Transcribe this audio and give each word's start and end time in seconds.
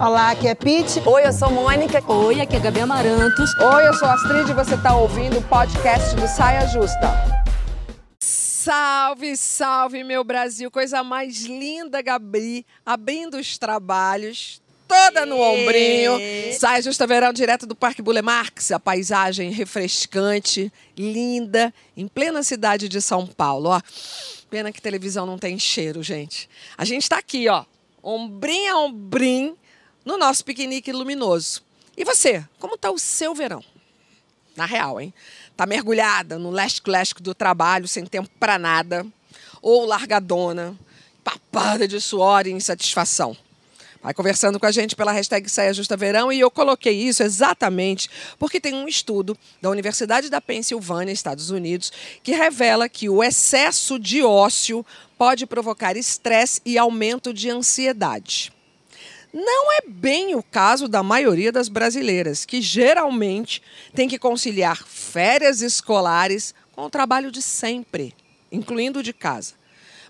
Olá, 0.00 0.32
aqui 0.32 0.48
é 0.48 0.54
Pete. 0.54 1.00
Oi, 1.06 1.26
eu 1.26 1.32
sou 1.32 1.50
Mônica. 1.50 2.02
Oi, 2.12 2.40
aqui 2.40 2.56
é 2.56 2.60
Gabi 2.60 2.80
Amarantos. 2.80 3.50
Oi, 3.58 3.88
eu 3.88 3.94
sou 3.94 4.08
Astrid 4.08 4.50
e 4.50 4.54
você 4.54 4.74
está 4.74 4.96
ouvindo 4.96 5.38
o 5.38 5.42
podcast 5.42 6.14
do 6.16 6.26
Saia 6.26 6.66
Justa. 6.66 7.44
Salve, 8.20 9.36
salve, 9.36 10.04
meu 10.04 10.24
Brasil. 10.24 10.70
Coisa 10.70 11.02
mais 11.02 11.44
linda, 11.44 12.02
Gabi, 12.02 12.66
abrindo 12.84 13.36
os 13.36 13.56
trabalhos, 13.58 14.60
toda 14.88 15.26
no 15.26 15.40
ombrinho. 15.40 16.12
Saia 16.58 16.82
Justa 16.82 17.06
Verão, 17.06 17.32
direto 17.32 17.66
do 17.66 17.74
Parque 17.74 18.02
Bulemarx, 18.02 18.72
a 18.72 18.80
paisagem 18.80 19.50
refrescante, 19.50 20.72
linda, 20.96 21.72
em 21.96 22.08
plena 22.08 22.42
cidade 22.42 22.88
de 22.88 23.00
São 23.00 23.26
Paulo. 23.26 23.70
Ó, 23.70 23.80
pena 24.50 24.72
que 24.72 24.80
televisão 24.80 25.26
não 25.26 25.38
tem 25.38 25.58
cheiro, 25.58 26.02
gente. 26.02 26.48
A 26.76 26.84
gente 26.84 27.02
está 27.02 27.18
aqui, 27.18 27.48
ó, 27.48 27.64
ombrinho 28.04 28.72
a 28.72 28.80
ombrim, 28.80 29.56
no 30.04 30.18
nosso 30.18 30.44
piquenique 30.44 30.92
luminoso. 30.92 31.62
E 31.96 32.04
você, 32.04 32.44
como 32.58 32.74
está 32.74 32.90
o 32.90 32.98
seu 32.98 33.34
verão? 33.34 33.64
Na 34.54 34.66
real, 34.66 35.00
hein? 35.00 35.12
Tá 35.56 35.64
mergulhada 35.64 36.38
no 36.38 36.50
leste-leste 36.50 37.22
do 37.22 37.34
trabalho, 37.34 37.88
sem 37.88 38.04
tempo 38.04 38.28
para 38.38 38.58
nada, 38.58 39.06
ou 39.62 39.86
largadona, 39.86 40.78
papada 41.22 41.88
de 41.88 42.00
suor 42.00 42.46
e 42.46 42.50
insatisfação. 42.50 43.36
Vai 44.04 44.12
conversando 44.12 44.60
com 44.60 44.66
a 44.66 44.70
gente 44.70 44.94
pela 44.94 45.12
hashtag 45.12 45.48
Saia 45.48 45.72
Justa 45.72 45.96
Verão 45.96 46.30
e 46.30 46.38
eu 46.38 46.50
coloquei 46.50 46.92
isso 46.92 47.22
exatamente 47.22 48.10
porque 48.38 48.60
tem 48.60 48.74
um 48.74 48.86
estudo 48.86 49.34
da 49.62 49.70
Universidade 49.70 50.28
da 50.28 50.42
Pensilvânia, 50.42 51.10
Estados 51.10 51.48
Unidos, 51.48 51.90
que 52.22 52.32
revela 52.32 52.86
que 52.86 53.08
o 53.08 53.24
excesso 53.24 53.98
de 53.98 54.22
ócio 54.22 54.84
pode 55.18 55.46
provocar 55.46 55.96
estresse 55.96 56.60
e 56.64 56.76
aumento 56.78 57.32
de 57.32 57.50
ansiedade. 57.50 58.52
Não 59.32 59.72
é 59.72 59.80
bem 59.86 60.36
o 60.36 60.42
caso 60.42 60.86
da 60.86 61.02
maioria 61.02 61.50
das 61.50 61.68
brasileiras, 61.68 62.44
que 62.44 62.62
geralmente 62.62 63.60
tem 63.92 64.08
que 64.08 64.18
conciliar 64.18 64.86
férias 64.86 65.60
escolares 65.60 66.54
com 66.70 66.82
o 66.82 66.90
trabalho 66.90 67.32
de 67.32 67.42
sempre, 67.42 68.14
incluindo 68.52 69.02
de 69.02 69.12
casa. 69.12 69.54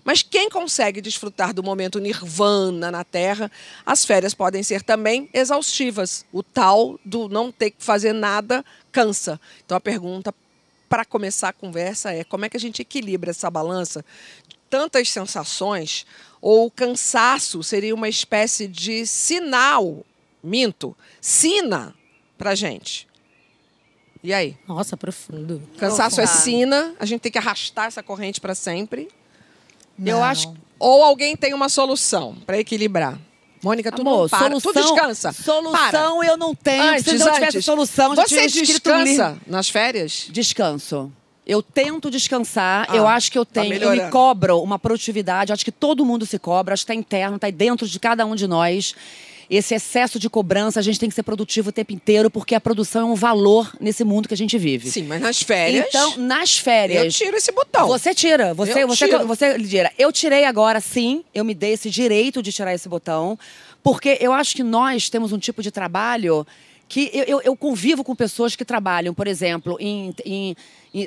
Mas 0.03 0.21
quem 0.21 0.47
consegue 0.47 1.01
desfrutar 1.01 1.51
do 1.51 1.63
momento 1.63 1.99
nirvana 1.99 2.91
na 2.91 3.03
Terra, 3.03 3.51
as 3.83 4.05
férias 4.05 4.35
podem 4.35 4.61
ser 4.61 4.83
também 4.83 5.27
exaustivas. 5.33 6.23
O 6.31 6.43
tal 6.43 6.99
do 7.03 7.27
não 7.27 7.51
ter 7.51 7.71
que 7.71 7.83
fazer 7.83 8.13
nada 8.13 8.63
cansa. 8.91 9.41
Então 9.65 9.75
a 9.75 9.81
pergunta 9.81 10.31
para 10.87 11.03
começar 11.03 11.49
a 11.49 11.53
conversa 11.53 12.13
é 12.13 12.23
como 12.23 12.45
é 12.45 12.49
que 12.49 12.57
a 12.57 12.59
gente 12.59 12.83
equilibra 12.83 13.31
essa 13.31 13.49
balança 13.49 14.05
tantas 14.69 15.09
sensações 15.09 16.05
ou 16.41 16.69
cansaço 16.69 17.63
seria 17.63 17.93
uma 17.95 18.07
espécie 18.09 18.67
de 18.67 19.05
sinal, 19.07 20.05
minto, 20.43 20.95
sina 21.19 21.93
para 22.37 22.53
gente. 22.55 23.07
E 24.23 24.33
aí? 24.33 24.57
Nossa, 24.67 24.97
profundo. 24.97 25.61
Cansaço 25.77 26.19
é 26.19 26.25
sina, 26.25 26.95
a 26.99 27.05
gente 27.05 27.21
tem 27.21 27.31
que 27.31 27.37
arrastar 27.37 27.85
essa 27.87 28.01
corrente 28.01 28.41
para 28.41 28.55
sempre. 28.55 29.07
Eu 29.99 30.17
Não. 30.17 30.23
acho. 30.23 30.53
Ou 30.79 31.03
alguém 31.03 31.35
tem 31.37 31.53
uma 31.53 31.69
solução 31.69 32.35
para 32.45 32.59
equilibrar. 32.59 33.17
Mônica, 33.63 33.91
tu 33.91 34.01
Amor, 34.01 34.23
não 34.23 34.29
para, 34.29 34.47
solução, 34.59 34.73
tu 34.73 34.79
descansa. 34.81 35.31
Solução 35.31 36.23
eu 36.23 36.37
não 36.37 36.53
tenho. 36.53 36.83
Antes, 36.83 37.05
Se 37.05 37.11
eu 37.15 37.17
tivesse 37.19 37.43
antes. 37.45 37.65
solução, 37.65 38.15
já 38.15 38.27
Você 38.27 38.43
um 38.43 38.47
descansa 38.47 39.37
nas 39.47 39.69
férias? 39.69 40.27
Descanso. 40.29 41.11
Eu 41.45 41.61
tento 41.61 42.09
descansar, 42.09 42.87
Ah, 42.89 42.95
eu 42.95 43.07
acho 43.07 43.31
que 43.31 43.37
eu 43.37 43.45
tá 43.45 43.61
tenho, 43.61 43.75
eu 43.75 43.91
me 43.91 44.09
cobro 44.09 44.59
uma 44.61 44.79
produtividade, 44.79 45.53
acho 45.53 45.63
que 45.63 45.71
todo 45.71 46.03
mundo 46.05 46.25
se 46.25 46.39
cobra, 46.39 46.73
acho 46.73 46.83
que 46.85 46.91
está 46.91 46.99
interno, 46.99 47.35
está 47.35 47.49
dentro 47.51 47.87
de 47.87 47.99
cada 47.99 48.25
um 48.25 48.35
de 48.35 48.47
nós. 48.47 48.95
Esse 49.47 49.75
excesso 49.75 50.17
de 50.17 50.27
cobrança, 50.27 50.79
a 50.79 50.81
gente 50.81 50.99
tem 50.99 51.07
que 51.07 51.13
ser 51.13 51.21
produtivo 51.21 51.69
o 51.69 51.71
tempo 51.71 51.93
inteiro, 51.93 52.31
porque 52.31 52.55
a 52.55 52.59
produção 52.59 53.01
é 53.09 53.11
um 53.11 53.13
valor 53.13 53.71
nesse 53.79 54.03
mundo 54.03 54.27
que 54.27 54.33
a 54.33 54.37
gente 54.37 54.57
vive. 54.57 54.89
Sim, 54.89 55.03
mas 55.03 55.21
nas 55.21 55.39
férias. 55.39 55.85
Então, 55.87 56.17
nas 56.17 56.57
eu 56.57 56.63
férias. 56.63 57.13
tiro 57.15 57.37
esse 57.37 57.51
botão. 57.51 57.87
Você 57.89 58.15
tira, 58.15 58.55
você, 58.55 58.81
Eu 58.81 58.87
você, 58.87 59.05
tiro. 59.05 59.27
você 59.27 59.59
tira. 59.59 59.91
Eu 59.99 60.11
tirei 60.11 60.45
agora, 60.45 60.81
sim, 60.81 61.23
eu 61.31 61.45
me 61.45 61.53
dei 61.53 61.73
esse 61.73 61.91
direito 61.91 62.41
de 62.41 62.51
tirar 62.51 62.73
esse 62.73 62.89
botão, 62.89 63.37
porque 63.83 64.17
eu 64.19 64.33
acho 64.33 64.55
que 64.55 64.63
nós 64.63 65.09
temos 65.11 65.31
um 65.31 65.37
tipo 65.37 65.61
de 65.61 65.69
trabalho 65.69 66.43
que 66.87 67.11
eu, 67.13 67.23
eu, 67.25 67.41
eu 67.41 67.55
convivo 67.55 68.03
com 68.03 68.15
pessoas 68.15 68.55
que 68.55 68.65
trabalham, 68.65 69.13
por 69.13 69.27
exemplo, 69.27 69.75
em, 69.79 70.13
em- 70.25 70.55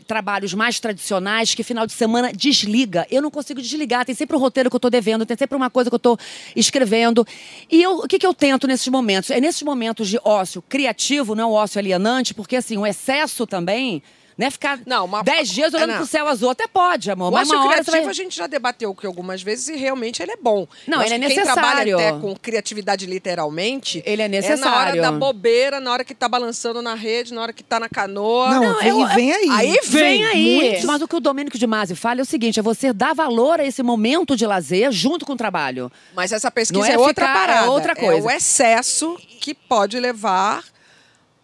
trabalhos 0.06 0.52
mais 0.54 0.78
tradicionais, 0.78 1.54
que 1.54 1.62
final 1.62 1.86
de 1.86 1.92
semana 1.92 2.32
desliga. 2.32 3.06
Eu 3.10 3.22
não 3.22 3.30
consigo 3.30 3.60
desligar, 3.60 4.04
tem 4.04 4.14
sempre 4.14 4.36
um 4.36 4.40
roteiro 4.40 4.68
que 4.68 4.76
eu 4.76 4.78
estou 4.78 4.90
devendo, 4.90 5.24
tem 5.24 5.36
sempre 5.36 5.56
uma 5.56 5.70
coisa 5.70 5.90
que 5.90 5.94
eu 5.94 5.98
estou 5.98 6.18
escrevendo. 6.54 7.26
E 7.70 7.82
eu, 7.82 7.98
o 7.98 8.08
que, 8.08 8.18
que 8.18 8.26
eu 8.26 8.34
tento 8.34 8.66
nesses 8.66 8.88
momentos? 8.88 9.30
É 9.30 9.40
nesses 9.40 9.62
momentos 9.62 10.08
de 10.08 10.18
ócio 10.22 10.62
criativo, 10.62 11.34
não 11.34 11.52
ócio 11.52 11.78
alienante, 11.78 12.34
porque 12.34 12.56
assim, 12.56 12.76
o 12.76 12.86
excesso 12.86 13.46
também. 13.46 14.02
Né, 14.38 14.52
ficar 14.52 14.78
Não, 14.86 15.04
uma- 15.04 15.24
dez 15.24 15.48
dias 15.48 15.74
olhando 15.74 15.90
É, 15.90 15.92
não. 15.94 15.96
pro 15.98 16.06
céu 16.06 16.28
azul. 16.28 16.50
Até 16.50 16.68
pode, 16.68 17.10
amor. 17.10 17.30
O 17.30 17.32
mas 17.32 17.50
uma 17.50 17.58
hora 17.66 17.82
criativo 17.82 18.04
você 18.04 18.08
a 18.10 18.12
gente 18.12 18.36
já 18.36 18.46
debateu 18.46 18.92
aqui 18.92 19.04
algumas 19.04 19.42
vezes 19.42 19.66
e 19.66 19.74
realmente 19.76 20.22
ele 20.22 20.30
é 20.30 20.36
bom. 20.36 20.64
Não, 20.86 21.02
ele 21.02 21.14
é 21.14 21.18
que 21.18 21.26
Quem 21.26 21.42
trabalha 21.42 21.84
necessário. 21.84 21.98
até 21.98 22.12
com 22.20 22.36
criatividade 22.36 23.04
literalmente. 23.04 24.00
Ele 24.06 24.22
é 24.22 24.26
É 24.26 24.28
na 24.28 24.36
hora 24.36 24.48
necessário. 24.48 25.02
da 25.02 25.10
bobeira, 25.10 25.80
na 25.80 25.90
hora 25.92 26.04
que 26.04 26.14
tá 26.14 26.28
balançando 26.28 26.80
na 26.80 26.94
rede, 26.94 27.34
na 27.34 27.42
hora 27.42 27.52
que 27.52 27.64
tá 27.64 27.80
na 27.80 27.88
canoa. 27.88 28.50
Não, 28.60 28.78
vem, 28.78 28.88
eu- 28.88 29.06
vem 29.08 29.32
aí. 29.32 29.48
Aí 29.50 29.78
Vem 29.82 30.24
aí. 30.24 30.54
Muitos- 30.54 30.84
Mas 30.84 31.02
o 31.02 31.08
que 31.08 31.16
o 31.16 31.20
Domênico 31.20 31.58
de 31.58 31.66
Masi 31.66 31.96
fala 31.96 32.20
é 32.20 32.22
o 32.22 32.24
seguinte: 32.24 32.60
é 32.60 32.62
você 32.62 32.92
dar 32.92 33.14
valor 33.16 33.58
a 33.58 33.64
esse 33.66 33.82
momento 33.82 34.36
de 34.36 34.46
lazer 34.46 34.92
junto 34.92 35.26
com 35.26 35.32
o 35.32 35.36
trabalho. 35.36 35.90
Mas 36.14 36.30
essa 36.30 36.48
pesquisa 36.48 36.78
Não 36.80 36.86
é, 36.86 36.92
é 36.92 36.98
outra 36.98 37.26
ficar- 37.26 37.42
é 37.42 37.46
parada. 37.46 37.70
outra 37.72 37.96
coisa. 37.96 38.24
o 38.24 38.30
excesso 38.30 39.16
que 39.40 39.52
pode 39.52 39.98
levar 39.98 40.62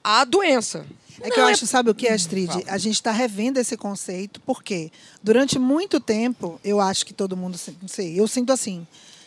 à 0.04 0.24
doença. 0.24 0.86
É 1.20 1.30
que 1.30 1.38
eu 1.38 1.46
acho, 1.46 1.66
sabe 1.66 1.90
o 1.90 1.94
que, 1.94 2.08
Astrid? 2.08 2.50
A 2.66 2.78
gente 2.78 2.94
está 2.94 3.12
revendo 3.12 3.58
esse 3.58 3.76
conceito, 3.76 4.40
porque 4.40 4.90
durante 5.22 5.58
muito 5.58 6.00
tempo, 6.00 6.60
eu 6.64 6.80
acho 6.80 7.06
que 7.06 7.14
todo 7.14 7.36
mundo, 7.36 7.58
não 7.80 7.88
sei, 7.88 8.18
eu 8.18 8.26
sinto 8.26 8.52
assim, 8.52 8.86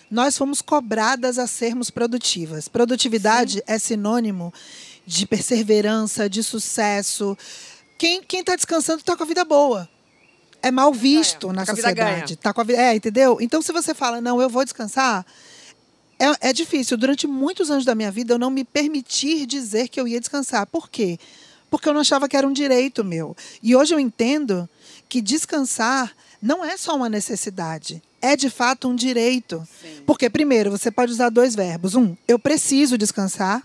nós 0.09 0.38
fomos 0.38 0.62
cobradas 0.62 1.38
a 1.38 1.48
sermos 1.48 1.90
produtivas. 1.90 2.68
Produtividade 2.68 3.62
é 3.68 3.78
sinônimo 3.78 4.53
de 5.06 5.25
perseverança, 5.25 6.30
de 6.30 6.44
sucesso. 6.44 7.38
Quem 7.98 8.22
está 8.31 8.56
descansando 8.56 9.00
está 9.00 9.16
com 9.16 9.24
a 9.24 9.28
vida 9.28 9.46
boa. 9.46 9.90
É 10.62 10.72
mal 10.72 10.92
visto 10.94 11.54
na 11.54 11.66
tá 11.66 11.68
com 11.68 11.72
a 11.72 11.75
vida 11.75 11.90
sociedade. 11.90 12.25
ganha. 12.25 12.38
Tá 12.38 12.54
com 12.54 12.62
a 12.62 12.64
vida, 12.64 12.81
é, 12.81 12.96
entendeu? 12.96 13.38
Então, 13.40 13.62
se 13.62 13.72
você 13.72 13.94
fala, 13.94 14.19
não, 14.19 14.42
eu 14.42 14.50
vou 14.50 14.64
descansar, 14.64 15.25
é, 16.19 16.50
é 16.50 16.54
difícil. 16.54 16.98
Durante 16.98 17.28
muitos 17.28 17.69
anos 17.69 17.86
da 17.86 17.94
minha 17.94 18.12
vida, 18.12 18.34
eu 18.34 18.40
não 18.40 18.50
me 18.50 18.64
permitir 18.64 19.46
dizer 19.46 19.88
que 19.88 20.00
eu 20.00 20.08
ia 20.08 20.19
descansar. 20.19 20.66
Por 20.66 20.90
quê? 20.90 21.18
Porque 21.18 21.47
eu 21.89 21.94
não 21.94 22.01
achava 22.01 22.28
que 22.28 22.35
era 22.38 22.47
um 22.47 22.53
direito 22.53 23.03
meu. 23.03 23.35
E 23.61 23.75
hoje 23.75 23.94
eu 23.94 24.00
entendo 24.00 24.67
que 25.09 25.22
descansar 25.22 26.13
não 26.41 26.63
é 26.63 26.78
só 26.78 26.95
uma 26.95 27.09
necessidade. 27.09 28.01
É 28.22 28.35
de 28.35 28.50
fato 28.50 28.88
um 28.88 28.95
direito. 28.95 29.66
Porque, 30.06 30.29
primeiro, 30.29 30.72
você 30.72 30.89
pode 30.89 31.11
usar 31.11 31.29
dois 31.29 31.56
verbos. 31.56 31.94
Um, 31.95 32.16
eu 32.27 32.39
preciso 32.39 32.97
descansar. 32.97 33.61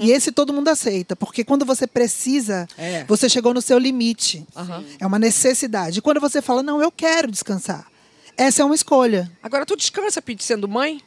E 0.00 0.10
esse 0.10 0.30
todo 0.30 0.52
mundo 0.52 0.68
aceita. 0.68 1.16
Porque 1.16 1.42
quando 1.44 1.64
você 1.64 1.86
precisa, 1.86 2.68
É. 2.76 3.04
você 3.04 3.26
chegou 3.28 3.54
no 3.54 3.62
seu 3.62 3.78
limite. 3.78 4.46
Aham. 4.54 4.84
É 5.00 5.06
uma 5.06 5.18
necessidade. 5.18 5.98
E 5.98 6.02
quando 6.02 6.20
você 6.20 6.42
fala, 6.42 6.62
não, 6.62 6.80
eu 6.82 6.90
quero 6.92 7.30
descansar. 7.30 7.86
Essa 8.36 8.62
é 8.62 8.64
uma 8.64 8.74
escolha. 8.74 9.30
Agora, 9.42 9.64
tu 9.66 9.76
descansa, 9.76 10.20
Pete, 10.22 10.44
sendo 10.44 10.68
mãe? 10.68 11.00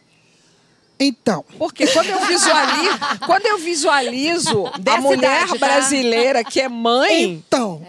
Então, 0.99 1.43
Porque 1.57 1.87
quando 1.87 2.07
eu 2.09 2.19
visualizo, 2.27 2.99
quando 3.25 3.45
eu 3.47 3.57
visualizo 3.57 4.67
a 4.67 5.01
mulher 5.01 5.17
idade, 5.45 5.59
tá? 5.59 5.65
brasileira 5.67 6.43
que 6.43 6.61
é 6.61 6.69
mãe, 6.69 7.23
Então, 7.47 7.81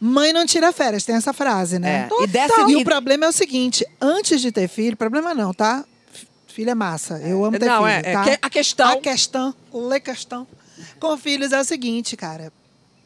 mãe 0.00 0.32
não 0.32 0.44
tira 0.44 0.72
férias, 0.72 1.04
tem 1.04 1.14
essa 1.14 1.32
frase, 1.32 1.78
né? 1.78 2.08
É. 2.10 2.22
E 2.24 2.26
dessa- 2.26 2.62
E 2.68 2.72
e- 2.72 2.76
o 2.76 2.84
problema 2.84 3.26
é 3.26 3.28
o 3.28 3.32
seguinte: 3.32 3.86
antes 4.00 4.40
de 4.40 4.50
ter 4.50 4.68
filho, 4.68 4.96
problema 4.96 5.32
não, 5.32 5.54
tá? 5.54 5.84
Filho 6.48 6.70
é 6.70 6.74
massa. 6.74 7.18
Eu 7.18 7.44
amo 7.44 7.58
ter 7.58 7.66
Não, 7.66 7.82
filho. 7.84 7.88
é- 7.88 8.02
é 8.04 8.12
tá? 8.12 8.24
que- 8.24 8.38
a 8.42 8.50
questão- 8.50 8.88
A 8.92 8.96
questão, 8.96 9.54
le 9.72 10.00
questão 10.00 10.46
com 10.98 11.16
filhos 11.16 11.52
é 11.52 11.60
o 11.60 11.64
seguinte, 11.64 12.16
cara. 12.16 12.52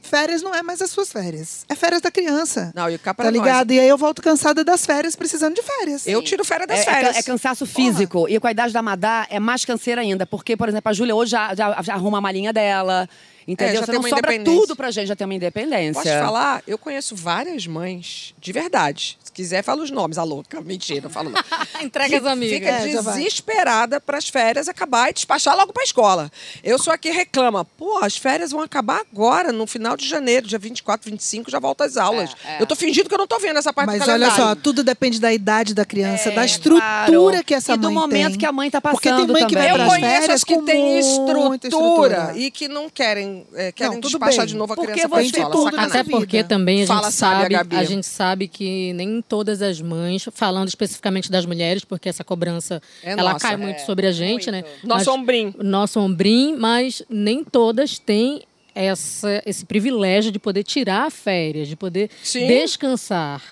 Férias 0.02 0.42
não 0.42 0.54
é 0.54 0.62
mais 0.62 0.80
as 0.82 0.90
suas 0.90 1.12
férias. 1.12 1.64
É 1.68 1.74
férias 1.74 2.00
da 2.00 2.10
criança. 2.10 2.72
Não, 2.74 2.90
e 2.90 2.98
cá 2.98 3.12
pra 3.14 3.26
Tá 3.26 3.30
nós. 3.30 3.40
ligado? 3.40 3.70
E 3.72 3.78
aí 3.78 3.88
eu 3.88 3.98
volto 3.98 4.20
cansada 4.22 4.64
das 4.64 4.84
férias, 4.86 5.14
precisando 5.14 5.54
de 5.54 5.62
férias. 5.62 6.06
eu 6.06 6.22
tiro 6.22 6.44
férias 6.44 6.68
das 6.68 6.78
É, 6.78 6.82
é 6.82 6.84
ca- 6.84 6.92
férias. 6.92 7.16
é 7.16 7.22
cansaço 7.22 7.66
físico. 7.66 8.26
E 8.28 8.40
com 8.40 8.46
a 8.46 8.50
idade 8.50 8.72
da 8.72 8.82
Madá 8.82 9.26
é 9.30 9.38
mais 9.38 9.64
canseira 9.64 10.00
ainda. 10.00 10.26
Porque, 10.26 10.56
por 10.56 10.68
exemplo, 10.68 10.88
a 10.88 10.92
Júlia 10.92 11.14
hoje 11.14 11.32
já, 11.32 11.54
já- 11.54 11.80
já 11.82 11.94
arruma 11.94 12.18
a 12.18 12.20
malinha 12.20 12.52
dela. 12.52 13.08
Entendeu? 13.46 13.74
já 13.76 13.80
Você 13.80 13.86
tem 13.86 13.94
não 13.94 14.00
uma 14.02 14.08
sobra 14.08 14.44
tudo 14.44 14.76
pra 14.76 14.90
gente, 14.90 15.06
já 15.08 15.16
tem 15.16 15.24
uma 15.26 15.34
independência. 15.34 15.94
Posso 15.94 16.06
te 16.08 16.18
falar? 16.18 16.62
Eu 16.66 16.76
conheço 16.78 17.16
várias 17.16 17.66
mães, 17.66 18.34
de 18.38 18.52
verdade. 18.52 19.18
Se 19.22 19.32
quiser, 19.32 19.62
fala 19.62 19.82
os 19.82 19.90
nomes, 19.90 20.18
a 20.18 20.22
louca. 20.24 20.60
Mentira, 20.60 21.02
não 21.02 21.10
falo 21.10 21.30
não. 21.30 21.40
Entrega 21.82 22.18
as 22.18 22.26
amigas. 22.26 22.58
Fica 22.58 22.70
É, 22.70 22.88
já 22.90 23.00
desesperada 23.02 24.00
para 24.00 24.18
as 24.18 24.28
férias 24.28 24.68
acabar 24.68 25.10
e 25.10 25.12
despachar 25.12 25.56
logo 25.56 25.72
para 25.72 25.82
a 25.82 25.84
escola. 25.84 26.30
Eu 26.62 26.78
sou 26.78 26.92
a 26.92 26.98
que 26.98 27.10
reclama. 27.10 27.64
Pô, 27.64 27.98
as 28.02 28.16
férias 28.16 28.50
vão 28.50 28.60
acabar 28.60 29.00
agora, 29.00 29.52
no 29.52 29.66
final 29.66 29.96
de 29.96 30.06
janeiro, 30.08 30.46
dia 30.46 30.58
24, 30.58 31.10
25, 31.10 31.50
já 31.50 31.58
volta 31.58 31.84
às 31.84 31.96
aulas. 31.96 32.30
É, 32.44 32.56
é. 32.56 32.62
Eu 32.62 32.66
tô 32.66 32.76
fingindo 32.76 33.08
que 33.08 33.14
eu 33.14 33.18
não 33.18 33.26
tô 33.26 33.38
vendo 33.38 33.58
essa 33.58 33.72
parte 33.72 33.88
Mas 33.88 34.04
do 34.04 34.10
olha 34.10 34.30
só, 34.32 34.54
tudo 34.54 34.82
depende 34.84 35.20
da 35.20 35.32
idade 35.32 35.74
da 35.74 35.84
criança, 35.84 36.30
É, 36.30 36.34
da 36.34 36.44
estrutura 36.44 36.80
claro. 36.80 37.44
que 37.44 37.54
essa 37.54 37.74
E 37.74 37.76
do 37.76 37.84
mãe 37.90 37.94
momento 37.94 38.30
tem. 38.30 38.38
que 38.38 38.46
a 38.46 38.52
mãe 38.52 38.70
tá 38.70 38.80
Porque 38.80 39.08
tem 39.08 39.12
passando 39.12 39.32
mãe 39.32 39.46
que 39.46 39.54
vai 39.54 39.68
também. 39.68 39.74
para 39.74 39.82
Eu 39.84 39.86
as 39.86 40.00
conheço 40.00 40.20
férias 40.20 40.30
as 40.30 40.44
que 40.44 40.62
têm 40.62 41.00
muita 41.48 41.68
estrutura, 41.68 42.32
e 42.36 42.50
que 42.50 42.68
não 42.68 42.88
querem, 42.90 43.29
é, 43.54 43.72
querem 43.72 43.94
Não, 43.94 44.00
tudo 44.00 44.10
despachar 44.12 44.44
bem. 44.44 44.46
de 44.46 44.56
novo 44.56 44.72
a 44.72 44.76
Porque 44.76 44.92
criança 44.92 45.08
para 45.08 45.18
a 45.18 45.22
você 45.22 45.28
escola. 45.40 45.70
tudo 45.70 45.80
Até 45.80 46.04
porque 46.04 46.36
vida. 46.38 46.48
também 46.48 46.82
a 46.82 46.86
Fala, 46.86 47.02
gente 47.04 47.14
sabe, 47.14 47.54
a 47.54 47.66
a 47.78 47.84
gente 47.84 48.06
sabe 48.06 48.48
que 48.48 48.92
nem 48.94 49.20
todas 49.22 49.62
as 49.62 49.80
mães, 49.80 50.28
falando 50.32 50.68
especificamente 50.68 51.30
das 51.30 51.44
mulheres, 51.46 51.84
porque 51.84 52.08
essa 52.08 52.22
cobrança 52.24 52.80
É 53.02 53.12
ela 53.12 53.32
nossa. 53.32 53.46
cai 53.48 53.56
muito 53.56 53.76
É, 53.76 53.84
sobre 53.84 54.06
a 54.06 54.12
gente, 54.12 54.50
muito. 54.50 54.52
né? 54.52 54.64
Nosso 54.84 55.06
Mas- 55.06 55.08
ombrim. 55.08 55.54
nosso 55.58 56.00
ombrim, 56.00 56.56
mas 56.56 57.02
nem 57.08 57.42
todas 57.44 57.98
têm 57.98 58.42
essa, 58.74 59.42
esse 59.44 59.64
privilégio 59.64 60.30
de 60.30 60.38
poder 60.38 60.62
tirar 60.62 61.10
férias, 61.10 61.68
de 61.68 61.76
poder 61.76 62.08
Sim. 62.22 62.46
descansar. 62.46 63.42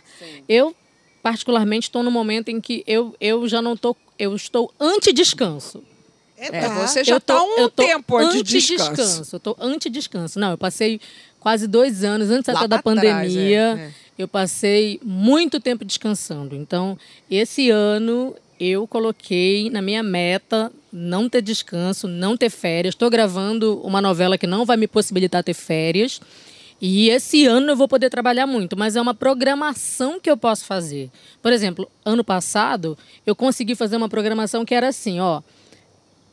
Eu, 0.48 0.74
particularmente, 1.22 1.88
estou 1.88 2.02
no 2.02 2.10
momento 2.10 2.48
em 2.48 2.60
que 2.60 2.82
eu, 2.86 3.14
eu 3.20 3.46
já 3.48 3.60
não 3.60 3.74
estou. 3.74 3.96
Eu 4.18 4.34
estou 4.34 4.72
anti-descanso. 4.80 5.82
É, 6.40 6.50
tá. 6.60 6.86
você 6.86 7.02
já 7.02 7.16
eu 7.16 7.20
tô, 7.20 7.34
tá 7.34 7.42
um 7.42 7.68
tempo 7.68 8.18
de 8.32 8.42
descanso. 8.42 8.90
anti-descanso. 8.90 9.36
Eu 9.36 9.40
tô 9.40 9.56
anti-descanso. 9.60 10.38
Não, 10.38 10.52
eu 10.52 10.58
passei 10.58 11.00
quase 11.40 11.66
dois 11.66 12.04
anos, 12.04 12.30
antes 12.30 12.48
até 12.48 12.68
da 12.68 12.80
trás, 12.80 12.82
pandemia, 12.82 13.60
é, 13.60 13.80
é. 13.80 13.90
eu 14.16 14.28
passei 14.28 15.00
muito 15.02 15.60
tempo 15.60 15.84
descansando. 15.84 16.54
Então, 16.54 16.98
esse 17.30 17.70
ano 17.70 18.34
eu 18.58 18.86
coloquei 18.86 19.70
na 19.70 19.80
minha 19.80 20.02
meta 20.02 20.72
não 20.92 21.28
ter 21.28 21.42
descanso, 21.42 22.08
não 22.08 22.36
ter 22.36 22.50
férias. 22.50 22.94
Estou 22.94 23.10
gravando 23.10 23.80
uma 23.82 24.00
novela 24.00 24.38
que 24.38 24.46
não 24.46 24.64
vai 24.64 24.76
me 24.76 24.86
possibilitar 24.86 25.44
ter 25.44 25.54
férias. 25.54 26.20
E 26.80 27.10
esse 27.10 27.44
ano 27.44 27.70
eu 27.72 27.76
vou 27.76 27.88
poder 27.88 28.08
trabalhar 28.08 28.46
muito, 28.46 28.76
mas 28.76 28.94
é 28.94 29.00
uma 29.00 29.14
programação 29.14 30.20
que 30.20 30.30
eu 30.30 30.36
posso 30.36 30.64
fazer. 30.64 31.10
Por 31.42 31.52
exemplo, 31.52 31.90
ano 32.04 32.22
passado 32.22 32.96
eu 33.26 33.34
consegui 33.34 33.74
fazer 33.74 33.96
uma 33.96 34.08
programação 34.08 34.64
que 34.64 34.74
era 34.74 34.88
assim, 34.88 35.18
ó. 35.18 35.42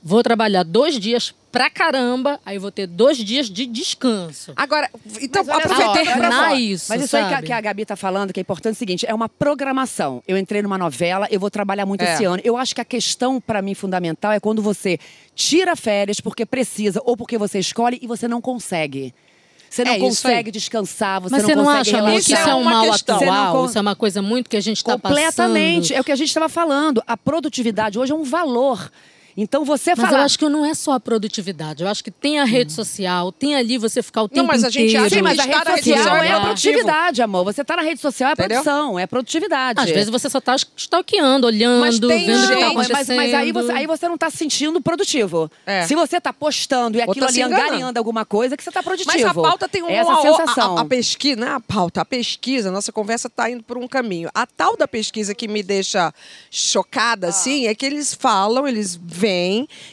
Vou 0.07 0.22
trabalhar 0.22 0.62
dois 0.62 1.00
dias 1.00 1.34
pra 1.52 1.68
caramba, 1.68 2.40
aí 2.46 2.60
vou 2.60 2.69
ter 2.69 2.86
dois 2.86 3.18
dias 3.18 3.50
de 3.50 3.66
descanso. 3.66 4.54
Agora, 4.56 4.88
então, 5.19 5.44
falar. 5.44 6.54
isso, 6.60 6.86
Mas 6.90 7.04
isso 7.06 7.18
aí 7.18 7.24
que 7.24 7.28
a, 7.30 7.36
sabe? 7.38 7.48
que 7.48 7.52
a 7.54 7.60
Gabi 7.62 7.86
tá 7.86 7.96
falando, 7.96 8.31
que 8.31 8.40
é 8.40 8.42
importante, 8.42 8.74
é 8.74 8.75
o 8.75 8.78
seguinte: 8.78 9.06
é 9.07 9.13
uma 9.16 9.28
programação. 9.28 10.22
Eu 10.28 10.38
entrei 10.38 10.62
numa 10.62 10.78
novela, 10.78 11.28
eu 11.31 11.40
vou 11.40 11.50
trabalhar 11.50 11.88
muito 11.88 12.02
É. 12.04 12.13
esse 12.13 12.24
ano. 12.24 12.40
Eu 12.46 12.56
acho 12.56 12.75
que 12.75 12.81
a 12.81 12.86
questão, 12.86 13.42
pra 13.42 13.63
mim, 13.63 13.74
fundamental 13.74 14.31
é 14.31 14.40
quando 14.40 14.62
você 14.62 15.00
tira 15.34 15.75
férias 15.75 16.19
porque 16.19 16.46
precisa 16.46 17.01
ou 17.04 17.18
porque 17.18 17.36
você 17.38 17.58
escolhe 17.58 17.98
e 18.00 18.06
você 18.06 18.28
não 18.28 18.40
consegue. 18.42 19.12
Você 19.68 19.84
não 19.84 19.94
É 19.94 20.00
consegue 20.00 20.51
descansar, 20.51 21.19
você 21.19 21.31
Mas 21.31 21.42
não 21.42 21.50
você 21.50 21.56
não 21.56 21.66
consegue 21.66 21.80
acha, 21.81 21.90
que 21.90 21.96
relaxar. 21.98 22.40
isso 22.42 22.50
é 22.50 22.56
um 22.56 22.62
uma 22.62 22.72
mal 22.72 22.92
questão. 22.92 23.18
Você 23.18 23.25
não 23.25 23.34
atual? 23.34 23.54
con- 23.54 23.66
Isso 23.66 23.78
é 23.78 23.81
uma 23.81 23.96
coisa 23.96 24.22
muito 24.22 24.50
que 24.51 24.56
a 24.56 24.62
gente 24.62 24.78
está 24.78 24.92
Completamente. 24.94 25.81
passando. 25.88 25.98
É 25.98 26.01
o 26.01 26.04
que 26.04 26.12
a 26.12 26.16
gente 26.16 26.28
estava 26.28 26.48
falando. 26.48 27.04
A 27.08 27.18
produtividade 27.18 27.98
hoje 27.98 28.12
é 28.12 28.16
um 28.16 28.24
valor. 28.24 28.92
Então 29.38 29.66
você 29.66 29.94
Mas 29.98 30.06
fala. 30.06 30.20
eu 30.20 30.24
acho 30.26 30.40
que 30.40 30.48
não 30.48 30.66
é 30.66 30.74
só 30.74 30.94
a 30.94 31.00
produtividade. 31.00 31.84
Eu 31.84 31.90
acho 31.90 32.02
que 32.04 32.10
tem 32.10 32.40
a 32.40 32.46
rede 32.46 32.72
social, 32.72 33.32
tem 33.34 33.54
ali 33.56 33.78
você 33.78 34.02
ficar 34.02 34.24
o 34.24 34.30
tempo 34.30 34.42
Não, 34.42 34.48
mas 34.48 34.64
a 34.64 34.70
gente 34.70 34.86
inteiro. 34.88 35.06
acha 35.06 35.16
Sim, 35.16 35.22
mas 35.22 35.38
a 35.40 35.44
rede 35.44 35.56
rede 35.58 35.66
social 35.84 35.98
social 35.98 36.16
é 36.24 36.28
é 36.28 36.32
a 36.32 36.40
produtividade, 36.40 37.22
amor. 37.22 37.44
Você 37.44 37.64
tá 37.66 37.76
na 37.76 37.82
rede 37.82 38.00
social 38.00 38.30
é 38.30 38.34
Entendeu? 38.34 38.64
produção, 38.64 38.98
é 38.98 39.06
produtividade. 39.06 39.80
Às 39.82 39.90
vezes 39.90 40.10
você 40.10 40.30
só 40.30 40.38
está 40.38 40.56
stalkeando, 40.78 41.48
olhando, 41.48 41.82
Mas 41.82 42.00
tem 42.00 42.08
vendo 42.08 42.22
o 42.22 42.48
que 42.48 42.48
gente- 42.54 42.62
Não, 42.62 42.74
mas, 42.76 42.88
mas- 42.90 43.08
mas 43.10 43.34
aí, 43.34 43.52
você, 43.52 43.72
aí 43.74 43.86
você 43.86 44.08
não 44.08 44.18
tá 44.18 44.30
se 44.30 44.38
sentindo 44.38 44.80
produtivo. 44.80 45.52
É. 45.66 45.86
Se 45.86 45.96
você 45.96 46.22
tá 46.22 46.32
postando 46.32 46.98
e 46.98 47.02
aquilo 47.02 47.26
tá 47.26 47.28
ali 47.28 47.42
angariando 47.42 48.00
alguma 48.00 48.24
coisa, 48.24 48.54
é 48.54 48.58
que 48.58 48.64
você 48.64 48.72
tá 48.72 48.82
produtivo. 48.82 49.12
Mas 49.14 49.26
a 49.26 49.34
pauta 49.34 49.68
tem 49.68 49.84
um, 49.84 49.90
Essa 49.90 50.12
a- 50.12 50.18
a- 50.18 50.22
sensação. 50.22 50.78
A, 50.78 50.82
a 50.82 50.86
pesquisa, 50.86 51.40
não 51.42 51.48
é 51.48 51.52
a 51.56 51.60
pauta, 51.60 52.00
a 52.00 52.06
pesquisa, 52.06 52.70
a 52.70 52.72
nossa 52.72 52.92
conversa 52.94 53.28
está 53.28 53.50
indo 53.50 53.64
por 53.64 53.78
um 53.78 53.86
caminho. 53.88 54.30
A 54.34 54.46
tal 54.46 54.78
da 54.78 54.88
pesquisa 54.88 55.36
que 55.36 55.46
me 55.48 55.62
deixa 55.62 56.08
Ah. 56.08 56.14
chocada, 56.50 57.28
assim, 57.28 57.68
é 57.68 57.76
que 57.76 57.86
eles 57.86 58.14
falam, 58.14 58.66
eles 58.66 58.96
veem 59.04 59.25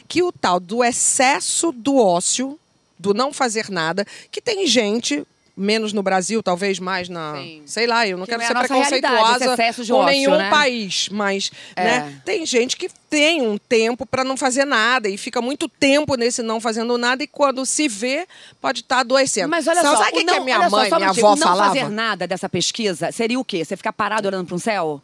que 0.07 0.21
o 0.23 0.31
tal 0.31 0.59
do 0.59 0.83
excesso 0.83 1.71
do 1.71 1.97
ócio, 1.97 2.59
do 2.99 3.13
não 3.13 3.33
fazer 3.33 3.69
nada, 3.69 4.05
que 4.31 4.41
tem 4.41 4.65
gente. 4.67 5.25
Menos 5.55 5.93
no 5.93 6.01
Brasil, 6.01 6.41
talvez 6.41 6.79
mais 6.79 7.07
na. 7.07 7.35
Sim. 7.35 7.61
Sei 7.67 7.85
lá, 7.85 8.07
eu 8.07 8.17
não 8.17 8.25
Que 8.25 8.31
quero 8.31 8.41
não 8.41 8.45
é 8.45 8.47
ser 8.63 8.67
preconceituosa 8.67 9.55
com 9.55 9.93
ócio, 9.93 10.03
nenhum 10.05 10.35
né? 10.35 10.49
país, 10.49 11.09
mas 11.11 11.51
É. 11.75 11.83
né, 11.83 12.21
tem 12.25 12.43
gente 12.43 12.75
que 12.75 12.89
tem 13.07 13.39
um 13.43 13.55
tempo 13.55 14.03
para 14.03 14.23
não 14.23 14.35
fazer 14.35 14.65
nada 14.65 15.07
e 15.07 15.15
fica 15.15 15.43
muito 15.43 15.69
tempo 15.69 16.15
nesse 16.15 16.41
não 16.41 16.59
fazendo 16.59 16.97
nada 16.97 17.21
e 17.21 17.27
quando 17.27 17.63
se 17.67 17.87
vê 17.87 18.25
pode 18.59 18.79
estar 18.79 19.01
adoecendo. 19.01 19.47
Mas 19.49 19.67
olha 19.67 19.83
Sabe 19.83 19.95
só, 19.95 20.01
o 20.01 20.05
que, 20.07 20.23
o 20.23 20.25
que 20.25 20.31
a 20.31 20.35
não- 20.37 20.43
minha 20.43 20.69
mãe, 20.71 20.89
só 20.89 20.95
minha 20.97 21.09
avó 21.11 21.33
o 21.33 21.35
não 21.35 21.47
falava? 21.47 21.67
fazer 21.75 21.87
nada 21.87 22.25
dessa 22.25 22.49
pesquisa 22.49 23.11
seria 23.11 23.39
o 23.39 23.45
quê? 23.45 23.63
Você 23.63 23.77
ficar 23.77 23.93
parado 23.93 24.27
olhando 24.27 24.47
para 24.47 24.55
um 24.55 24.59
céu? 24.59 24.99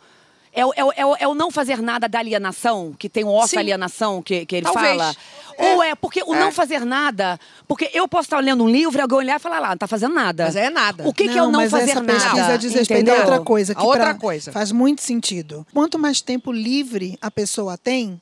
É, 0.51 0.66
o- 0.66 0.74
é, 0.75 0.84
o- 0.84 0.94
é, 0.96 1.06
o- 1.06 1.16
é 1.22 1.28
o 1.28 1.36
não 1.36 1.51
fazer 1.51 1.81
nada 1.81 2.07
da 2.10 2.19
alienação, 2.19 2.94
que 2.98 3.07
tem 3.07 3.24
o 3.24 3.30
osso 3.30 3.57
alienação 3.60 4.22
que, 4.22 4.46
que 4.46 4.56
ele 4.56 4.63
Talvez. 4.66 4.98
fala? 4.98 5.16
É. 5.57 5.74
Ou 5.74 5.84
é 5.84 5.94
porque 5.94 6.24
o 6.25 6.34
É. 6.34 6.40
não 6.40 6.51
fazer 6.51 6.86
nada. 6.86 7.38
Porque 7.68 7.90
eu 7.94 8.07
posso 8.07 8.28
estar 8.28 8.40
lendo 8.40 8.63
um 8.63 8.69
livro, 8.69 9.01
alguém 9.01 9.18
olhar 9.18 9.36
e 9.36 9.40
falar 9.40 9.60
lá, 9.60 9.69
não 9.69 9.78
tá 9.78 9.88
fazendo 9.88 10.16
nada. 10.16 10.46
Mas 10.46 10.56
é 10.56 10.69
nada. 10.69 11.07
O 11.07 11.13
que, 11.13 11.28
que 11.28 11.38
é 11.38 11.44
o 11.44 11.51
não 11.51 11.60
mas 11.60 11.69
fazer 11.69 11.92
essa 11.92 12.01
nada? 12.01 12.13
pesquisa 12.13 12.57
diz 12.57 12.74
respeito 12.74 13.10
a 13.10 13.13
entendeu? 13.13 13.19
outra 13.31 13.40
coisa. 13.46 13.75
Que 13.75 13.81
A 13.81 13.84
outra 13.84 14.04
pra- 14.06 14.13
coisa. 14.16 14.51
Faz 14.51 14.72
muito 14.72 15.01
sentido. 15.01 15.68
Quanto 15.74 16.00
mais 16.00 16.22
tempo 16.22 16.52
livre 16.52 17.18
a 17.22 17.30
pessoa 17.30 17.78
tem, 17.78 18.19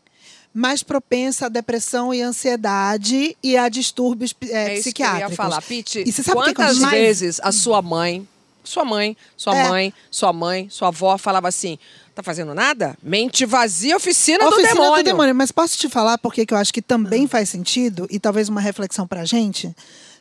mais 0.53 0.81
propensa 0.81 1.45
a 1.45 1.49
depressão 1.49 2.11
e 2.13 2.21
ansiedade 2.21 3.37
e 3.43 3.55
a 3.55 3.69
distúrbios 3.69 4.33
é, 4.41 4.45
É 4.45 4.49
isso 4.79 4.83
que 4.91 5.03
eu 5.03 5.05
psiquiátricos. 5.05 5.31
ia 5.31 5.35
falar. 5.37 5.61
Pete, 5.61 6.03
E 6.05 6.11
você 6.11 6.23
sabe 6.23 6.39
o 6.39 6.43
que 6.43 6.53
quantas 6.55 6.77
que 6.79 6.83
eu- 6.83 6.89
vezes 6.89 7.39
a 7.43 7.51
sua 7.51 7.81
mãe, 7.81 8.27
sua 8.67 8.85
mãe, 8.85 9.15
sua 9.35 9.55
É. 9.57 9.69
mãe, 9.69 9.93
sua 10.11 10.31
mãe, 10.33 10.67
sua 10.69 10.89
avó 10.89 11.17
falava 11.17 11.47
assim, 11.47 11.77
tá 12.13 12.21
fazendo 12.23 12.53
nada? 12.53 12.97
Mente 13.01 13.45
vazia, 13.45 13.95
oficina, 13.95 14.45
Oficina 14.47 14.69
do 14.69 14.75
demônio. 14.75 15.03
do 15.03 15.05
demônio. 15.05 15.35
Mas 15.35 15.51
posso 15.51 15.77
te 15.77 15.87
falar 15.89 16.17
porque 16.17 16.45
que 16.45 16.53
eu 16.53 16.57
acho 16.57 16.73
que 16.73 16.81
também 16.81 17.27
faz 17.27 17.49
sentido 17.49 18.07
e 18.09 18.19
talvez 18.19 18.49
uma 18.49 18.61
reflexão 18.61 19.07
pra 19.07 19.23
gente? 19.25 19.73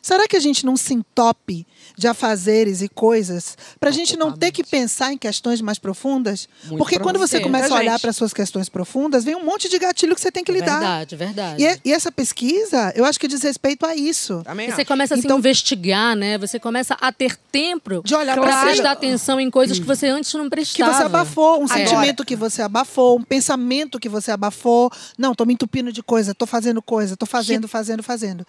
Será 0.07 0.25
que 0.25 0.37
a 0.37 0.39
gente 0.39 0.65
não 0.65 0.77
se 0.77 0.93
entope 0.93 1.67
de 1.97 2.07
afazeres 2.07 2.81
e 2.81 2.87
coisas 2.87 3.57
pra 3.77 3.91
gente 3.91 4.15
não 4.15 4.31
ter 4.31 4.53
que 4.53 4.63
pensar 4.63 5.11
em 5.11 5.17
questões 5.17 5.59
mais 5.59 5.77
profundas? 5.77 6.47
Muito 6.63 6.77
porque 6.77 6.97
quando 6.97 7.19
você 7.19 7.41
começa 7.41 7.73
a 7.73 7.77
olhar 7.77 7.99
para 7.99 8.13
suas 8.13 8.31
questões 8.33 8.69
profundas, 8.69 9.25
vem 9.25 9.35
um 9.35 9.43
monte 9.43 9.67
de 9.67 9.77
gatilho 9.77 10.15
que 10.15 10.21
você 10.21 10.31
tem 10.31 10.45
que 10.45 10.51
lidar. 10.53 10.79
Verdade, 10.79 11.15
verdade. 11.17 11.61
E, 11.61 11.65
é- 11.67 11.77
e 11.83 11.91
essa 11.91 12.09
pesquisa, 12.09 12.93
eu 12.95 13.03
acho 13.03 13.19
que 13.19 13.27
diz 13.27 13.43
respeito 13.43 13.85
a 13.85 13.97
isso. 13.97 14.41
Também 14.45 14.67
você 14.71 14.83
acho. 14.83 14.85
começa 14.87 15.13
a 15.15 15.17
se 15.17 15.25
Então- 15.25 15.39
investigar, 15.39 16.15
né? 16.15 16.37
Você 16.37 16.57
começa 16.57 16.95
a 17.01 17.11
ter 17.11 17.35
tempo 17.51 18.01
De 18.01 18.15
olhar 18.15 18.35
pra 18.37 18.43
para 18.43 18.59
si. 18.61 18.65
prestar 18.67 18.91
atenção 18.91 19.41
em 19.41 19.51
coisas 19.51 19.77
que 19.77 19.85
você 19.85 20.07
antes 20.07 20.33
não 20.35 20.45
Que 20.45 20.51
prestava. 20.51 20.93
você 20.93 21.03
abafou, 21.03 21.61
um 21.61 21.65
É. 21.65 21.67
sentimento 21.67 22.23
que 22.23 22.37
você 22.37 22.61
abafou, 22.61 23.17
um 23.19 23.23
pensamento 23.23 23.99
que 23.99 24.07
você 24.07 24.31
abafou. 24.31 24.89
Não, 25.17 25.35
tô 25.35 25.43
me 25.45 25.53
entupindo 25.53 25.91
de 25.91 26.01
coisa, 26.01 26.33
tô 26.33 26.45
fazendo 26.45 26.81
coisa, 26.81 27.17
tô 27.17 27.25
fazendo, 27.25 27.67
fazendo, 27.67 28.01
fazendo. 28.01 28.47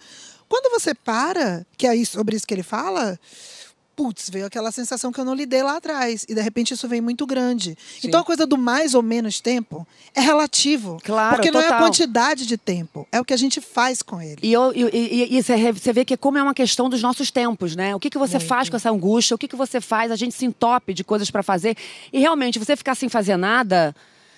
Quando 0.49 0.69
você 0.71 0.93
para, 0.95 1.65
que 1.77 1.85
é 1.87 2.03
sobre 2.03 2.35
isso 2.35 2.45
que 2.47 2.53
ele 2.53 2.63
fala, 2.63 3.17
putz, 3.95 4.29
veio 4.29 4.45
aquela 4.45 4.71
sensação 4.71 5.11
que 5.11 5.19
eu 5.19 5.25
não 5.25 5.35
lidei 5.35 5.61
lá 5.61 5.75
atrás. 5.75 6.25
E 6.27 6.33
de 6.33 6.41
repente 6.41 6.73
isso 6.73 6.87
vem 6.87 7.01
muito 7.01 7.25
grande. 7.27 7.77
Então 8.03 8.21
a 8.21 8.23
coisa 8.23 8.47
do 8.47 8.57
mais 8.57 8.93
ou 8.95 9.03
menos 9.03 9.39
tempo 9.41 9.85
é 10.15 10.21
relativo. 10.21 10.97
Claro, 11.03 11.35
Porque 11.35 11.51
não 11.51 11.59
é 11.59 11.65
a 11.65 11.67
total. 11.67 11.83
quantidade 11.83 12.45
de 12.45 12.57
tempo, 12.57 13.05
é 13.11 13.19
o 13.19 13.25
que 13.25 13.33
a 13.33 13.37
gente 13.37 13.59
faz 13.61 14.01
com 14.01 14.21
ele. 14.21 14.39
E, 14.41 14.51
eu- 14.53 14.71
e- 14.73 14.89
e- 15.33 15.37
e 15.37 15.43
você 15.43 15.91
vê 15.93 16.03
que 16.05 16.15
como 16.17 16.37
é 16.37 16.41
uma 16.43 16.53
questão 16.53 16.89
dos 16.89 17.01
nossos 17.01 17.29
tempos, 17.29 17.75
né? 17.75 17.93
O 17.93 17.99
que, 17.99 18.09
que 18.09 18.17
você 18.17 18.39
faz 18.39 18.69
com 18.69 18.75
essa 18.77 18.89
angústia? 18.89 19.35
O 19.35 19.37
que, 19.37 19.47
que 19.49 19.55
você 19.55 19.79
faz? 19.81 20.11
A 20.11 20.15
gente 20.15 20.33
se 20.33 20.45
entope 20.45 20.93
de 20.93 21.03
coisas 21.03 21.29
para 21.29 21.43
fazer. 21.43 21.75
E 22.13 22.19
realmente, 22.19 22.57
você 22.57 22.75
ficar 22.75 22.95
sem 22.95 23.09
fazer 23.09 23.35
nada, 23.37 23.93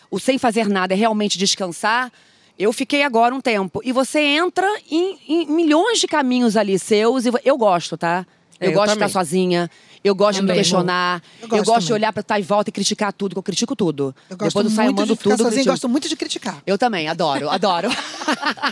o 0.10 0.20
sem 0.20 0.38
fazer 0.39 0.68
nada 0.68 0.94
é 0.94 0.98
realmente 0.98 1.38
descansar. 1.38 2.12
Eu 2.62 2.72
fiquei 2.74 3.03
agora 3.03 3.34
um 3.34 3.41
tempo. 3.41 3.82
E 3.84 3.91
você 3.91 4.20
entra 4.20 4.68
em, 4.89 5.18
em 5.27 5.46
milhões 5.48 6.00
de 6.00 6.08
caminhos 6.08 6.56
ali 6.56 6.77
seus. 6.77 7.25
E 7.25 7.32
eu 7.44 7.58
gosto, 7.58 7.98
tá? 7.98 8.25
Eu, 8.60 8.68
É, 8.68 8.70
eu 8.70 8.74
gosto 8.74 8.89
de 8.89 8.94
também. 8.96 9.08
estar 9.08 9.20
sozinha. 9.20 9.70
Eu 10.03 10.15
gosto 10.15 10.38
de 10.38 10.41
me 10.41 10.48
Também. 10.48 10.62
questionar. 10.62 11.22
Eu 11.39 11.44
Eu 11.44 11.48
gosto 11.50 11.65
gosto, 11.65 11.80
de 11.82 11.88
também. 11.89 12.00
olhar 12.01 12.12
pra 12.13 12.22
estar 12.22 12.39
em 12.39 12.44
volta 12.44 12.70
e 12.72 12.74
criticar 12.74 13.13
tudo, 13.13 13.34
que 13.36 13.38
eu 13.38 13.44
critico 13.44 13.75
tudo. 13.75 14.15
Eu 14.27 14.36
gosto 14.36 14.50
Depois 14.50 14.65
eu 14.65 14.72
saio 14.72 14.89
amando 14.89 15.06
de 15.13 15.15
ficar 15.15 15.30
tudo. 15.30 15.38
sozinha, 15.38 15.51
critico. 15.51 15.72
gosto 15.74 15.89
muito 15.89 16.10
de 16.10 16.15
criticar. 16.15 16.62
Eu 16.65 16.75
também, 16.77 17.08
adoro, 17.08 17.50
adoro. 17.50 17.89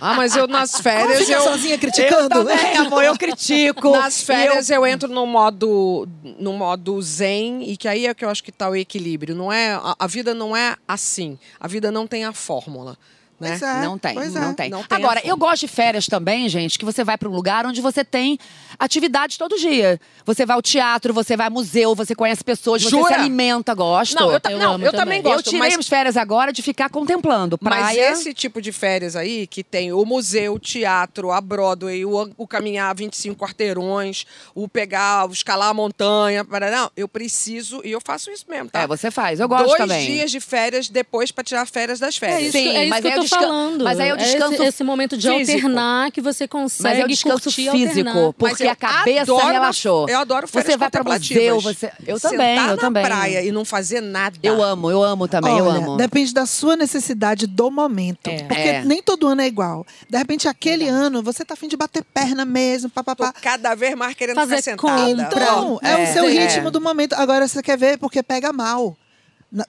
Ah, 0.01 0.13
mas 0.15 0.35
eu 0.35 0.47
nas 0.47 0.79
férias 0.79 1.27
eu 1.29 1.41
sozinha 1.41 1.77
criticando? 1.77 2.23
Eu 2.23 2.29
também, 2.29 2.77
amor, 2.77 3.03
eu 3.03 3.15
critico. 3.17 3.91
nas 3.97 4.21
férias 4.23 4.69
eu... 4.69 4.85
entro 4.87 5.09
no 5.09 5.25
modo 5.25 6.07
no 6.39 6.53
modo 6.53 6.99
zen 7.01 7.63
e 7.69 7.75
que 7.77 7.87
aí 7.87 8.05
é 8.07 8.13
que 8.13 8.23
eu 8.23 8.29
acho 8.29 8.43
que 8.43 8.51
tá 8.51 8.69
o 8.69 8.75
equilíbrio, 8.75 9.35
não 9.35 9.51
é 9.51 9.73
a, 9.73 9.95
a 9.99 10.07
vida 10.07 10.33
não 10.33 10.55
é 10.55 10.75
assim. 10.87 11.37
A 11.59 11.67
vida 11.67 11.91
não 11.91 12.07
tem 12.07 12.23
a 12.25 12.31
fórmula. 12.33 12.97
Né? 13.39 13.49
Pois 13.49 13.61
é, 13.61 13.81
Não 13.81 13.97
tem, 13.97 14.13
pois 14.13 14.35
é. 14.35 14.39
não 14.39 14.53
tem. 14.53 14.69
Não 14.69 14.83
tem 14.83 14.97
Agora, 14.97 15.21
eu 15.23 15.35
gosto 15.37 15.61
de 15.61 15.67
férias 15.67 16.07
também, 16.07 16.47
gente, 16.49 16.77
que 16.77 16.85
você 16.85 17.03
vai 17.03 17.17
para 17.17 17.29
um 17.29 17.31
lugar 17.31 17.65
onde 17.65 17.81
você 17.81 18.03
tem 18.03 18.37
atividades 18.77 19.37
todo 19.37 19.57
dia. 19.57 19.99
Você 20.25 20.45
vai 20.45 20.55
ao 20.55 20.61
teatro, 20.61 21.13
você 21.13 21.35
vai 21.35 21.47
ao 21.47 21.51
museu, 21.53 21.95
você 21.95 22.13
conhece 22.15 22.43
pessoas, 22.43 22.81
você 22.83 22.89
Jura? 22.89 23.07
se 23.07 23.13
alimenta, 23.13 23.73
gosto. 23.73 24.15
Não, 24.15 24.31
eu, 24.31 24.39
ta- 24.39 24.51
Eu 24.51 24.59
não, 24.59 24.73
amo 24.73 24.85
eu 24.85 24.91
também 24.91 25.21
também. 25.21 25.31
Eu 25.31 25.37
gosto, 25.37 25.45
tirei 25.45 25.59
mas 25.59 25.77
as 25.77 25.87
férias 25.87 26.17
agora 26.17 26.51
de 26.53 26.61
ficar 26.61 26.89
contemplando 26.89 27.57
Mas 27.61 27.73
praia. 27.75 28.11
esse 28.11 28.33
tipo 28.33 28.61
de 28.61 28.71
férias 28.71 29.15
aí, 29.15 29.47
que 29.47 29.63
tem 29.63 29.91
o 29.91 30.05
museu, 30.05 30.53
o 30.53 30.59
teatro, 30.59 31.31
a 31.31 31.41
Broadway, 31.41 32.05
o, 32.05 32.31
o 32.37 32.47
caminhar 32.47 32.93
25 32.95 33.35
quarteirões, 33.39 34.25
o 34.53 34.67
pegar, 34.67 35.27
o 35.29 35.33
escalar 35.33 35.69
a 35.69 35.73
montanha, 35.73 36.43
para 36.45 36.69
não, 36.71 36.91
eu 36.95 37.07
preciso, 37.07 37.81
e 37.83 37.91
eu 37.91 37.99
faço 38.03 38.29
isso 38.31 38.45
mesmo, 38.49 38.69
tá? 38.69 38.81
É, 38.81 38.87
você 38.87 39.09
faz. 39.11 39.39
Eu 39.39 39.47
gosto 39.47 39.65
Dois 39.65 39.77
também. 39.77 40.05
dias 40.05 40.31
de 40.31 40.39
férias 40.39 40.89
depois 40.89 41.31
para 41.31 41.43
tirar 41.43 41.65
férias 41.65 41.99
das 41.99 42.15
É 42.17 42.19
férias. 42.19 42.41
isso, 42.43 42.51
Sim, 42.57 42.75
é 42.75 42.81
isso 42.83 42.89
mas 42.89 43.01
que 43.01 43.07
eu 43.07 43.11
é 43.11 43.15
tô 43.15 43.21
falando. 43.29 43.83
mas 43.83 43.99
aí 43.99 44.09
é 44.09 44.13
o 44.13 44.17
descanso 44.17 44.53
esse, 44.55 44.63
esse 44.65 44.83
momento 44.83 45.17
de 45.17 45.27
físico. 45.29 45.57
alternar 45.67 46.11
que 46.11 46.21
você 46.21 46.47
consegue 46.47 46.83
Mas 46.89 46.99
é 46.99 47.05
o 47.05 47.07
descanso 47.07 47.51
físico, 47.51 47.75
alternar. 47.77 48.33
porque 48.37 48.63
eu 48.63 48.69
a 48.71 48.75
cabeça 48.75 49.21
adoro 49.21 49.47
relaxou. 49.47 50.09
eu 50.09 50.19
adoro 50.19 50.47
férias 50.47 50.71
Você 50.71 50.77
vai 50.77 50.89
para 50.89 51.03
contemplativas. 51.03 51.43
museu, 51.53 51.61
você... 51.61 51.91
Eu 52.05 52.17
Sentar 52.19 52.31
também, 52.37 52.57
eu 52.57 52.65
na 52.67 52.77
também. 52.77 53.03
praia 53.03 53.41
e 53.43 53.51
não 53.51 53.63
fazer 53.65 54.01
nada. 54.01 54.37
Eu 54.43 54.61
amo, 54.63 54.89
eu 54.91 55.03
amo 55.03 55.27
também, 55.27 55.57
eu 55.57 55.65
Olha, 55.65 55.77
amo. 55.79 55.97
Depende 55.97 56.33
da 56.33 56.45
sua 56.45 56.75
necessidade 56.75 57.47
do 57.47 57.69
momento. 57.71 58.27
É. 58.29 58.43
Porque 58.43 58.61
É. 58.69 58.83
nem 58.83 59.01
todo 59.01 59.27
ano 59.27 59.41
é 59.41 59.47
igual. 59.47 59.85
De 60.09 60.17
repente, 60.17 60.47
aquele 60.47 60.87
ano, 60.87 61.21
você 61.23 61.43
tá 61.45 61.53
afim 61.53 61.67
de 61.67 61.77
bater 61.77 62.03
perna 62.13 62.45
mesmo, 62.45 62.89
Tô 62.89 62.95
papapá. 63.03 63.33
cada 63.41 63.75
vez 63.75 63.95
mais 63.95 64.13
querendo 64.15 64.35
Fazer 64.35 64.57
ficar 64.61 64.71
sentada. 64.71 65.23
compra. 65.25 65.43
Então, 65.43 65.79
é, 65.83 65.91
É, 65.91 66.03
o 66.09 66.13
seu 66.13 66.25
é. 66.25 66.29
ritmo 66.29 66.71
do 66.71 66.79
momento. 66.81 67.13
Agora, 67.13 67.47
você 67.47 67.61
quer 67.61 67.77
ver 67.77 67.97
porque 67.97 68.21
pega 68.23 68.51
mal. 68.53 68.95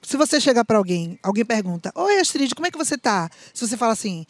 Se 0.02 0.16
você 0.16 0.40
chegar 0.40 0.64
pra 0.64 0.78
alguém, 0.78 1.18
alguém 1.22 1.44
pergunta: 1.44 1.92
Oi, 1.94 2.18
Astrid, 2.18 2.54
como 2.54 2.66
é 2.66 2.70
que 2.70 2.78
você 2.78 2.98
tá? 2.98 3.30
Se 3.54 3.66
você 3.66 3.76
fala 3.76 3.92
assim, 3.92 4.26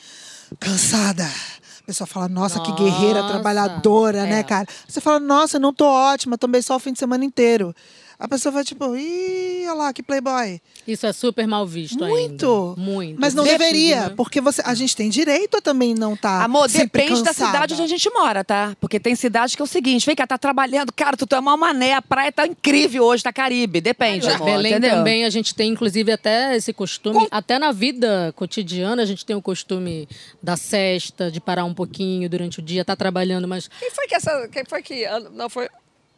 cansada. 0.59 1.25
A 1.25 1.83
pessoa 1.91 2.07
fala, 2.07 2.29
nossa, 2.29 2.61
que 2.61 2.73
guerreira, 2.73 3.21
Nossa, 3.21 3.33
trabalhadora, 3.33 4.23
né, 4.25 4.41
é. 4.41 4.43
cara? 4.45 4.67
Você 4.87 5.01
fala, 5.01 5.19
nossa, 5.19 5.59
não 5.59 5.73
tô 5.73 5.87
ótima, 5.87 6.39
tomei 6.39 6.63
só 6.63 6.77
o 6.77 6.79
fim 6.79 6.93
de 6.93 7.01
semana 7.01 7.25
inteiro. 7.25 7.75
A 8.21 8.29
pessoa 8.29 8.53
vai 8.53 8.65
tipo, 8.65 8.95
ih, 8.95 9.65
olha 9.67 9.73
lá, 9.73 9.93
que 9.95 10.03
playboy. 10.03 10.61
Isso 10.87 11.07
é 11.07 11.13
super 11.13 11.47
mal 11.47 11.67
visto 11.67 11.99
Muito. 12.05 12.77
ainda. 12.77 12.81
Muito. 12.81 13.19
Mas 13.19 13.35
não 13.35 13.45
Define, 13.45 13.59
deveria, 13.59 14.01
né? 14.09 14.13
porque 14.15 14.43
você, 14.43 14.61
a 14.63 14.75
gente 14.75 14.95
tem 14.95 15.09
direito 15.09 15.57
a 15.57 15.61
também 15.63 15.95
não 15.95 16.13
estar. 16.13 16.43
Amor, 16.43 16.69
sempre 16.69 17.01
depende 17.01 17.23
da 17.23 17.29
cansada. 17.29 17.51
cidade 17.51 17.75
onde 17.75 17.83
a 17.83 17.87
gente 17.87 18.11
mora, 18.11 18.45
tá? 18.45 18.77
Porque 18.79 19.01
tem 19.01 19.15
cidade 19.15 19.57
que 19.57 19.63
é 19.63 19.65
o 19.65 19.67
seguinte, 19.67 20.05
vem 20.05 20.15
cá, 20.15 20.27
tá 20.27 20.37
trabalhando, 20.37 20.93
cara, 20.93 21.17
tu 21.17 21.27
é 21.35 21.39
uma 21.39 21.57
mané, 21.57 21.95
a 21.95 22.03
praia 22.03 22.31
tá 22.31 22.47
incrível 22.47 23.05
hoje, 23.05 23.23
tá 23.23 23.33
Caribe, 23.33 23.81
depende, 23.81 24.29
amor, 24.29 24.45
Belém 24.45 24.73
entendeu? 24.73 24.97
também, 24.97 25.25
a 25.25 25.31
gente 25.31 25.55
tem 25.55 25.71
inclusive 25.73 26.13
até 26.13 26.55
esse 26.55 26.75
costume, 26.75 27.27
até 27.31 27.59
na 27.59 27.73
vida 27.73 28.35
cotidiana 28.37 29.03
a 29.03 29.07
gente 29.07 29.25
tem 29.25 29.35
o 29.35 29.41
costume 29.41 30.07
da 30.43 30.57
cesta, 30.57 31.31
de 31.31 31.41
parar 31.41 31.65
um 31.65 31.73
pouquinho 31.73 32.29
durante 32.29 32.59
o 32.59 32.63
dia, 32.63 32.85
tá 32.85 32.95
trabalhando, 32.95 33.49
mas 33.49 33.69
Quem 33.79 33.91
foi 33.91 34.07
que 34.07 34.15
essa. 34.15 34.49
Quem 34.49 34.65
foi 34.65 34.83
que. 34.83 35.07
Não 35.33 35.49
foi. 35.49 35.69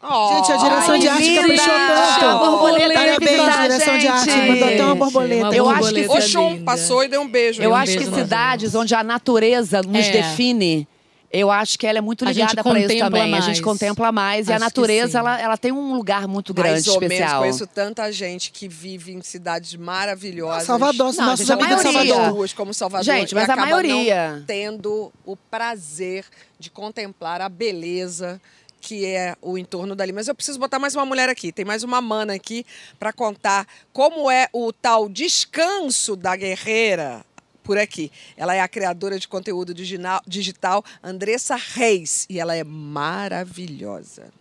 Gente, 0.02 0.52
a 0.52 0.56
direção 0.56 0.94
Ai, 0.94 0.98
de 0.98 1.08
arte 1.08 1.22
linda! 1.22 1.40
caprichou 1.42 1.66
tanto. 1.66 2.24
A 2.26 2.34
borboleta 2.38 2.94
Parabéns, 2.94 3.40
a 3.40 3.62
direção 3.62 3.98
de 3.98 4.08
arte. 4.08 4.24
gente. 4.32 4.48
Mandou 4.48 4.68
até 4.68 4.84
uma 4.84 4.94
borboleta. 4.96 5.44
Uma 5.46 5.54
Eu 5.54 5.68
acho 5.70 5.78
que 5.78 5.84
borboleta 5.84 6.12
O 6.14 6.20
Xum 6.28 6.50
linda. 6.50 6.64
passou 6.64 7.04
e 7.04 7.08
deu 7.08 7.20
um 7.20 7.28
beijo. 7.28 7.62
Eu 7.62 7.70
um 7.70 7.74
acho 7.74 7.92
que 7.92 7.98
beijo 7.98 8.10
na 8.10 8.16
cidades 8.18 8.74
onde 8.74 8.94
a 8.96 9.04
natureza 9.04 9.80
nos 9.82 10.06
É. 10.06 10.10
define, 10.10 10.88
eu 11.32 11.50
acho 11.52 11.78
que 11.78 11.86
ela 11.86 11.98
é 11.98 12.00
muito 12.00 12.24
A 12.24 12.32
gente 12.32 12.50
ligada 12.50 12.62
para 12.68 12.80
isso 12.80 12.98
também. 12.98 13.22
A 13.22 13.26
mais. 13.28 13.44
gente 13.44 13.62
contempla 13.62 14.10
mais. 14.10 14.48
e 14.48 14.52
a 14.52 14.56
Acho 14.56 14.60
que 14.60 14.64
natureza, 14.64 15.18
ela, 15.20 15.40
ela 15.40 15.56
tem 15.56 15.70
um 15.70 15.94
lugar 15.94 16.26
muito 16.26 16.52
grande, 16.52 16.72
Mais 16.72 16.88
ou 16.88 16.98
menos, 17.00 17.14
especial. 17.14 17.40
conheço 17.40 17.66
tanta 17.68 18.10
gente 18.10 18.50
que 18.50 18.66
vive 18.66 19.12
em 19.12 19.22
cidades 19.22 19.74
maravilhosas. 19.76 20.64
Salvador, 20.64 21.14
Não, 21.14 21.26
nossos 21.26 21.46
gente, 21.46 21.52
a 21.52 21.64
amigos 21.64 21.84
de. 21.84 21.92
Salvador. 21.92 22.32
Ruas 22.34 22.52
como 22.52 22.74
Salvador. 22.74 23.04
Gente, 23.04 23.34
mas 23.36 23.48
a 23.48 23.54
maioria- 23.56 24.42
tendo 24.48 25.12
o 25.24 25.36
prazer 25.36 26.24
de 26.58 26.70
contemplar 26.70 27.40
a 27.40 27.48
beleza 27.48 28.40
que 28.82 29.06
é 29.06 29.36
o 29.40 29.56
entorno 29.56 29.94
dali. 29.94 30.12
Mas 30.12 30.28
eu 30.28 30.34
preciso 30.34 30.58
botar 30.58 30.78
mais 30.80 30.94
uma 30.94 31.06
mulher 31.06 31.28
aqui. 31.28 31.52
Tem 31.52 31.64
mais 31.64 31.84
uma 31.84 32.00
mana 32.02 32.34
aqui 32.34 32.66
para 32.98 33.12
contar 33.12 33.66
como 33.92 34.30
é 34.30 34.48
o 34.52 34.72
tal 34.72 35.08
descanso 35.08 36.16
da 36.16 36.34
guerreira 36.34 37.24
por 37.62 37.78
aqui. 37.78 38.10
Ela 38.36 38.54
é 38.56 38.60
a 38.60 38.68
criadora 38.68 39.18
de 39.18 39.28
conteúdo 39.28 39.72
digital, 39.72 40.20
digital 40.26 40.84
Andressa 41.02 41.56
Reis 41.56 42.26
e 42.28 42.40
ela 42.40 42.56
é 42.56 42.64
maravilhosa. 42.64 44.32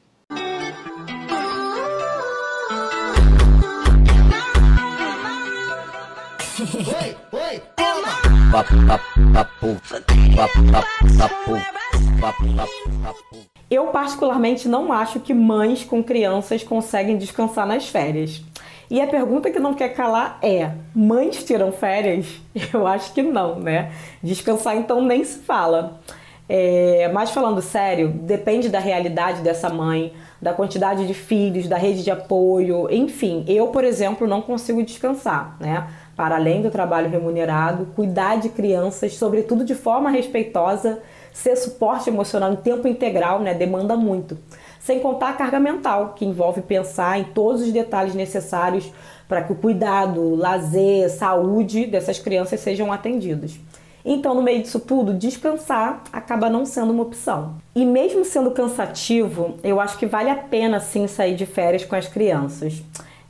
Eu, 13.72 13.88
particularmente, 13.88 14.68
não 14.68 14.92
acho 14.92 15.22
que 15.22 15.34
mães 15.34 15.86
com 15.86 16.04
crianças 16.04 16.62
conseguem 16.62 17.18
descansar 17.18 17.66
nas 17.66 17.88
férias. 17.88 18.44
E 18.90 19.00
a 19.00 19.08
pergunta 19.08 19.50
que 19.50 19.60
não 19.60 19.74
quer 19.74 19.90
calar 19.96 20.38
é: 20.42 20.72
mães 20.94 21.42
tiram 21.46 21.72
férias? 21.72 22.42
Eu 22.74 22.86
acho 22.86 23.14
que 23.14 23.24
não, 23.24 23.58
né? 23.58 23.94
Descansar, 24.22 24.76
então, 24.76 25.02
nem 25.02 25.24
se 25.24 25.40
fala. 25.40 26.02
É, 26.50 27.10
mas 27.14 27.32
falando 27.32 27.62
sério, 27.62 28.10
depende 28.10 28.68
da 28.68 28.80
realidade 28.80 29.42
dessa 29.42 29.70
mãe, 29.70 30.12
da 30.42 30.52
quantidade 30.54 31.08
de 31.08 31.14
filhos, 31.14 31.66
da 31.70 31.78
rede 31.78 32.04
de 32.04 32.12
apoio, 32.12 32.90
enfim. 32.92 33.46
Eu, 33.48 33.68
por 33.68 33.86
exemplo, 33.86 34.28
não 34.28 34.42
consigo 34.42 34.84
descansar, 34.84 35.56
né? 35.62 35.88
Para 36.14 36.36
além 36.36 36.62
do 36.62 36.70
trabalho 36.70 37.10
remunerado, 37.10 37.86
cuidar 37.96 38.36
de 38.36 38.50
crianças, 38.50 39.14
sobretudo 39.14 39.64
de 39.64 39.76
forma 39.76 40.10
respeitosa, 40.10 41.02
ser 41.32 41.56
suporte 41.56 42.10
emocional 42.10 42.52
em 42.54 42.58
tempo 42.58 42.88
integral, 42.88 43.40
né? 43.40 43.54
Demanda 43.54 43.96
muito. 43.96 44.38
Sem 44.80 45.00
contar 45.00 45.30
a 45.30 45.34
carga 45.34 45.60
mental, 45.60 46.14
que 46.16 46.26
envolve 46.26 46.62
pensar 46.62 47.20
em 47.20 47.26
todos 47.26 47.62
os 47.62 47.72
detalhes 47.72 48.16
necessários 48.16 48.92
para 49.28 49.44
que 49.44 49.54
o 49.54 49.56
cuidado, 49.56 50.36
lazer, 50.36 51.10
saúde 51.10 51.86
dessas 51.86 52.20
crianças 52.20 52.60
sejam 52.60 52.92
atendidos. 52.92 53.60
Então, 54.04 54.34
no 54.34 54.42
meio 54.42 54.62
disso 54.62 54.80
tudo, 54.80 55.14
descansar 55.14 56.04
acaba 56.12 56.50
não 56.50 56.66
sendo 56.66 56.92
uma 56.92 57.04
opção. 57.04 57.56
E 57.76 57.86
mesmo 57.86 58.26
sendo 58.26 58.52
cansativo, 58.52 59.56
eu 59.64 59.80
acho 59.80 59.98
que 59.98 60.06
vale 60.06 60.30
a 60.30 60.36
pena 60.36 60.80
sim 60.80 61.08
sair 61.08 61.36
de 61.36 61.46
férias 61.46 61.86
com 61.86 61.96
as 61.96 62.08
crianças. 62.08 62.82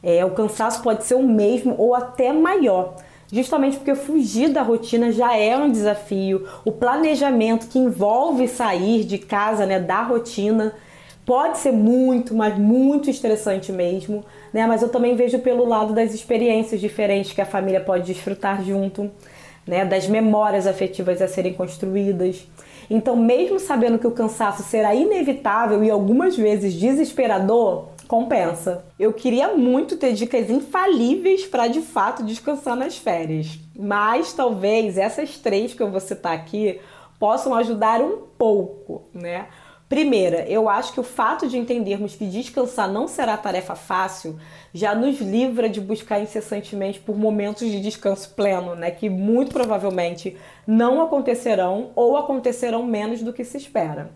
É, 0.02 0.24
o 0.26 0.32
cansaço 0.32 0.82
pode 0.82 1.04
ser 1.04 1.16
o 1.16 1.28
mesmo 1.28 1.76
ou 1.78 1.94
até 1.94 2.34
maior, 2.34 2.96
justamente 3.32 3.78
porque 3.78 3.96
fugir 3.96 4.50
da 4.50 4.62
rotina 4.62 5.12
já 5.12 5.36
é 5.38 5.56
um 5.58 5.72
desafio. 5.72 6.48
O 6.66 6.72
planejamento 6.72 7.68
que 7.68 7.80
envolve 7.80 8.48
sair 8.48 9.04
de 9.04 9.18
casa, 9.18 9.66
né, 9.66 9.80
da 9.80 10.04
rotina, 10.04 10.74
pode 11.26 11.60
ser 11.60 11.72
muito, 11.72 12.36
mas 12.36 12.58
muito 12.58 13.10
estressante 13.10 13.72
mesmo, 13.72 14.24
né? 14.52 14.66
Mas 14.68 14.82
eu 14.82 14.90
também 14.90 15.16
vejo 15.16 15.40
pelo 15.40 15.66
lado 15.66 15.94
das 15.94 16.14
experiências 16.14 16.82
diferentes 16.82 17.32
que 17.32 17.42
a 17.42 17.46
família 17.46 17.80
pode 17.80 18.06
desfrutar 18.06 18.64
junto 18.64 19.10
né, 19.66 19.86
das 19.86 20.08
memórias 20.08 20.68
afetivas 20.68 21.22
a 21.22 21.28
serem 21.28 21.54
construídas. 21.54 22.46
Então, 22.90 23.16
mesmo 23.16 23.60
sabendo 23.60 23.98
que 23.98 24.08
o 24.08 24.12
cansaço 24.12 24.64
será 24.64 24.94
inevitável 24.94 25.82
e 25.84 25.90
algumas 25.90 26.36
vezes 26.36 26.74
desesperador, 26.74 27.88
compensa. 28.12 28.84
Eu 29.00 29.14
queria 29.14 29.56
muito 29.56 29.96
ter 29.96 30.12
dicas 30.12 30.50
infalíveis 30.50 31.46
para 31.46 31.68
de 31.68 31.80
fato 31.80 32.26
descansar 32.26 32.76
nas 32.76 32.98
férias, 32.98 33.58
mas 33.74 34.34
talvez 34.34 34.98
essas 34.98 35.38
três 35.38 35.74
que 35.74 35.82
eu 35.82 35.90
vou 35.90 36.02
citar 36.02 36.34
aqui 36.34 36.82
possam 37.18 37.56
ajudar 37.56 38.02
um 38.02 38.18
pouco, 38.38 39.04
né? 39.14 39.48
Primeira, 39.88 40.46
eu 40.50 40.68
acho 40.68 40.92
que 40.92 41.00
o 41.00 41.04
fato 41.04 41.48
de 41.48 41.58
entendermos 41.58 42.14
que 42.14 42.26
descansar 42.26 42.92
não 42.92 43.08
será 43.08 43.38
tarefa 43.38 43.76
fácil 43.76 44.38
já 44.74 44.94
nos 44.94 45.22
livra 45.22 45.70
de 45.70 45.80
buscar 45.80 46.20
incessantemente 46.20 47.00
por 47.00 47.18
momentos 47.18 47.66
de 47.66 47.80
descanso 47.80 48.34
pleno, 48.36 48.76
né? 48.76 48.92
Que 48.92 49.10
muito 49.10 49.54
provavelmente 49.54 50.36
não 50.68 51.02
acontecerão 51.02 51.92
ou 51.96 52.18
acontecerão 52.18 52.84
menos 52.84 53.22
do 53.22 53.32
que 53.32 53.46
se 53.46 53.56
espera. 53.56 54.12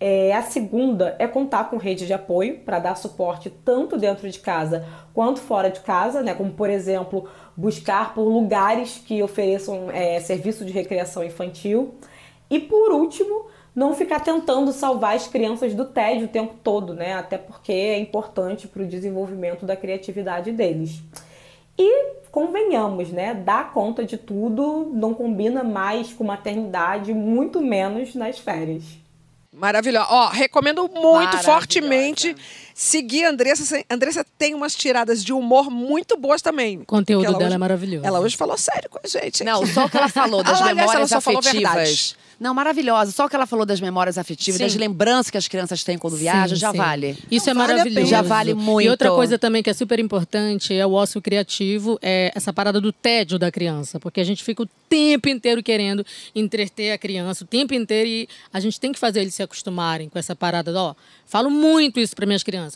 É, 0.00 0.32
a 0.32 0.42
segunda 0.42 1.16
é 1.18 1.26
contar 1.26 1.70
com 1.70 1.76
rede 1.76 2.06
de 2.06 2.12
apoio 2.12 2.60
para 2.60 2.78
dar 2.78 2.94
suporte 2.94 3.50
tanto 3.50 3.98
dentro 3.98 4.30
de 4.30 4.38
casa 4.38 4.86
quanto 5.12 5.40
fora 5.40 5.70
de 5.70 5.80
casa, 5.80 6.22
né? 6.22 6.34
Como 6.34 6.52
por 6.52 6.70
exemplo 6.70 7.28
buscar 7.56 8.14
por 8.14 8.22
lugares 8.22 9.02
que 9.04 9.20
ofereçam 9.22 9.90
é, 9.90 10.20
serviço 10.20 10.64
de 10.64 10.72
recreação 10.72 11.24
infantil. 11.24 11.96
E 12.48 12.60
por 12.60 12.92
último, 12.92 13.46
não 13.74 13.92
ficar 13.92 14.20
tentando 14.20 14.72
salvar 14.72 15.16
as 15.16 15.26
crianças 15.26 15.74
do 15.74 15.84
tédio 15.84 16.26
o 16.26 16.28
tempo 16.28 16.54
todo, 16.62 16.94
né? 16.94 17.14
Até 17.14 17.36
porque 17.36 17.72
é 17.72 17.98
importante 17.98 18.68
para 18.68 18.82
o 18.82 18.86
desenvolvimento 18.86 19.66
da 19.66 19.76
criatividade 19.76 20.52
deles. 20.52 21.02
E 21.76 22.12
convenhamos, 22.30 23.10
né? 23.10 23.34
Dar 23.34 23.72
conta 23.72 24.04
de 24.04 24.16
tudo 24.16 24.90
não 24.92 25.12
combina 25.12 25.64
mais 25.64 26.12
com 26.12 26.22
maternidade, 26.22 27.12
muito 27.12 27.60
menos 27.60 28.14
nas 28.14 28.38
férias. 28.38 29.07
Maravilhosa. 29.58 30.06
Ó, 30.10 30.28
recomendo 30.28 30.88
muito 30.88 31.36
fortemente 31.38 32.34
seguir 32.80 33.24
a 33.24 33.30
Andressa. 33.30 33.84
Andressa 33.90 34.24
tem 34.38 34.54
umas 34.54 34.74
tiradas 34.76 35.24
de 35.24 35.32
humor 35.32 35.68
muito 35.68 36.16
boas 36.16 36.40
também. 36.40 36.78
O 36.78 36.84
conteúdo 36.86 37.24
dela 37.32 37.46
hoje- 37.46 37.54
é 37.54 37.58
maravilhoso. 37.58 38.06
Ela 38.06 38.20
hoje 38.20 38.36
falou 38.36 38.56
sério 38.56 38.88
com 38.88 39.00
a 39.02 39.08
gente. 39.08 39.42
Não, 39.42 39.66
só 39.66 39.86
o 39.86 39.90
que 39.90 39.96
ela 39.96 40.08
falou 40.08 40.42
das 40.44 40.60
aliás, 40.60 40.76
memórias 40.76 40.94
ela 40.94 41.06
só 41.08 41.20
falou 41.20 41.40
afetivas. 41.40 41.72
verdade. 41.74 42.16
Não, 42.40 42.54
maravilhosa. 42.54 43.10
Só 43.10 43.26
o 43.26 43.28
que 43.28 43.34
ela 43.34 43.46
falou 43.48 43.66
das 43.66 43.80
memórias 43.80 44.16
afetivas, 44.16 44.58
Sim. 44.58 44.64
das 44.64 44.74
lembranças 44.76 45.28
que 45.28 45.36
as 45.36 45.48
crianças 45.48 45.82
têm 45.82 45.98
quando 45.98 46.16
viajam, 46.16 46.56
Sim, 46.56 46.60
já 46.60 46.70
sim. 46.70 46.76
vale. 46.78 47.18
Isso 47.28 47.46
Não, 47.46 47.50
é 47.50 47.66
vale 47.66 47.72
maravilhoso. 47.78 48.06
Já 48.06 48.22
vale 48.22 48.54
muito. 48.54 48.86
E 48.86 48.88
outra 48.88 49.10
coisa 49.10 49.36
também 49.36 49.60
que 49.60 49.68
é 49.68 49.74
super 49.74 49.98
importante 49.98 50.72
é 50.72 50.86
o 50.86 50.92
ócio 50.92 51.20
criativo, 51.20 51.98
é 52.00 52.30
essa 52.32 52.52
parada 52.52 52.80
do 52.80 52.92
tédio 52.92 53.40
da 53.40 53.50
criança. 53.50 53.98
Porque 53.98 54.20
a 54.20 54.24
gente 54.24 54.44
fica 54.44 54.62
o 54.62 54.68
tempo 54.88 55.28
inteiro 55.28 55.60
querendo 55.64 56.06
entreter 56.32 56.92
a 56.92 56.98
criança, 56.98 57.42
o 57.42 57.46
tempo 57.46 57.74
inteiro, 57.74 58.08
e 58.08 58.28
a 58.52 58.60
gente 58.60 58.78
tem 58.78 58.92
que 58.92 59.00
fazer 59.00 59.20
eles 59.22 59.34
se 59.34 59.42
acostumarem 59.42 60.08
com 60.08 60.16
essa 60.16 60.36
parada. 60.36 60.72
Ó, 60.80 60.94
falo 61.26 61.50
muito 61.50 61.98
isso 61.98 62.14
para 62.14 62.24
minhas 62.24 62.44
crianças. 62.44 62.67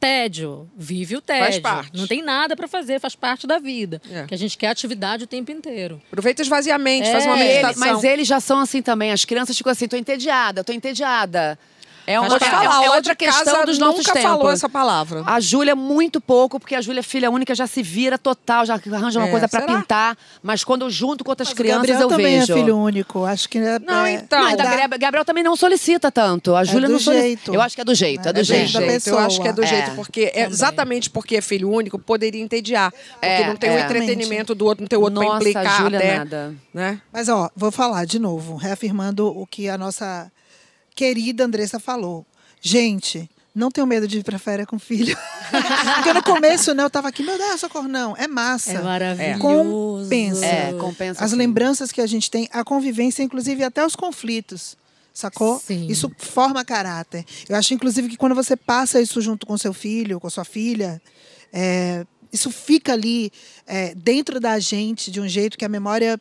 Tédio, 0.00 0.68
vive 0.76 1.16
o 1.16 1.20
tédio. 1.22 1.44
Faz 1.44 1.58
parte. 1.58 1.96
Não 1.96 2.06
tem 2.06 2.22
nada 2.22 2.54
para 2.54 2.68
fazer, 2.68 3.00
faz 3.00 3.14
parte 3.16 3.46
da 3.46 3.58
vida. 3.58 4.02
É. 4.12 4.26
Que 4.26 4.34
a 4.34 4.38
gente 4.38 4.58
quer 4.58 4.68
atividade 4.68 5.24
o 5.24 5.26
tempo 5.26 5.50
inteiro. 5.50 6.02
Aproveita 6.08 6.42
o 6.42 6.44
esvaziamento, 6.44 7.08
É, 7.08 7.12
faz 7.12 7.24
uma 7.24 7.36
ele- 7.38 7.44
meditação. 7.48 7.80
mas 7.94 8.04
eles 8.04 8.28
já 8.28 8.38
são 8.38 8.58
assim 8.60 8.82
também. 8.82 9.12
As 9.12 9.24
crianças 9.24 9.56
ficam 9.56 9.72
assim, 9.72 9.88
tô 9.88 9.96
entediada, 9.96 10.62
tô 10.62 10.72
entediada. 10.74 11.58
É, 12.06 12.20
uma, 12.20 12.36
é- 12.36 12.40
falar, 12.40 12.64
é, 12.84 12.88
lá 12.88 12.96
outra 12.96 13.14
questão 13.16 13.64
dos 13.64 13.78
nossos 13.78 13.98
nunca 13.98 14.12
tempos. 14.12 14.30
falou 14.30 14.50
essa 14.50 14.68
palavra. 14.68 15.22
A 15.26 15.40
Júlia, 15.40 15.74
muito 15.74 16.20
pouco, 16.20 16.60
porque 16.60 16.74
a 16.74 16.80
Júlia, 16.80 17.02
filha 17.02 17.30
única, 17.30 17.54
já 17.54 17.66
se 17.66 17.82
vira 17.82 18.18
total, 18.18 18.66
já 18.66 18.74
arranja 18.74 19.18
uma 19.20 19.28
É, 19.28 19.30
coisa 19.30 19.48
pra 19.48 19.60
será? 19.60 19.76
pintar. 19.76 20.18
Mas 20.42 20.62
quando 20.64 20.82
eu 20.82 20.90
junto 20.90 21.24
com 21.24 21.30
outras 21.30 21.48
Mas 21.48 21.56
crianças, 21.56 21.82
Gabriel 21.86 22.00
eu 22.02 22.08
também 22.08 22.40
vejo. 22.40 22.52
é 22.52 22.56
filho 22.56 22.76
único. 22.78 23.24
Acho 23.24 23.48
que 23.48 23.58
é, 23.58 23.78
Não, 23.78 24.04
é- 24.04 24.12
então. 24.12 24.38
Não, 24.40 24.46
ainda 24.48 24.62
dá- 24.64 24.96
Gabriel, 24.98 25.24
também 25.24 25.42
não 25.42 25.56
solicita 25.56 26.10
tanto. 26.12 26.54
A 26.54 26.62
Júlia 26.64 26.88
do 26.88 26.92
não 26.92 26.98
solicita. 27.00 27.26
jeito. 27.26 27.54
Eu 27.54 27.60
acho 27.62 27.74
que 27.74 27.80
é 27.80 27.84
do 27.84 27.94
jeito, 27.94 28.26
é, 28.26 28.30
É 28.30 28.32
do 28.32 28.44
jeito. 28.44 28.68
jeito 28.68 28.80
da 28.86 28.92
pessoa. 28.92 29.20
Eu 29.20 29.26
acho 29.26 29.40
que 29.40 29.48
é 29.48 29.52
do 29.52 29.62
É. 29.62 29.66
jeito, 29.66 29.90
porque 29.94 30.30
é 30.34 30.44
exatamente 30.46 31.08
porque 31.10 31.36
é 31.36 31.40
filho 31.40 31.70
único, 31.70 31.98
poderia 31.98 32.42
entediar. 32.42 32.90
Porque 32.90 33.26
É, 33.26 33.46
não 33.48 33.56
tem 33.56 33.70
o 33.70 33.74
é. 33.78 33.80
entretenimento 33.82 34.54
do 34.54 34.64
outro, 34.66 34.82
não 34.82 34.88
tem 34.88 34.98
o 34.98 35.02
outro 35.02 35.14
Nossa, 35.22 35.28
pra 35.38 35.38
implicar 35.50 35.66
a 35.66 35.82
Júlia 35.82 35.98
até. 35.98 36.18
nada. 36.18 36.54
Né? 36.72 37.00
Mas, 37.12 37.28
ó, 37.28 37.50
vou 37.56 37.70
falar 37.70 38.04
de 38.04 38.18
novo, 38.18 38.56
reafirmando 38.56 39.26
o 39.26 39.46
que 39.46 39.68
a 39.68 39.78
nossa 39.78 40.30
querida 40.94 41.44
Andressa 41.44 41.78
falou. 41.78 42.26
Gente, 42.60 43.28
não 43.54 43.70
tenho 43.70 43.86
medo 43.86 44.08
de 44.08 44.18
ir 44.18 44.24
pra 44.24 44.38
férias 44.38 44.66
com 44.66 44.78
filho. 44.78 45.16
Porque 45.96 46.12
no 46.12 46.22
começo, 46.22 46.74
né, 46.74 46.82
eu 46.82 46.90
tava 46.90 47.08
aqui, 47.08 47.22
meu 47.22 47.38
Deus, 47.38 47.60
socorro, 47.60 47.86
não. 47.86 48.16
É 48.16 48.26
massa. 48.26 48.72
É 48.72 48.82
maravilhoso. 48.82 49.38
Compensa. 49.38 50.44
É, 50.44 50.72
compensa. 50.72 51.24
As 51.24 51.30
sim. 51.30 51.36
lembranças 51.36 51.92
que 51.92 52.00
a 52.00 52.06
gente 52.06 52.30
tem, 52.30 52.48
a 52.52 52.64
convivência, 52.64 53.22
inclusive 53.22 53.62
até 53.62 53.84
os 53.84 53.94
conflitos. 53.94 54.76
Sacou? 55.12 55.60
Sim. 55.60 55.86
Isso 55.86 56.10
forma 56.18 56.64
caráter. 56.64 57.24
Eu 57.48 57.54
acho, 57.54 57.72
inclusive, 57.72 58.08
que 58.08 58.16
quando 58.16 58.34
você 58.34 58.56
passa 58.56 59.00
isso 59.00 59.20
junto 59.20 59.46
com 59.46 59.56
seu 59.56 59.72
filho, 59.72 60.18
com 60.18 60.28
sua 60.28 60.44
filha, 60.44 61.00
é, 61.52 62.04
isso 62.32 62.50
fica 62.50 62.92
ali 62.92 63.30
é, 63.64 63.94
dentro 63.94 64.40
da 64.40 64.58
gente 64.58 65.12
de 65.12 65.20
um 65.20 65.28
jeito 65.28 65.56
que 65.56 65.64
a 65.64 65.68
memória 65.68 66.20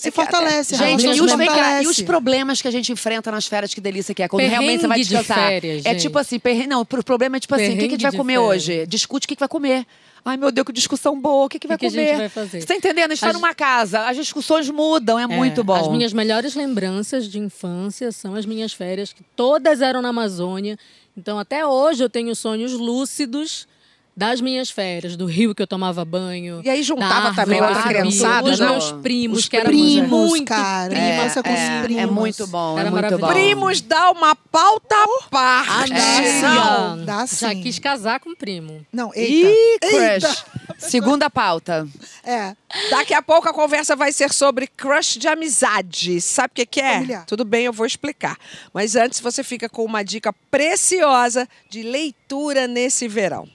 se 0.00 0.08
É 0.08 0.10
que 0.10 0.20
até- 0.20 0.30
fortalece. 0.32 0.74
a 0.74 0.78
Gente, 0.78 1.06
e 1.06 1.20
os, 1.20 1.32
cá, 1.32 1.42
e 1.42 1.46
fortalece. 1.46 1.86
os 1.88 2.02
problemas 2.02 2.60
que 2.62 2.68
a 2.68 2.70
gente 2.70 2.90
enfrenta 2.92 3.30
nas 3.30 3.46
férias, 3.46 3.72
que 3.74 3.80
delícia 3.80 4.14
que 4.14 4.22
é. 4.22 4.28
Quando 4.28 4.40
Perrengue 4.42 4.56
realmente 4.64 4.80
você 4.80 4.86
vai 4.86 4.98
de 5.00 5.08
descansar. 5.08 5.48
férias, 5.48 5.84
é 5.84 5.94
tipo 5.94 6.18
assim, 6.18 6.38
perrengue, 6.38 6.68
não, 6.68 6.80
o 6.80 6.84
problema 7.04 7.36
é 7.36 7.40
tipo 7.40 7.54
assim, 7.54 7.74
o 7.74 7.78
que, 7.78 7.78
que 7.80 7.84
a 7.86 7.90
gente 7.90 8.02
vai 8.02 8.10
de 8.10 8.16
comer 8.16 8.34
férias. 8.34 8.48
hoje? 8.48 8.86
Discute 8.86 9.24
o 9.24 9.28
que, 9.28 9.36
que 9.36 9.40
vai 9.40 9.48
comer. 9.48 9.86
Ai, 10.22 10.36
meu 10.36 10.52
Deus, 10.52 10.66
que 10.66 10.72
discussão 10.72 11.18
boa. 11.18 11.46
O 11.46 11.48
que, 11.48 11.58
que 11.58 11.66
vai 11.66 11.78
que 11.78 11.86
a 11.86 11.90
comer? 11.90 12.06
gente 12.08 12.16
vai 12.18 12.28
fazer? 12.28 12.60
Você 12.60 12.66
tá 12.66 12.74
entendendo? 12.74 13.10
A 13.12 13.14
gente 13.14 13.20
tá 13.22 13.28
As- 13.28 13.32
numa 13.34 13.54
casa, 13.54 14.06
as 14.06 14.16
discussões 14.16 14.68
mudam, 14.68 15.18
é, 15.18 15.22
É, 15.22 15.26
muito 15.26 15.64
bom. 15.64 15.74
As 15.74 15.88
minhas 15.88 16.12
melhores 16.12 16.54
lembranças 16.54 17.26
de 17.26 17.38
infância 17.38 18.12
são 18.12 18.34
as 18.34 18.44
minhas 18.44 18.72
férias, 18.74 19.12
que 19.14 19.22
todas 19.34 19.80
eram 19.80 20.02
na 20.02 20.10
Amazônia. 20.10 20.78
Então, 21.16 21.38
até 21.38 21.64
hoje, 21.66 22.02
eu 22.04 22.10
tenho 22.10 22.34
sonhos 22.36 22.72
lúcidos 22.72 23.66
das 24.20 24.38
minhas 24.42 24.68
férias, 24.68 25.16
do 25.16 25.24
rio 25.24 25.54
que 25.54 25.62
eu 25.62 25.66
tomava 25.66 26.04
banho. 26.04 26.60
E 26.62 26.68
aí 26.68 26.82
juntava 26.82 27.30
da 27.30 27.42
também 27.42 27.58
árvore, 27.58 27.78
outra 27.78 27.88
criançada, 27.88 28.50
Os 28.50 28.60
né? 28.60 28.68
meus 28.68 28.92
primos, 28.92 29.38
Os 29.38 29.48
que 29.48 29.56
eram 29.56 29.70
primos, 29.70 30.10
muito 30.10 30.44
cara. 30.44 30.90
primos. 30.90 31.08
Infância 31.08 31.42
com 31.42 31.50
os 31.50 31.58
é, 31.58 31.82
primos. 31.82 32.02
é 32.02 32.06
muito 32.06 32.46
bom, 32.46 32.78
Era 32.78 32.88
é 32.88 32.90
muito 32.90 33.18
bom. 33.18 33.28
Primos 33.28 33.80
dá 33.80 34.10
uma 34.10 34.36
pauta 34.36 34.94
à 34.94 35.28
parte. 35.30 35.94
É. 35.94 36.42
Não. 36.42 37.04
Dá 37.06 37.20
Já 37.20 37.26
sim. 37.48 37.62
quis 37.62 37.78
casar 37.78 38.20
com 38.20 38.32
o 38.32 38.36
primo. 38.36 38.84
Não, 38.92 39.10
eita. 39.14 39.48
Ih, 39.48 40.18
crush. 40.20 40.44
Segunda 40.76 41.30
pauta. 41.30 41.88
É. 42.22 42.54
Daqui 42.90 43.14
a 43.14 43.22
pouco 43.22 43.48
a 43.48 43.54
conversa 43.54 43.96
vai 43.96 44.12
ser 44.12 44.34
sobre 44.34 44.66
crush 44.66 45.18
de 45.18 45.28
amizade. 45.28 46.20
Sabe 46.20 46.52
o 46.52 46.54
que, 46.56 46.66
que 46.66 46.80
é? 46.80 46.94
Familiar. 46.94 47.24
Tudo 47.24 47.44
bem, 47.46 47.64
eu 47.64 47.72
vou 47.72 47.86
explicar. 47.86 48.36
Mas 48.72 48.96
antes 48.96 49.18
você 49.18 49.42
fica 49.42 49.66
com 49.66 49.82
uma 49.82 50.02
dica 50.02 50.30
preciosa 50.50 51.48
de 51.70 51.82
leitura 51.82 52.68
nesse 52.68 53.08
verão. 53.08 53.48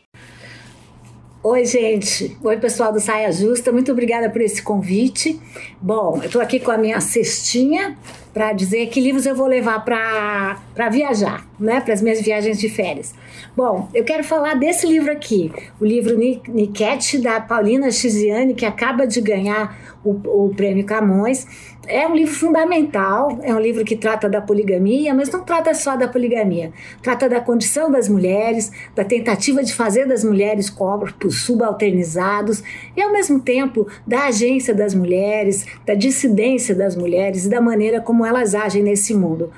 Oi, 1.47 1.63
gente. 1.63 2.35
Oi, 2.43 2.57
pessoal 2.57 2.91
do 2.91 2.99
Saia 2.99 3.31
Justa. 3.31 3.71
Muito 3.71 3.91
obrigada 3.91 4.31
por 4.31 4.41
esse 4.41 4.63
convite. 4.63 5.39
Bom, 5.79 6.17
eu 6.17 6.25
estou 6.25 6.41
aqui 6.41 6.59
com 6.59 6.71
a 6.71 6.77
minha 6.77 6.99
cestinha 6.99 7.95
para 8.35 8.51
dizer 8.51 8.87
que 8.87 8.99
livros 8.99 9.25
eu 9.25 9.33
vou 9.33 9.47
levar 9.47 9.85
para 9.85 10.89
viajar, 10.91 11.47
né? 11.57 11.79
Para 11.79 11.93
as 11.93 12.01
minhas 12.01 12.21
viagens 12.21 12.59
de 12.59 12.67
férias. 12.67 13.15
Bom, 13.55 13.87
eu 13.93 14.03
quero 14.03 14.25
falar 14.25 14.55
desse 14.55 14.85
livro 14.85 15.09
aqui, 15.09 15.49
o 15.79 15.85
livro 15.85 16.17
Ni- 16.17 16.41
Niket, 16.49 17.17
da 17.19 17.39
Paulina 17.39 17.89
Chiziane, 17.89 18.53
que 18.53 18.65
acaba 18.65 19.07
de 19.07 19.21
ganhar 19.21 19.97
o, 20.03 20.45
o 20.47 20.53
prêmio 20.53 20.85
Camões. 20.85 21.47
É 21.87 22.07
um 22.07 22.15
livro 22.15 22.33
fundamental, 22.33 23.37
é 23.43 23.53
um 23.53 23.59
livro 23.59 23.85
que 23.85 23.95
trata 23.95 24.27
da 24.27 24.41
poligamia, 24.41 25.13
mas 25.13 25.29
não 25.29 25.43
trata 25.43 25.71
só 25.75 25.95
da 25.95 26.07
poligamia. 26.07 26.73
Trata 27.01 27.29
da 27.29 27.39
condição 27.39 27.91
das 27.91 28.09
mulheres, 28.09 28.71
da 28.95 29.05
tentativa 29.05 29.63
de 29.63 29.71
fazer 29.71 30.07
das 30.07 30.23
mulheres 30.23 30.67
corpos 30.67 31.43
subalternizados 31.43 32.63
e, 32.97 33.01
ao 33.01 33.11
mesmo 33.11 33.39
tempo, 33.39 33.87
da 34.05 34.25
agência 34.25 34.73
das 34.73 34.95
mulheres, 34.95 35.65
da 35.85 35.93
dissidência 35.93 36.73
das 36.73 36.95
mulheres 36.95 37.45
e 37.45 37.49
da 37.49 37.61
maneira 37.61 38.01
como 38.01 38.24
elas 38.25 38.55
agem 38.55 38.83
nesse 38.83 39.13
mundo. 39.13 39.51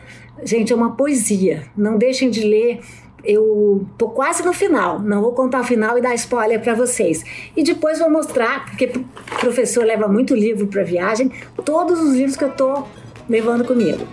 Gente, 0.44 0.72
é 0.72 0.76
uma 0.76 0.92
poesia. 0.96 1.64
Não 1.76 1.98
deixem 1.98 2.30
de 2.30 2.42
ler. 2.42 2.80
Eu 3.24 3.86
tô 3.98 4.10
quase 4.10 4.46
no 4.46 4.54
final, 4.54 5.00
não 5.00 5.22
vou 5.22 5.34
contar 5.34 5.60
o 5.60 5.64
final 5.64 5.98
e 5.98 6.02
dar 6.02 6.14
spoiler 6.16 6.62
para 6.62 6.74
vocês. 6.76 7.26
E 7.58 7.64
depois 7.64 8.00
vou 8.00 8.10
mostrar, 8.10 8.66
porque 8.66 8.86
o 8.86 9.40
professor 9.40 9.84
leva 9.84 10.08
muito 10.08 10.34
livro 10.34 10.68
para 10.68 10.84
viagem, 10.84 11.32
todos 11.66 12.00
os 12.00 12.14
livros 12.16 12.38
que 12.38 12.46
eu 12.46 12.52
tô 12.52 12.84
levando 13.28 13.66
comigo. 13.66 14.08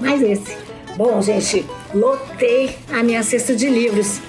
Mais 0.00 0.20
esse. 0.20 0.56
Bom, 0.96 1.22
gente, 1.22 1.64
lotei 1.94 2.76
a 2.92 3.02
minha 3.02 3.22
cesta 3.22 3.54
de 3.54 3.68
livros. 3.68 4.20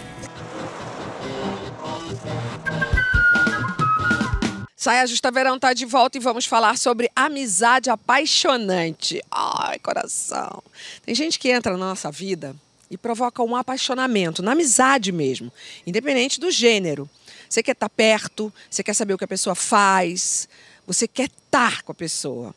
Saia 4.88 5.06
Justa 5.06 5.30
Verão 5.30 5.60
tá 5.60 5.74
de 5.74 5.86
volta 5.86 6.18
e 6.18 6.22
vamos 6.22 6.46
falar 6.46 6.78
sobre 6.78 7.12
amizade 7.14 7.90
apaixonante. 7.90 9.22
Ai, 9.30 9.78
coração. 9.80 10.64
Tem 11.06 11.14
gente 11.14 11.38
que 11.38 11.50
entra 11.50 11.74
na 11.74 11.88
nossa 11.88 12.10
vida 12.10 12.56
e 12.90 12.98
provoca 12.98 13.44
um 13.44 13.54
apaixonamento, 13.54 14.42
na 14.42 14.54
amizade 14.54 15.12
mesmo, 15.12 15.52
independente 15.86 16.40
do 16.40 16.50
gênero. 16.50 17.10
Você 17.50 17.62
quer 17.62 17.74
estar 17.74 17.90
perto, 17.90 18.50
você 18.70 18.82
quer 18.82 18.94
saber 18.94 19.14
o 19.14 19.18
que 19.18 19.26
a 19.26 19.28
pessoa 19.28 19.56
faz, 19.56 20.48
você 20.86 21.06
quer 21.06 21.30
estar 21.46 21.82
com 21.82 21.92
a 21.92 21.96
pessoa. 21.96 22.56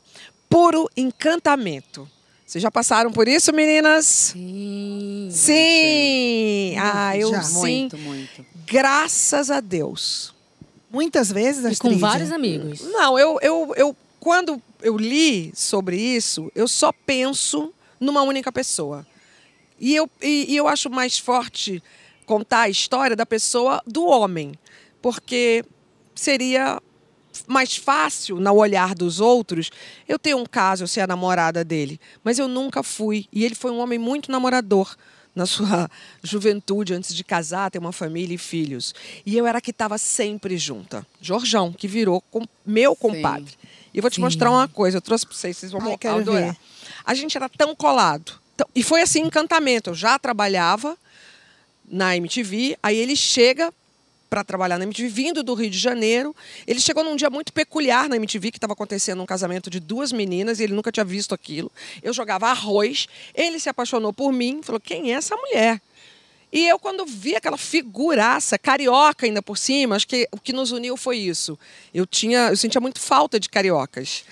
Puro 0.49 0.89
encantamento. 0.97 2.09
Vocês 2.47 2.63
já 2.63 2.71
passaram 2.71 3.11
por 3.11 3.27
isso, 3.27 3.53
meninas? 3.53 4.07
Sim. 4.07 5.29
Sim! 5.33 6.77
Ah, 6.79 7.17
eu 7.17 7.33
Já. 7.33 7.43
sim. 7.43 7.59
Muito, 7.59 7.99
muito. 7.99 8.47
Graças 8.65 9.51
a 9.51 9.59
Deus. 9.59 10.33
Muitas 10.91 11.31
vezes, 11.31 11.61
E 11.61 11.79
com 11.79 11.89
Astrid, 11.89 12.01
vários 12.01 12.33
amigos. 12.33 12.81
Não, 12.83 13.19
eu, 13.19 13.39
eu, 13.41 13.73
eu 13.77 13.97
quando 14.19 14.61
eu 14.83 14.97
li 14.97 15.53
sobre 15.55 15.97
isso, 15.97 16.51
eu 16.55 16.67
só 16.67 16.93
penso 16.93 17.73
numa 17.99 18.23
única 18.23 18.51
pessoa. 18.51 19.07
E 19.79 19.95
eu, 19.95 20.11
e, 20.21 20.47
e 20.53 20.57
eu 20.57 20.69
acho 20.69 20.91
mais 20.91 21.19
forte 21.19 21.83
contar 22.27 22.63
a 22.63 22.69
história 22.69 23.17
da 23.17 23.25
pessoa 23.25 23.83
do 23.87 24.05
homem, 24.05 24.53
porque 25.01 25.65
seria 26.15 26.81
mais 27.47 27.77
fácil, 27.77 28.39
no 28.39 28.53
olhar 28.55 28.95
dos 28.95 29.21
outros, 29.21 29.71
eu 30.07 30.19
ter 30.19 30.35
um 30.35 30.45
caso, 30.45 30.83
eu 30.85 30.89
ser 30.89 31.01
a 31.01 31.07
namorada 31.07 31.65
dele. 31.65 32.01
Mas 32.23 32.39
eu 32.39 32.49
nunca 32.49 32.83
fui. 32.83 33.27
E 33.33 33.45
ele 33.45 33.55
foi 33.55 33.71
um 33.71 33.79
homem 33.79 33.99
muito 33.99 34.31
namorador 34.31 34.97
na 35.35 35.47
sua 35.47 35.89
juventude, 36.23 36.95
antes 36.95 37.15
de 37.15 37.23
casar, 37.25 37.71
ter 37.71 37.79
uma 37.79 37.93
família 37.93 38.35
e 38.35 38.39
filhos. 38.39 38.95
E 39.25 39.37
eu 39.37 39.47
era 39.47 39.59
a 39.59 39.61
que 39.61 39.71
estava 39.71 39.97
sempre 39.99 40.57
junta. 40.59 41.07
Jorjão, 41.21 41.73
que 41.73 41.87
virou 41.89 42.21
com 42.31 42.45
meu 42.67 42.95
compadre. 42.97 43.55
E 43.93 43.99
eu 43.99 44.03
vou 44.03 44.11
te 44.11 44.17
Sim. 44.17 44.21
mostrar 44.23 44.51
uma 44.51 44.69
coisa, 44.69 44.99
eu 44.99 45.03
trouxe 45.03 45.27
para 45.27 45.35
vocês, 45.37 45.57
vocês 45.57 45.73
vão 45.73 45.81
Ai, 45.83 45.97
adorar. 46.21 46.53
ver. 46.53 46.57
A 47.05 47.15
gente 47.15 47.37
era 47.37 47.49
tão 47.49 47.75
colado. 47.75 48.33
tão- 48.57 48.69
E 48.75 48.83
foi 48.83 49.01
assim, 49.03 49.21
encantamento. 49.23 49.91
Eu 49.91 49.95
já 49.95 50.19
trabalhava 50.19 50.97
na 51.89 52.17
MTV, 52.17 52.77
aí 52.83 52.97
ele 52.97 53.17
chega 53.17 53.73
para 54.31 54.45
trabalhar 54.45 54.79
na 54.79 54.85
MTV, 54.85 55.09
vindo 55.09 55.43
do 55.43 55.53
Rio 55.55 55.69
de 55.69 55.77
Janeiro. 55.77 56.35
Ele 56.65 56.79
chegou 56.79 57.03
num 57.03 57.17
dia 57.17 57.29
muito 57.29 57.53
peculiar 57.53 58.09
na 58.09 58.15
MTV, 58.15 58.53
que 58.53 58.59
estava 58.59 58.73
acontecendo 58.73 59.21
um 59.21 59.27
casamento 59.27 59.69
de 59.69 59.81
duas 59.81 60.13
meninas 60.13 60.61
e 60.61 60.63
ele 60.63 60.73
nunca 60.73 60.93
tinha 60.93 61.05
visto 61.05 61.35
aquilo. 61.35 61.71
Eu 62.01 62.13
jogava 62.13 62.47
arroz, 62.47 63.09
ele 63.35 63.59
se 63.59 63.69
apaixonou 63.69 64.13
por 64.13 64.33
mim, 64.33 64.61
falou: 64.63 64.81
quem 64.81 65.13
é 65.13 65.17
essa 65.17 65.37
mulher? 65.37 65.83
E 66.53 66.67
eu, 66.67 66.79
quando 66.79 67.05
vi 67.05 67.37
aquela 67.37 67.57
figuraça, 67.57 68.59
carioca 68.59 69.27
ainda 69.27 69.43
por 69.43 69.59
cima, 69.59 69.97
acho 69.97 70.07
que 70.07 70.29
o 70.33 70.39
que 70.39 70.53
nos 70.53 70.73
uniu 70.73 70.97
foi 70.97 71.17
isso. 71.19 71.59
Eu 71.93 72.07
tinha, 72.07 72.49
eu 72.49 72.57
sentia 72.57 72.81
muito 72.81 73.01
falta 73.01 73.39
de 73.39 73.49
cariocas. 73.49 74.25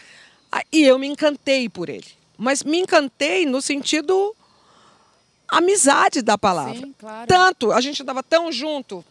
Ah, 0.50 0.64
E 0.72 0.82
eu 0.82 0.98
me 0.98 1.06
encantei 1.06 1.68
por 1.68 1.88
ele. 1.88 2.06
Mas 2.36 2.62
me 2.62 2.78
encantei 2.78 3.44
no 3.44 3.60
sentido 3.60 4.34
amizade 5.46 6.22
da 6.22 6.36
palavra. 6.36 6.74
Sim, 6.74 6.94
claro. 6.98 7.26
Tanto, 7.26 7.72
a 7.72 7.80
gente 7.80 8.02
andava 8.02 8.22
tão 8.22 8.50
junto. 8.50 9.04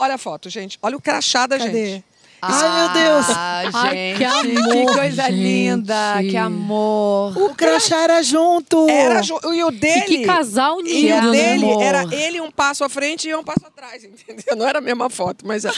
Olha 0.00 0.14
a 0.14 0.18
foto, 0.18 0.48
gente. 0.48 0.78
Olha 0.82 0.96
o 0.96 1.00
crachá 1.00 1.46
da 1.46 1.58
Cadê? 1.58 1.86
gente. 1.86 2.04
Ai, 2.42 2.94
meu 2.94 3.04
Deus. 3.04 3.26
Ah, 3.28 3.62
Ai, 3.74 3.94
gente, 3.94 4.16
que 4.18 4.24
amor, 4.24 4.94
coisa 4.94 5.22
gente. 5.24 5.32
linda, 5.34 5.94
que 6.22 6.36
amor. 6.38 7.36
O 7.36 7.54
crachá 7.54 7.98
era 8.04 8.22
junto. 8.22 8.88
Era 8.88 9.20
ju- 9.22 9.38
e 9.52 9.62
o 9.62 9.70
dele. 9.70 9.98
E 10.00 10.02
que 10.06 10.24
casal 10.24 10.80
E 10.80 11.02
lindo, 11.02 11.28
o 11.28 11.32
né, 11.32 11.38
dele 11.52 11.64
amor? 11.70 11.82
era 11.82 12.14
ele 12.14 12.40
um 12.40 12.50
passo 12.50 12.82
à 12.82 12.88
frente 12.88 13.26
e 13.28 13.30
eu 13.30 13.40
um 13.40 13.44
passo 13.44 13.66
atrás, 13.66 14.02
entendeu? 14.04 14.56
Não 14.56 14.66
era 14.66 14.78
a 14.78 14.82
mesma 14.82 15.10
foto, 15.10 15.46
mas. 15.46 15.66
é. 15.66 15.70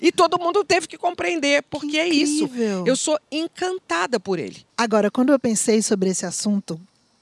E 0.00 0.10
todo 0.10 0.36
mundo 0.36 0.64
teve 0.64 0.88
que 0.88 0.98
compreender, 0.98 1.62
porque 1.70 1.96
é 1.96 2.08
isso. 2.08 2.44
Incrível. 2.46 2.82
Eu 2.84 2.96
sou 2.96 3.16
encantada 3.30 4.18
por 4.18 4.40
ele. 4.40 4.66
Agora, 4.76 5.12
quando 5.12 5.32
eu 5.32 5.38
pensei 5.38 5.80
sobre 5.80 6.10
esse 6.10 6.26
assunto, 6.26 6.78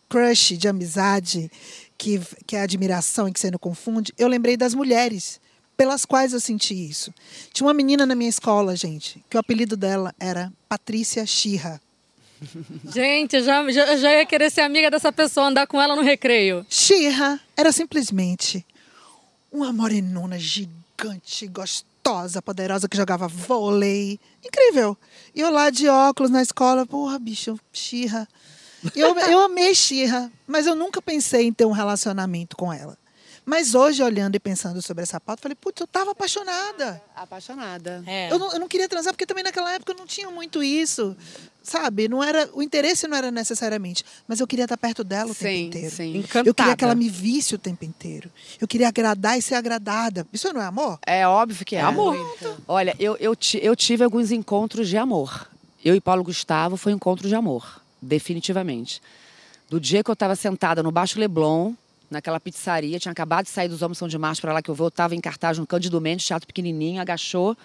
crush 0.09 0.57
de 0.57 0.67
amizade, 0.67 1.51
que, 1.99 2.19
que 2.47 2.57
é 2.57 2.63
admiração 2.63 3.29
e 3.29 3.33
que 3.33 3.39
você 3.39 3.51
não 3.51 3.59
confunde, 3.59 4.15
eu 4.17 4.27
lembrei 4.29 4.57
das 4.57 4.75
mulheres 4.75 5.39
pelas 5.77 6.05
quais 6.05 6.33
eu 6.33 6.41
senti 6.41 6.75
isso. 6.75 7.13
Tinha 7.53 7.67
uma 7.67 7.75
menina 7.75 8.07
na 8.07 8.15
minha 8.15 8.31
escola, 8.31 8.77
gente, 8.77 9.25
que 9.29 9.37
o 9.37 9.41
apelido 9.41 9.77
dela 9.77 10.15
era 10.19 10.53
Patrícia 10.69 11.27
Xirra. 11.27 11.81
Gente, 12.93 13.37
eu 13.37 13.45
já, 13.45 13.71
já, 13.71 13.97
já 13.97 14.13
ia 14.15 14.27
querer 14.27 14.51
ser 14.51 14.63
amiga 14.63 14.91
dessa 14.91 15.13
pessoa, 15.13 15.47
andar 15.47 15.65
com 15.69 15.81
ela 15.81 15.95
no 15.95 16.03
recreio. 16.03 16.67
Xirra 16.69 17.41
era 17.57 17.71
simplesmente 17.71 18.67
uma 19.51 19.73
morenona 19.73 20.39
gigante, 20.39 21.47
gostosa, 21.47 22.43
poderosa, 22.43 22.89
que 22.89 22.97
jogava 22.97 23.29
vôlei. 23.29 24.19
Incrível. 24.45 24.97
E 25.35 25.41
eu 25.41 25.51
lá 25.51 25.71
de 25.71 25.89
óculos 25.89 26.33
na 26.33 26.43
escola, 26.43 26.85
porra, 26.85 27.19
bicho, 27.19 27.59
Xirra. 27.73 28.27
Eu, 28.97 29.17
eu 29.17 29.41
amei 29.43 29.75
Xirra, 29.75 30.31
mas 30.47 30.67
eu 30.67 30.75
nunca 30.75 31.01
pensei 31.01 31.47
em 31.47 31.53
ter 31.53 31.65
um 31.65 31.71
relacionamento 31.71 32.57
com 32.57 32.73
ela. 32.73 32.99
Mas 33.45 33.75
hoje, 33.75 34.03
olhando 34.03 34.37
e 34.37 34.41
pensando 34.41 34.81
sobre 34.81 35.03
essa 35.03 35.21
pauta, 35.21 35.41
eu 35.41 35.43
falei, 35.43 35.57
putz, 35.57 35.81
eu 35.81 35.87
tava 35.87 36.13
apaixonada. 36.13 37.03
Apaixonada. 37.15 38.03
É. 38.07 38.31
Eu 38.31 38.39
não, 38.39 38.53
eu 38.53 38.61
não 38.61 38.69
queria 38.69 38.89
transar, 38.89 39.13
porque 39.13 39.27
também 39.27 39.43
naquela 39.43 39.73
época 39.73 39.93
eu 39.93 39.97
não 39.97 40.07
tinha 40.07 40.31
muito 40.31 40.63
isso. 40.63 41.17
Sabe? 41.61 42.09
Não 42.09 42.23
era, 42.23 42.49
o 42.55 42.63
interesse 42.63 43.07
não 43.09 43.17
era 43.17 43.31
necessariamente. 43.31 44.05
Mas 44.29 44.39
eu 44.41 44.47
queria 44.47 44.65
estar 44.65 44.77
perto 44.77 45.03
dela 45.03 45.31
o 45.31 45.35
tempo 45.35 45.51
Sim, 45.51 45.67
inteiro. 45.67 45.91
sim. 45.95 46.17
Encantada. 46.19 46.49
Eu 46.49 46.55
queria 46.55 46.77
que 46.77 46.85
ela 46.85 46.95
me 46.95 47.09
visse 47.09 47.55
o 47.55 47.59
tempo 47.59 47.85
inteiro. 47.85 48.31
Eu 48.61 48.69
queria 48.69 48.89
agradar 48.89 49.37
e 49.37 49.43
ser 49.43 49.57
agradada. 49.57 50.27
Isso 50.33 50.53
não 50.53 50.61
é 50.61 50.65
amor? 50.65 50.99
É 51.05 51.27
óbvio 51.27 51.65
que 51.65 51.75
é. 51.77 51.81
Amor. 51.81 52.17
Olha, 52.67 52.95
eu, 52.99 53.17
eu, 53.19 53.37
eu 53.61 53.77
tive 53.77 54.05
alguns 54.05 54.31
encontros 54.31 54.89
de 54.89 54.97
amor. 54.97 55.49
Eu 55.85 55.97
e 55.97 56.01
Paulo 56.01 56.23
Gustavo 56.23 56.77
foi 56.77 56.93
um 56.93 56.97
encontro 56.97 57.27
de 57.29 57.35
amor, 57.35 57.83
definitivamente. 58.01 59.03
Do 59.69 59.81
dia 59.81 60.03
que 60.05 60.11
eu 60.11 60.15
estava 60.15 60.37
sentada 60.37 60.83
no 60.83 60.93
Baixo 60.93 61.19
Leblon, 61.19 61.75
naquela 62.13 62.39
pizzaria, 62.39 62.99
tinha 62.99 63.13
acabado 63.13 63.47
de 63.47 63.51
sair 63.51 63.69
dos 63.69 63.83
Homens 63.83 63.99
São 63.99 64.07
de 64.07 64.19
Março 64.19 64.41
para 64.41 64.53
lá 64.53 64.63
que 64.63 64.71
eu 64.71 64.75
vou, 64.75 64.87
eu 64.87 64.89
estava 64.89 65.15
em 65.15 65.21
cartaz 65.21 65.59
no 65.59 65.67
Cândido 65.67 66.01
Mendes, 66.01 66.27
teatro 66.27 66.47
pequenininho, 66.47 67.01
agachou 67.01 67.57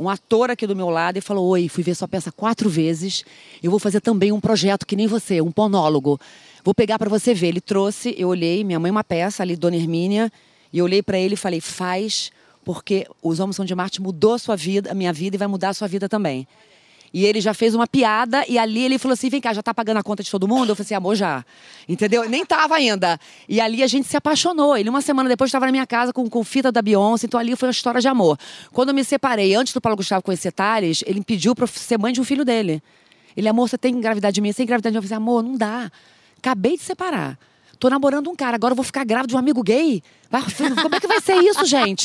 um 0.00 0.08
ator 0.08 0.50
aqui 0.50 0.66
do 0.66 0.74
meu 0.74 0.88
lado 0.88 1.18
e 1.18 1.20
falou: 1.20 1.46
Oi, 1.50 1.68
fui 1.68 1.84
ver 1.84 1.94
sua 1.94 2.08
peça 2.08 2.32
quatro 2.32 2.70
vezes. 2.70 3.22
Eu 3.62 3.70
vou 3.70 3.78
fazer 3.78 4.00
também 4.00 4.32
um 4.32 4.40
projeto 4.40 4.86
que 4.86 4.96
nem 4.96 5.06
você, 5.06 5.42
um 5.42 5.52
monólogo. 5.54 6.18
Vou 6.64 6.74
pegar 6.74 6.98
para 6.98 7.10
você 7.10 7.34
ver. 7.34 7.48
Ele 7.48 7.60
trouxe, 7.60 8.14
eu 8.16 8.28
olhei, 8.28 8.64
minha 8.64 8.80
mãe 8.80 8.90
uma 8.90 9.04
peça 9.04 9.42
ali, 9.42 9.56
Dona 9.56 9.76
Hermínia, 9.76 10.32
e 10.72 10.78
eu 10.78 10.86
olhei 10.86 11.02
para 11.02 11.18
ele 11.18 11.34
e 11.34 11.36
falei: 11.36 11.60
Faz, 11.60 12.32
porque 12.64 13.06
Os 13.22 13.40
Homens 13.40 13.56
São 13.56 13.64
de 13.64 13.74
Marte 13.74 14.00
mudou 14.00 14.32
a 14.32 14.38
sua 14.38 14.56
vida, 14.56 14.90
a 14.90 14.94
minha 14.94 15.12
vida 15.12 15.36
e 15.36 15.38
vai 15.38 15.48
mudar 15.48 15.68
a 15.68 15.74
sua 15.74 15.86
vida 15.86 16.08
também. 16.08 16.48
E 17.12 17.24
ele 17.24 17.40
já 17.40 17.52
fez 17.52 17.74
uma 17.74 17.86
piada 17.86 18.44
e 18.48 18.56
ali 18.56 18.84
ele 18.84 18.98
falou 18.98 19.14
assim: 19.14 19.28
vem 19.28 19.40
cá, 19.40 19.52
já 19.52 19.62
tá 19.62 19.74
pagando 19.74 19.96
a 19.96 20.02
conta 20.02 20.22
de 20.22 20.30
todo 20.30 20.46
mundo? 20.46 20.70
Eu 20.70 20.76
falei 20.76 20.86
assim: 20.86 20.94
amor, 20.94 21.16
já. 21.16 21.44
Entendeu? 21.88 22.28
Nem 22.28 22.44
tava 22.46 22.76
ainda. 22.76 23.18
E 23.48 23.60
ali 23.60 23.82
a 23.82 23.86
gente 23.86 24.06
se 24.06 24.16
apaixonou. 24.16 24.76
Ele, 24.76 24.88
uma 24.88 25.00
semana 25.00 25.28
depois, 25.28 25.48
estava 25.48 25.66
na 25.66 25.72
minha 25.72 25.86
casa 25.86 26.12
com, 26.12 26.28
com 26.28 26.44
fita 26.44 26.70
da 26.70 26.80
Beyoncé. 26.80 27.26
Então 27.26 27.40
ali 27.40 27.56
foi 27.56 27.68
uma 27.68 27.72
história 27.72 28.00
de 28.00 28.06
amor. 28.06 28.38
Quando 28.72 28.90
eu 28.90 28.94
me 28.94 29.04
separei, 29.04 29.54
antes 29.54 29.72
do 29.72 29.80
Paulo 29.80 29.96
Gustavo 29.96 30.22
conhecer 30.22 30.52
Thales, 30.52 31.02
ele 31.04 31.18
me 31.18 31.24
pediu 31.24 31.54
pra 31.54 31.66
ser 31.66 31.98
mãe 31.98 32.12
de 32.12 32.20
um 32.20 32.24
filho 32.24 32.44
dele. 32.44 32.80
Ele, 33.36 33.48
amor, 33.48 33.68
você 33.68 33.76
tem 33.76 34.00
gravidade 34.00 34.34
de 34.34 34.40
mim? 34.40 34.52
Você 34.52 34.58
tem 34.58 34.66
gravidade 34.66 34.92
de 34.92 34.96
mim? 34.96 34.98
Eu 34.98 35.02
falei 35.02 35.16
assim: 35.16 35.22
amor, 35.22 35.42
não 35.42 35.56
dá. 35.56 35.90
Acabei 36.38 36.76
de 36.76 36.84
separar. 36.84 37.36
Tô 37.80 37.88
namorando 37.88 38.28
um 38.30 38.36
cara, 38.36 38.56
agora 38.56 38.72
eu 38.72 38.76
vou 38.76 38.84
ficar 38.84 39.04
grávida 39.04 39.28
de 39.28 39.34
um 39.34 39.38
amigo 39.38 39.62
gay? 39.62 40.02
Vai- 40.30 40.42
Como 40.82 40.94
é 40.94 41.00
que 41.00 41.06
vai 41.08 41.18
ser 41.20 41.34
isso, 41.36 41.64
gente? 41.64 42.04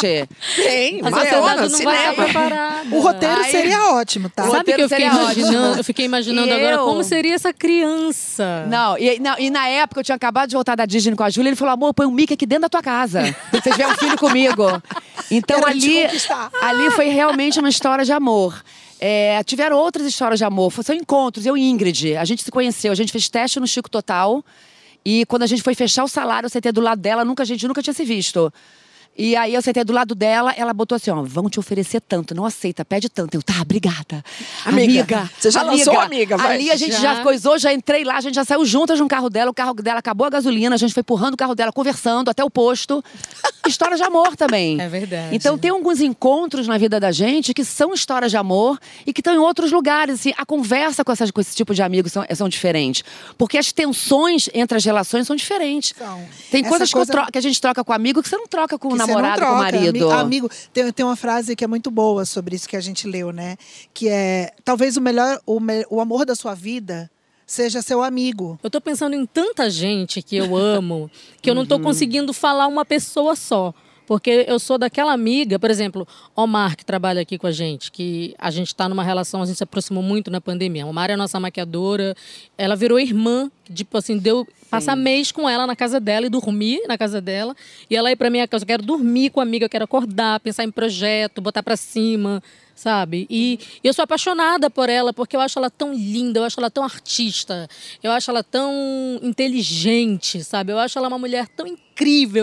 Tem, 0.56 1.04
sociedade 1.04 1.32
não 1.36 1.42
vai 1.42 1.66
estar 1.68 1.70
cinema. 1.70 2.14
preparada. 2.14 2.96
O 2.96 3.00
roteiro 3.02 3.36
Ai. 3.42 3.52
seria 3.52 3.92
ótimo, 3.92 4.30
tá? 4.30 4.46
O 4.46 4.52
Sabe 4.52 4.72
o 4.72 4.76
que 4.76 4.82
eu 4.82 4.90
fiquei 4.90 5.06
ótimo. 5.10 5.22
imaginando? 5.22 5.78
Eu 5.78 5.84
fiquei 5.84 6.06
imaginando 6.06 6.48
E 6.48 6.52
agora 6.52 6.76
eu? 6.78 6.86
como 6.86 7.04
seria 7.04 7.36
essa 7.36 7.52
criança. 7.54 8.66
Não 8.68 8.98
e, 8.98 9.20
não, 9.20 9.38
e 9.38 9.50
na 9.50 9.68
época 9.68 10.00
eu 10.00 10.04
tinha 10.06 10.16
acabado 10.16 10.50
de 10.50 10.56
voltar 10.56 10.76
da 10.76 10.86
Disney 10.86 11.16
com 11.16 11.24
a 11.24 11.30
Júlia, 11.30 11.50
ele 11.50 11.56
falou: 11.56 11.74
amor, 11.74 11.94
põe 11.94 12.06
um 12.06 12.12
Mickey 12.12 12.34
aqui 12.34 12.46
dentro 12.46 12.64
da 12.64 12.70
tua 12.70 12.82
casa. 12.82 13.36
Pra 13.52 13.62
você 13.62 13.70
tiver 13.72 13.88
um 13.88 13.96
filho 13.96 14.18
comigo. 14.18 14.64
Então 15.30 15.60
Quero 15.60 15.72
ali, 15.72 16.04
conquistar. 16.04 16.52
ali 16.62 16.90
foi 16.92 17.10
realmente 17.10 17.60
uma 17.60 17.70
história 17.70 18.06
de 18.06 18.12
amor. 18.14 18.64
É, 19.00 19.44
tiveram 19.44 19.78
outras 19.78 20.06
histórias 20.08 20.40
de 20.40 20.46
amor, 20.46 20.72
são 20.84 20.96
encontros. 20.96 21.46
Eu 21.46 21.58
e 21.58 21.62
Ingrid, 21.70 22.16
a 22.16 22.24
gente 22.26 22.44
se 22.44 22.50
conheceu, 22.50 22.92
a 22.92 22.96
gente 22.96 23.12
fez 23.12 23.28
teste 23.30 23.60
no 23.60 23.68
Chico 23.68 23.90
Total. 23.90 24.44
E 25.06 25.26
quando 25.28 25.44
a 25.44 25.48
gente 25.48 25.62
foi 25.62 25.76
fechar 25.76 26.04
o 26.04 26.08
salário, 26.08 26.48
eu 26.48 26.50
sentei 26.50 26.72
do 26.72 26.82
lado 26.82 27.00
dela, 27.00 27.24
nunca, 27.24 27.44
a 27.44 27.46
gente 27.46 27.68
nunca 27.68 27.82
tinha 27.82 27.94
se 27.94 28.04
visto. 28.04 28.52
E 29.18 29.36
aí 29.36 29.54
eu 29.54 29.62
sentei 29.62 29.84
do 29.84 29.94
lado 29.94 30.14
dela, 30.14 30.54
ela 30.58 30.74
botou 30.74 30.96
assim, 30.96 31.10
ó, 31.10 31.22
vão 31.24 31.50
te 31.50 31.58
oferecer 31.60 32.02
tanto, 32.02 32.36
não 32.36 32.46
aceita, 32.46 32.84
pede 32.84 33.08
tanto. 33.10 33.36
Eu, 33.36 33.42
tá, 33.42 33.62
obrigada. 33.62 34.24
Amiga, 34.66 35.30
você 35.40 35.52
já 35.52 35.62
lançou 35.62 35.98
amiga, 36.00 36.36
vai. 36.38 36.56
Ali 36.56 36.72
a 36.72 36.76
gente 36.76 36.92
já, 36.94 37.16
Já. 37.16 37.24
coisou, 37.24 37.58
já 37.58 37.72
entrei 37.74 38.04
lá, 38.04 38.18
a 38.18 38.22
gente 38.22 38.36
já 38.36 38.44
saiu 38.44 38.66
juntas 38.66 39.00
no 39.00 39.08
carro 39.08 39.30
dela, 39.30 39.52
o 39.52 39.54
carro 39.54 39.74
dela 39.76 40.00
acabou 40.00 40.28
a 40.28 40.30
gasolina, 40.30 40.76
a 40.76 40.78
gente 40.78 40.94
foi 40.94 41.02
empurrando 41.02 41.36
o 41.36 41.38
carro 41.38 41.56
dela, 41.56 41.72
conversando 41.72 42.30
até 42.30 42.44
o 42.44 42.50
posto. 42.50 43.04
História 43.68 43.96
de 43.98 44.04
amor 44.04 44.36
também. 44.36 44.80
É 44.82 44.88
verdade. 44.88 45.36
Então 45.36 45.58
tem 45.58 45.72
alguns 45.72 46.00
encontros 46.02 46.68
na 46.68 46.78
vida 46.78 47.00
da 47.00 47.12
gente 47.12 47.54
que 47.54 47.64
são 47.66 47.94
histórias 47.94 48.32
de 48.32 48.38
amor 48.38 48.78
e 49.08 49.14
que 49.14 49.22
estão 49.22 49.34
em 49.34 49.40
outros 49.40 49.72
lugares. 49.72 50.16
Assim, 50.20 50.34
a 50.38 50.46
conversa 50.46 51.04
com, 51.04 51.12
essas, 51.12 51.32
com 51.32 51.42
esse 51.42 51.56
tipo 51.56 51.74
de 51.74 51.82
amigos 51.82 52.12
são, 52.12 52.26
são 52.36 52.50
diferentes. 52.50 53.04
Porque 53.38 53.58
as 53.58 53.72
tensões 53.72 54.50
entre 54.54 54.78
as 54.78 54.86
relações 54.86 55.26
são 55.26 55.36
diferentes. 55.36 55.94
São. 55.98 56.24
Tem 56.52 56.62
Essa 56.62 56.70
coisas 56.70 56.90
que, 56.90 56.96
eu 56.96 57.00
coisa- 57.00 57.12
tro- 57.12 57.32
que 57.32 57.38
a 57.38 57.42
gente 57.42 57.60
troca 57.60 57.84
com 57.84 57.92
amigo 57.94 58.22
que 58.22 58.30
você 58.30 58.38
não 58.38 58.48
troca 58.48 58.78
com 58.78 58.90
o 58.90 58.92
que 58.92 58.98
namorado, 59.08 59.42
com 59.42 59.46
o 59.46 59.56
marido. 59.58 60.12
Ami- 60.12 60.22
Amigo, 60.22 60.50
tem, 60.74 60.92
tem 60.92 61.06
uma 61.06 61.16
frase 61.16 61.56
que 61.56 61.64
é 61.64 61.68
muito 61.68 61.90
boa 61.92 62.26
sobre 62.26 62.56
isso 62.56 62.68
que 62.68 62.76
a 62.76 62.82
gente 62.82 63.08
leu, 63.08 63.32
né? 63.32 63.56
Que 63.94 64.10
é: 64.10 64.52
talvez 64.64 64.98
o 64.98 65.02
melhor, 65.02 65.40
o, 65.46 65.60
o 65.90 66.02
amor 66.02 66.26
da 66.26 66.36
sua 66.36 66.54
vida 66.54 67.10
seja 67.48 67.82
seu 67.82 68.02
amigo. 68.02 68.60
Eu 68.64 68.70
tô 68.72 68.82
pensando 68.82 69.16
em 69.16 69.26
tanta 69.26 69.70
gente 69.70 70.22
que 70.22 70.36
eu 70.36 70.56
amo 70.56 71.10
que 71.42 71.50
eu 71.50 71.54
não 71.56 71.66
tô 71.66 71.76
conseguindo 71.80 72.34
falar 72.34 72.66
uma 72.68 72.84
pessoa 72.84 73.36
só. 73.36 73.74
Porque 74.08 74.46
eu 74.48 74.60
sou 74.60 74.78
daquela 74.78 75.12
amiga, 75.12 75.58
por 75.58 75.70
exemplo, 75.72 76.08
Omar, 76.36 76.76
que 76.78 76.86
trabalha 76.86 77.22
aqui 77.22 77.38
com 77.38 77.48
a 77.48 77.52
gente, 77.52 77.92
que 77.92 78.36
a 78.38 78.52
gente 78.52 78.68
está 78.68 78.88
numa 78.88 79.04
relação, 79.04 79.42
a 79.42 79.46
gente 79.46 79.58
se 79.58 79.64
aproximou 79.64 80.04
muito 80.04 80.30
na 80.30 80.40
pandemia. 80.40 80.86
Omar 80.86 81.10
é 81.10 81.14
a 81.14 81.18
nossa 81.18 81.40
maquiadora, 81.40 82.16
ela 82.58 82.76
virou 82.76 83.00
irmã, 83.00 83.50
tipo 83.74 83.98
assim, 83.98 84.18
deu 84.18 84.48
passar 84.70 84.96
mês 84.96 85.32
com 85.32 85.50
ela 85.50 85.66
na 85.66 85.76
casa 85.76 86.00
dela 86.00 86.26
e 86.26 86.30
dormir 86.30 86.82
na 86.88 86.98
casa 86.98 87.22
dela. 87.22 87.56
E 87.90 87.96
ela 87.96 88.12
ir 88.12 88.16
pra 88.16 88.30
minha 88.30 88.48
casa, 88.48 88.64
eu 88.64 88.68
quero 88.68 88.84
dormir 88.84 89.30
com 89.30 89.40
a 89.40 89.44
amiga, 89.44 89.66
eu 89.66 89.70
quero 89.70 89.86
acordar, 89.86 90.40
pensar 90.40 90.64
em 90.64 90.72
projeto, 90.72 91.42
botar 91.42 91.64
pra 91.64 91.76
cima, 91.78 92.44
sabe? 92.76 93.26
E 93.30 93.60
eu 93.84 93.94
sou 93.94 94.04
apaixonada 94.04 94.70
por 94.70 94.90
ela, 94.90 95.14
porque 95.14 95.36
eu 95.36 95.40
acho 95.40 95.58
ela 95.58 95.70
tão 95.70 95.94
linda, 95.94 96.40
eu 96.40 96.44
acho 96.44 96.60
ela 96.60 96.70
tão 96.70 96.84
artista, 96.84 97.68
eu 98.04 98.12
acho 98.12 98.30
ela 98.30 98.44
tão 98.44 99.20
inteligente, 99.24 100.44
sabe? 100.44 100.74
Eu 100.74 100.80
acho 100.80 101.00
ela 101.00 101.08
uma 101.08 101.18
mulher 101.18 101.48
tão 101.48 101.66
incrível, 101.66 101.85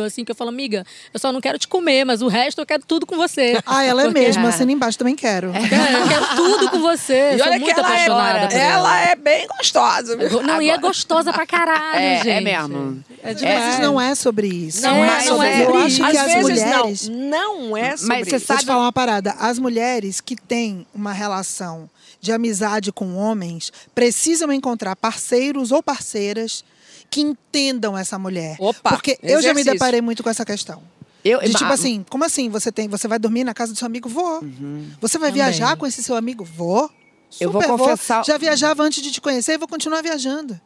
assim, 0.06 0.24
que 0.24 0.30
eu 0.30 0.34
falo, 0.36 0.48
amiga, 0.50 0.84
eu 1.12 1.20
só 1.20 1.30
não 1.32 1.40
quero 1.40 1.58
te 1.58 1.68
comer, 1.68 2.04
mas 2.04 2.22
o 2.22 2.28
resto 2.28 2.60
eu 2.60 2.66
quero 2.66 2.82
tudo 2.86 3.06
com 3.06 3.16
você. 3.16 3.58
Ah, 3.66 3.84
ela 3.84 4.02
é 4.02 4.04
Porque- 4.06 4.20
mesmo, 4.20 4.46
assina 4.48 4.72
embaixo, 4.72 4.98
também 4.98 5.14
quero. 5.14 5.48
Eu 5.48 5.52
quero, 5.68 5.96
eu 5.98 6.08
quero 6.08 6.36
tudo 6.36 6.70
com 6.70 6.80
você. 6.80 7.32
E 7.34 7.38
sou 7.38 7.46
olha 7.46 7.58
que 7.58 7.64
muito 7.64 7.78
ela 7.78 7.88
apaixonada 7.88 8.54
é, 8.54 8.58
ela. 8.58 8.72
ela 8.98 9.00
é 9.10 9.16
bem 9.16 9.46
gostosa. 9.48 10.16
viu? 10.16 10.42
Não, 10.42 10.60
e 10.62 10.70
é 10.70 10.78
gostosa 10.78 11.32
pra 11.32 11.46
caralho, 11.46 11.98
É, 12.00 12.16
gente. 12.18 12.30
é 12.30 12.40
mesmo. 12.40 13.04
É 13.22 13.30
Às 13.30 13.36
demais. 13.36 13.78
não 13.78 14.00
é 14.00 14.14
sobre 14.14 14.48
isso. 14.48 14.82
Não 14.82 15.04
é, 15.04 15.24
não 15.26 15.42
é 15.42 15.62
Eu 15.62 15.66
sobre 15.66 15.78
acho 15.78 15.86
isso. 15.88 16.10
que 16.10 16.16
Às 16.16 16.34
as 16.34 16.42
mulheres. 16.42 17.08
não, 17.08 17.62
não 17.68 17.76
é 17.76 17.96
sobre 17.96 18.16
Mas 18.16 18.28
você 18.28 18.36
isso. 18.36 18.44
Te 18.46 18.48
sabe- 18.48 18.64
falar 18.64 18.82
uma 18.82 18.92
parada. 18.92 19.32
As 19.38 19.58
mulheres 19.58 20.20
que 20.20 20.34
têm 20.36 20.86
uma 20.94 21.12
relação 21.12 21.88
de 22.20 22.32
amizade 22.32 22.90
com 22.92 23.14
homens 23.16 23.72
precisam 23.94 24.52
encontrar 24.52 24.96
parceiros 24.96 25.70
ou 25.72 25.82
parceiras 25.82 26.64
que 27.12 27.20
entendam 27.20 27.96
essa 27.96 28.18
mulher. 28.18 28.56
Opa, 28.58 28.90
Porque 28.90 29.18
eu 29.22 29.40
já 29.42 29.52
me 29.54 29.60
exercício. 29.60 29.72
deparei 29.74 30.00
muito 30.00 30.22
com 30.22 30.30
essa 30.30 30.44
questão. 30.44 30.82
Eu- 31.24 31.38
De 31.40 31.52
tipo 31.52 31.70
assim, 31.72 32.04
como 32.10 32.24
assim? 32.24 32.48
Você 32.48 32.72
tem, 32.72 32.88
você 32.88 33.06
vai 33.06 33.18
dormir 33.18 33.44
na 33.44 33.54
casa 33.54 33.72
do 33.72 33.78
seu 33.78 33.86
amigo? 33.86 34.08
Vou. 34.08 34.40
Você 35.00 35.18
vai 35.18 35.28
Também. 35.30 35.44
viajar 35.44 35.76
com 35.76 35.86
esse 35.86 36.02
seu 36.02 36.16
amigo? 36.16 36.42
Vou. 36.44 36.90
Eu 37.40 37.50
vou 37.52 37.62
Super 37.62 37.76
confessar- 37.76 38.24
Já 38.24 38.36
viajava 38.38 38.82
antes 38.82 39.02
de 39.02 39.10
te 39.12 39.20
conhecer 39.20 39.52
e 39.52 39.58
vou 39.58 39.68
continuar 39.68 40.02
viajando. 40.02 40.60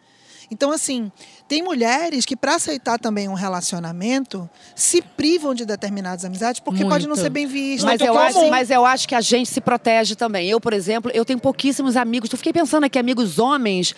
Então, 0.50 0.70
assim, 0.70 1.10
tem 1.48 1.62
mulheres 1.62 2.24
que, 2.24 2.36
para 2.36 2.54
aceitar 2.54 2.98
também 2.98 3.28
um 3.28 3.34
relacionamento, 3.34 4.48
se 4.74 5.02
privam 5.02 5.54
de 5.54 5.64
determinadas 5.64 6.24
amizades 6.24 6.60
porque 6.60 6.80
Muito. 6.80 6.92
pode 6.92 7.06
não 7.06 7.16
ser 7.16 7.30
bem 7.30 7.46
visto. 7.46 7.84
Mas 7.84 8.00
muito 8.00 8.04
eu, 8.04 8.18
acho, 8.18 8.50
mas 8.50 8.70
eu 8.70 8.86
acho 8.86 9.08
que 9.08 9.14
a 9.14 9.20
gente 9.20 9.50
se 9.50 9.60
protege 9.60 10.14
também. 10.14 10.48
Eu, 10.48 10.60
por 10.60 10.72
exemplo, 10.72 11.10
eu 11.12 11.24
tenho 11.24 11.38
pouquíssimos 11.38 11.96
amigos. 11.96 12.30
Eu 12.30 12.38
fiquei 12.38 12.52
pensando 12.52 12.84
aqui, 12.84 12.98
amigos 12.98 13.38
homens. 13.38 13.94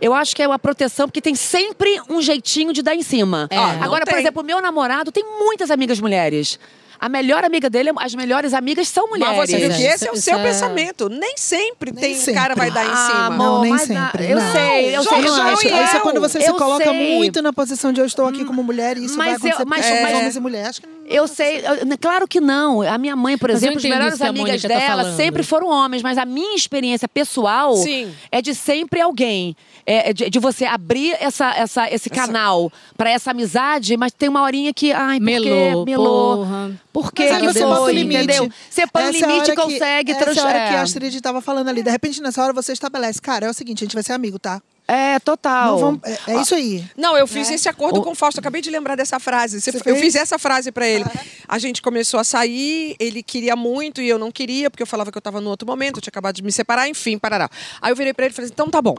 Eu 0.00 0.12
acho 0.12 0.34
que 0.34 0.42
é 0.42 0.48
uma 0.48 0.58
proteção, 0.58 1.06
porque 1.06 1.20
tem 1.20 1.34
sempre 1.34 2.00
um 2.10 2.20
jeitinho 2.20 2.72
de 2.72 2.82
dar 2.82 2.94
em 2.94 3.02
cima. 3.02 3.46
É. 3.50 3.56
Agora, 3.56 4.04
por 4.04 4.18
exemplo, 4.18 4.42
o 4.42 4.44
meu 4.44 4.60
namorado 4.60 5.12
tem 5.12 5.24
muitas 5.38 5.70
amigas 5.70 6.00
mulheres. 6.00 6.58
A 7.04 7.08
melhor 7.08 7.44
amiga 7.44 7.68
dele, 7.68 7.90
as 7.98 8.14
melhores 8.14 8.54
amigas 8.54 8.86
são 8.86 9.08
mulheres. 9.08 9.36
Mas 9.36 9.50
você 9.50 9.56
viu 9.56 9.70
É, 9.72 9.74
que 9.76 9.82
esse 9.82 10.06
é 10.06 10.12
o 10.12 10.16
seu 10.16 10.38
é- 10.38 10.42
pensamento. 10.44 11.08
Nem 11.08 11.36
sempre 11.36 11.90
Nem 11.90 12.00
tem 12.00 12.14
sempre. 12.14 12.34
cara 12.34 12.54
vai 12.54 12.70
dar 12.70 12.84
em 12.84 12.90
Ah, 12.92 12.96
cima. 13.08 13.26
amor, 13.26 13.38
Não, 13.44 13.60
nem 13.62 13.72
mas 13.72 13.82
sempre, 13.82 14.30
Eu 14.30 14.38
não. 14.38 14.52
sei, 14.52 14.96
eu 14.96 15.02
Jorge, 15.02 15.28
sei. 15.28 15.72
Eu 15.72 15.84
Isso 15.84 15.94
é 15.94 15.96
eu. 15.96 16.00
quando 16.02 16.20
você 16.20 16.40
se 16.40 16.48
Eu 16.48 16.54
coloca 16.54 16.84
sei. 16.84 17.16
muito 17.16 17.42
na 17.42 17.52
posição 17.52 17.92
de 17.92 18.00
eu 18.00 18.06
estou 18.06 18.26
aqui 18.28 18.44
como 18.44 18.62
mulher 18.62 18.96
e 18.96 19.04
isso 19.06 19.16
vai 19.16 19.32
Mas 19.32 19.42
eu- 19.42 19.48
acontecer 19.50 19.64
mas- 19.68 19.80
porque 19.84 19.96
somos 19.98 20.12
é. 20.12 20.16
homens 20.16 20.36
e 20.36 20.40
mulheres. 20.40 20.68
Acho 20.68 20.80
que 20.82 20.86
não 20.86 21.01
Eu 21.06 21.26
sei, 21.28 21.58
eu- 21.58 21.98
claro 22.00 22.26
que 22.28 22.40
não. 22.40 22.80
A 22.82 22.96
minha 22.96 23.14
mãe, 23.16 23.36
por 23.36 23.48
Mas 23.50 23.58
exemplo, 23.62 23.78
as 23.78 23.82
melhores 23.84 24.20
a 24.22 24.28
amigas 24.28 24.48
Mônica 24.62 24.68
tá 24.68 24.74
dela 24.78 25.02
falando. 25.02 25.16
sempre 25.16 25.42
foram 25.42 25.68
homens, 25.68 26.02
mas 26.02 26.16
a 26.16 26.24
minha 26.24 26.54
experiência 26.56 27.06
pessoal 27.08 27.76
Sim. 27.76 28.12
é 28.30 28.40
de 28.40 28.54
sempre 28.54 29.00
alguém. 29.00 29.56
É 29.84 30.12
de, 30.12 30.30
de 30.30 30.38
você 30.38 30.64
abrir 30.64 31.12
essa, 31.18 31.50
essa, 31.56 31.90
esse 31.92 32.08
canal 32.08 32.70
pra 32.96 33.10
essa 33.10 33.32
amizade, 33.32 33.96
mas 33.96 34.12
tem 34.12 34.28
uma 34.28 34.42
horinha 34.42 34.72
que. 34.72 34.92
Ai, 34.92 35.18
por 35.18 35.26
quê? 35.26 35.40
Melou, 35.40 35.84
Melou. 35.84 36.36
porra. 36.36 36.80
Por 36.92 37.12
que 37.12 37.26
você 37.40 37.60
foi, 37.60 37.68
bota 37.68 37.80
o 37.82 37.90
limite. 37.90 38.22
entendeu? 38.22 38.48
Você 38.70 38.86
põe 38.86 39.02
o 39.02 39.06
Essa 39.08 39.18
é 39.18 39.24
a 39.24 39.26
limite 39.26 39.48
e 39.48 39.52
hora 39.52 39.56
que- 39.56 39.62
consegue 39.72 40.12
Essa 40.12 40.20
é 40.20 40.24
a 40.24 40.26
hora 40.26 40.34
que 40.34 40.40
a 40.40 40.42
transferir. 40.44 40.80
Astrid 40.80 41.14
estava 41.16 41.40
falando 41.40 41.68
ali. 41.68 41.82
De 41.82 41.90
repente, 41.90 42.22
nessa 42.22 42.42
hora, 42.44 42.52
você 42.52 42.72
estabelece. 42.72 43.20
Cara, 43.20 43.46
é 43.46 43.50
o 43.50 43.54
seguinte, 43.54 43.82
a 43.82 43.84
gente 43.86 43.94
vai 43.94 44.02
ser 44.04 44.12
amigo, 44.12 44.38
tá? 44.38 44.62
É, 44.86 45.18
total. 45.20 45.72
Não 45.72 45.78
vamos, 45.78 46.00
é, 46.04 46.32
é 46.32 46.40
isso 46.42 46.54
aí. 46.54 46.84
Não, 46.96 47.16
eu 47.16 47.26
fiz 47.26 47.48
esse 47.50 47.68
acordo 47.68 48.00
O- 48.00 48.02
com 48.02 48.10
o 48.10 48.14
Fausto. 48.14 48.40
Acabei 48.40 48.60
de 48.60 48.68
lembrar 48.70 48.96
dessa 48.96 49.18
frase. 49.20 49.60
Você- 49.60 49.70
Você 49.72 49.90
eu 49.90 49.96
fiz 49.96 50.14
essa 50.14 50.38
frase 50.38 50.70
pra 50.72 50.86
ele. 50.86 51.04
A 51.48 51.58
gente 51.58 51.80
começou 51.80 52.18
a 52.20 52.24
sair, 52.24 52.96
ele 52.98 53.22
queria 53.22 53.54
muito 53.56 54.02
e 54.02 54.08
eu 54.08 54.18
não 54.18 54.30
queria, 54.30 54.68
porque 54.70 54.82
eu 54.82 54.86
falava 54.86 55.10
que 55.12 55.16
eu 55.16 55.22
tava 55.22 55.40
no 55.40 55.48
outro 55.50 55.66
momento, 55.66 55.96
eu 55.96 56.02
tinha 56.02 56.10
acabado 56.10 56.34
de 56.34 56.42
me 56.42 56.50
separar, 56.52 56.88
enfim, 56.88 57.16
parará. 57.18 57.48
Aí 57.80 57.92
eu 57.92 57.96
virei 57.96 58.12
pra 58.12 58.24
ele 58.26 58.32
e 58.32 58.34
falei 58.34 58.46
assim: 58.46 58.52
então 58.54 58.68
tá 58.68 58.82
bom, 58.82 58.96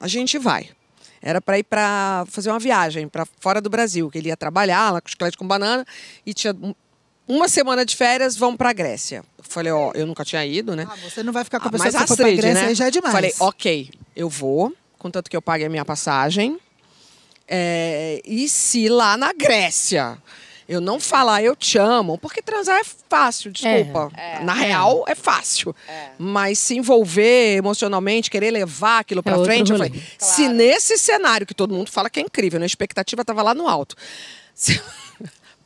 a 0.00 0.08
gente 0.08 0.38
vai. 0.38 0.68
Era 1.22 1.40
pra 1.40 1.58
ir 1.58 1.64
pra 1.64 2.24
fazer 2.28 2.48
uma 2.50 2.58
viagem 2.58 3.06
pra 3.06 3.26
fora 3.40 3.60
do 3.60 3.68
Brasil, 3.68 4.10
que 4.10 4.16
ele 4.16 4.28
ia 4.28 4.36
trabalhar 4.38 4.90
lá 4.90 5.00
com 5.02 5.08
chiclete 5.08 5.36
com 5.36 5.46
banana 5.46 5.84
e 6.24 6.32
tinha 6.32 6.54
um- 6.54 6.74
uma 7.28 7.46
semana 7.46 7.84
de 7.84 7.94
férias, 7.94 8.36
vamos 8.36 8.56
pra 8.56 8.72
Grécia. 8.72 9.22
Eu 9.38 9.44
falei, 9.46 9.70
ó, 9.70 9.92
eu 9.94 10.06
nunca 10.06 10.24
tinha 10.24 10.44
ido, 10.46 10.74
né? 10.74 10.86
Ah, 10.90 10.96
você 10.96 11.22
não 11.22 11.32
vai 11.32 11.44
ficar 11.44 11.60
com 11.60 11.66
a 11.66 11.68
Ah, 11.68 11.72
pessoa 11.72 11.92
mas 11.92 12.00
que 12.02 12.06
foi 12.08 12.16
pra 12.16 12.30
Grécia, 12.34 12.54
né? 12.62 12.68
aí 12.68 12.74
já 12.74 12.86
é 12.86 12.90
demais. 12.90 13.12
Falei, 13.14 13.34
ok, 13.38 13.90
eu 14.16 14.30
vou, 14.30 14.72
contanto 15.00 15.28
que 15.28 15.36
eu 15.36 15.42
pague 15.42 15.64
a 15.64 15.68
minha 15.68 15.84
passagem. 15.84 16.60
É, 17.48 18.22
e 18.24 18.48
se 18.48 18.88
lá 18.88 19.16
na 19.16 19.32
Grécia 19.32 20.16
eu 20.68 20.80
não 20.80 21.00
falar 21.00 21.42
eu 21.42 21.56
te 21.56 21.76
amo, 21.78 22.16
porque 22.16 22.40
transar 22.40 22.78
é 22.78 22.84
fácil, 22.84 23.50
desculpa. 23.50 24.08
Na 24.44 24.52
real, 24.52 25.04
é 25.08 25.16
fácil. 25.16 25.74
Mas 26.16 26.60
se 26.60 26.76
envolver 26.76 27.56
emocionalmente, 27.56 28.30
querer 28.30 28.52
levar 28.52 29.00
aquilo 29.00 29.20
pra 29.20 29.32
É 29.32 29.36
outro 29.36 29.52
frente, 29.52 29.72
eu 29.72 29.78
falei, 29.78 30.00
se 30.16 30.46
nesse 30.46 30.96
cenário 30.96 31.44
que 31.44 31.54
todo 31.54 31.74
mundo 31.74 31.90
fala 31.90 32.08
que 32.08 32.20
é 32.20 32.22
incrível, 32.22 32.60
né? 32.60 32.64
a 32.64 32.68
expectativa 32.68 33.24
tava 33.24 33.42
lá 33.42 33.52
no 33.52 33.66
alto. 33.66 33.96
Se... 34.54 34.80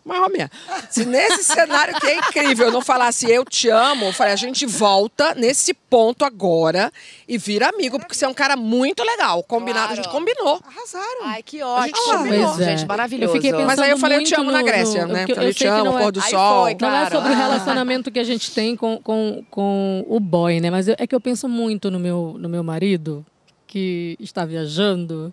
Minha, 0.05 0.51
se 0.91 1.07
nesse 1.07 1.45
cenário 1.45 1.99
que 1.99 2.07
é 2.07 2.17
incrível 2.19 2.67
eu 2.67 2.73
não 2.73 2.83
falasse 2.83 3.31
eu 3.31 3.43
te 3.45 3.71
amo, 3.71 4.07
eu 4.07 4.13
falei, 4.13 4.35
a 4.35 4.37
gente 4.37 4.67
volta 4.67 5.35
nesse 5.35 5.73
ponto 5.73 6.25
agora 6.27 6.93
e 7.27 7.39
vira 7.39 7.71
amigo, 7.71 7.99
porque 7.99 8.15
você 8.15 8.27
é 8.27 8.29
um 8.29 8.35
cara 8.35 8.55
muito 8.55 9.03
legal. 9.03 9.43
Combinado, 9.43 9.93
a 9.95 9.97
gente 9.97 10.05
Claro. 10.09 10.19
combinou. 10.19 10.61
Arrasaram. 10.67 11.21
Ai, 11.25 11.43
que 11.43 11.57
gente 11.59 11.65
ótimo. 11.67 12.19
combinou. 12.19 12.61
É. 12.61 12.65
Gente, 12.65 12.87
maravilhoso. 12.87 13.31
Eu 13.31 13.37
fiquei 13.41 13.53
Mas 13.53 13.63
pensando 13.67 13.85
aí 13.85 13.91
eu 13.91 13.99
falei, 13.99 14.19
eu 14.19 14.25
te 14.25 14.35
amo 14.35 14.51
na 14.51 14.59
no- 14.59 14.65
Grécia, 14.67 15.07
no- 15.07 15.15
né? 15.15 15.25
eu 15.27 15.35
Falei, 15.35 15.51
eu 15.51 15.55
te 15.55 15.59
sei 15.61 15.69
que 15.69 15.75
amo, 15.75 15.85
não 15.85 15.99
é- 15.99 16.03
pôr 16.03 16.13
do 16.13 16.21
Aí 16.21 16.31
sol. 16.31 16.63
foi, 16.65 16.73
Não 16.73 16.79
Claro. 16.79 17.07
é 17.07 17.11
sobre 17.11 17.31
o 17.31 17.33
Ah. 17.33 17.37
relacionamento 17.39 18.11
que 18.11 18.19
a 18.19 18.25
gente 18.25 18.51
tem 18.53 18.77
com, 18.77 18.99
com, 18.99 19.43
com 19.51 20.05
o 20.07 20.21
boy, 20.21 20.61
né? 20.61 20.71
Mas 20.71 20.87
eu- 20.89 20.97
é 20.99 21.07
que 21.07 21.15
eu 21.15 21.21
penso 21.21 21.49
muito 21.49 21.91
no 21.91 21.99
meu, 21.99 22.37
no 22.39 22.49
meu 22.49 22.63
marido, 22.63 23.25
que 23.67 24.17
está 24.21 24.45
viajando, 24.45 25.33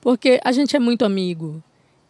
porque 0.00 0.40
a 0.42 0.52
gente 0.52 0.74
é 0.74 0.78
muito 0.78 1.04
amigo. 1.04 1.62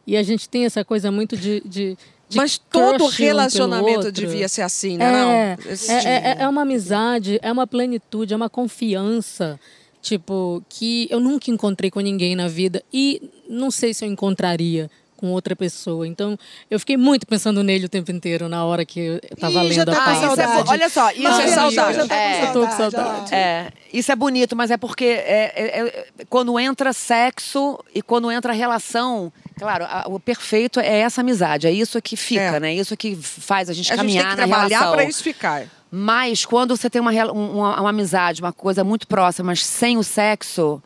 E 0.06 0.16
a 0.16 0.22
gente 0.22 0.48
tem 0.48 0.64
essa 0.64 0.84
coisa 0.84 1.10
muito 1.10 1.36
de. 1.36 1.60
de, 1.60 1.96
de 2.28 2.36
Mas 2.36 2.58
todo 2.58 3.06
relacionamento 3.08 4.12
devia 4.12 4.48
ser 4.48 4.62
assim, 4.62 4.96
né? 4.96 5.04
É, 5.04 5.10
não? 5.10 5.30
É, 5.30 6.04
é, 6.04 6.36
é 6.42 6.48
uma 6.48 6.62
amizade, 6.62 7.38
é 7.42 7.50
uma 7.50 7.66
plenitude, 7.66 8.32
é 8.32 8.36
uma 8.36 8.48
confiança, 8.48 9.58
tipo, 10.00 10.62
que 10.68 11.08
eu 11.10 11.18
nunca 11.18 11.50
encontrei 11.50 11.90
com 11.90 12.00
ninguém 12.00 12.36
na 12.36 12.46
vida 12.46 12.82
e 12.92 13.30
não 13.48 13.70
sei 13.70 13.92
se 13.92 14.04
eu 14.04 14.08
encontraria 14.08 14.90
com 15.16 15.28
outra 15.32 15.56
pessoa. 15.56 16.06
Então, 16.06 16.38
eu 16.70 16.78
fiquei 16.78 16.96
muito 16.96 17.26
pensando 17.26 17.62
nele 17.62 17.86
o 17.86 17.88
tempo 17.88 18.10
inteiro 18.12 18.48
na 18.48 18.64
hora 18.64 18.84
que 18.84 19.00
eu 19.00 19.20
estava 19.32 19.64
Ih, 19.64 19.72
já 19.72 19.82
lendo 19.84 19.92
tá 19.92 19.98
a 19.98 20.02
Ah, 20.02 20.04
pauta. 20.04 20.16
é, 20.18 20.20
saudade. 20.46 20.62
bo- 20.64 20.70
olha 20.70 20.88
só, 20.88 21.10
isso 21.10 21.22
Mas 21.22 21.38
é 21.38 21.42
ele 21.42 21.52
saudade. 21.52 21.96
já 21.96 22.06
tá 22.06 22.14
É. 22.16 22.42
Eu 22.48 22.52
tô 22.52 22.66
com 22.66 22.76
saudade. 22.76 23.34
É, 23.34 23.72
isso 23.92 24.12
é 24.12 24.16
bonito, 24.16 24.54
mas 24.54 24.70
é 24.70 24.76
porque 24.76 25.04
é, 25.04 25.52
é- 25.56 25.78
é- 25.88 26.04
quando 26.28 26.58
entra 26.60 26.92
sexo 26.92 27.78
e 27.94 28.02
quando 28.02 28.30
entra 28.30 28.52
relação, 28.52 29.32
claro, 29.58 29.84
a- 29.84 30.04
o 30.08 30.20
perfeito 30.20 30.78
é 30.80 30.98
essa 31.00 31.20
amizade, 31.20 31.66
é 31.66 31.72
isso 31.72 32.00
que 32.02 32.16
fica, 32.16 32.40
É. 32.42 32.60
né? 32.60 32.74
Isso 32.74 32.96
que 32.96 33.16
faz 33.16 33.68
a 33.70 33.72
gente 33.72 33.90
A 33.92 33.96
gente 33.96 34.04
caminhar 34.04 34.24
tem 34.36 34.44
que 34.44 34.50
na 34.50 34.56
trabalhar 34.56 34.90
para 34.92 35.04
isso 35.04 35.22
ficar. 35.22 35.64
Mas 35.90 36.44
quando 36.44 36.76
você 36.76 36.90
tem 36.90 37.00
uma, 37.00 37.10
um- 37.32 37.58
uma, 37.58 37.80
uma 37.80 37.90
amizade, 37.90 38.42
uma 38.42 38.52
coisa 38.52 38.82
muito 38.84 39.06
próxima, 39.06 39.46
mas 39.46 39.64
sem 39.64 39.96
o 39.96 40.02
sexo, 40.02 40.82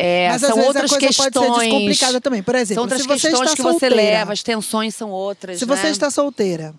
é, 0.00 0.28
Mas 0.30 0.42
às 0.42 0.48
são 0.48 0.56
vezes 0.56 0.68
outras 0.68 0.84
a 0.92 0.94
coisa 0.94 1.06
questões. 1.06 1.32
pode 1.48 1.54
ser 1.60 1.60
descomplicada 1.70 2.20
também. 2.20 2.42
Por 2.42 2.54
exemplo, 2.54 2.74
são 2.74 2.82
outras 2.84 3.02
se 3.02 3.06
você 3.08 3.28
questões 3.28 3.50
está 3.50 3.56
que 3.56 3.62
você 3.62 3.70
solteira, 3.88 3.94
leva, 3.96 4.32
as 4.32 4.42
tensões 4.42 4.94
são 4.94 5.10
outras. 5.10 5.58
Se 5.58 5.66
né? 5.66 5.76
você 5.76 5.88
está 5.88 6.10
solteira. 6.10 6.74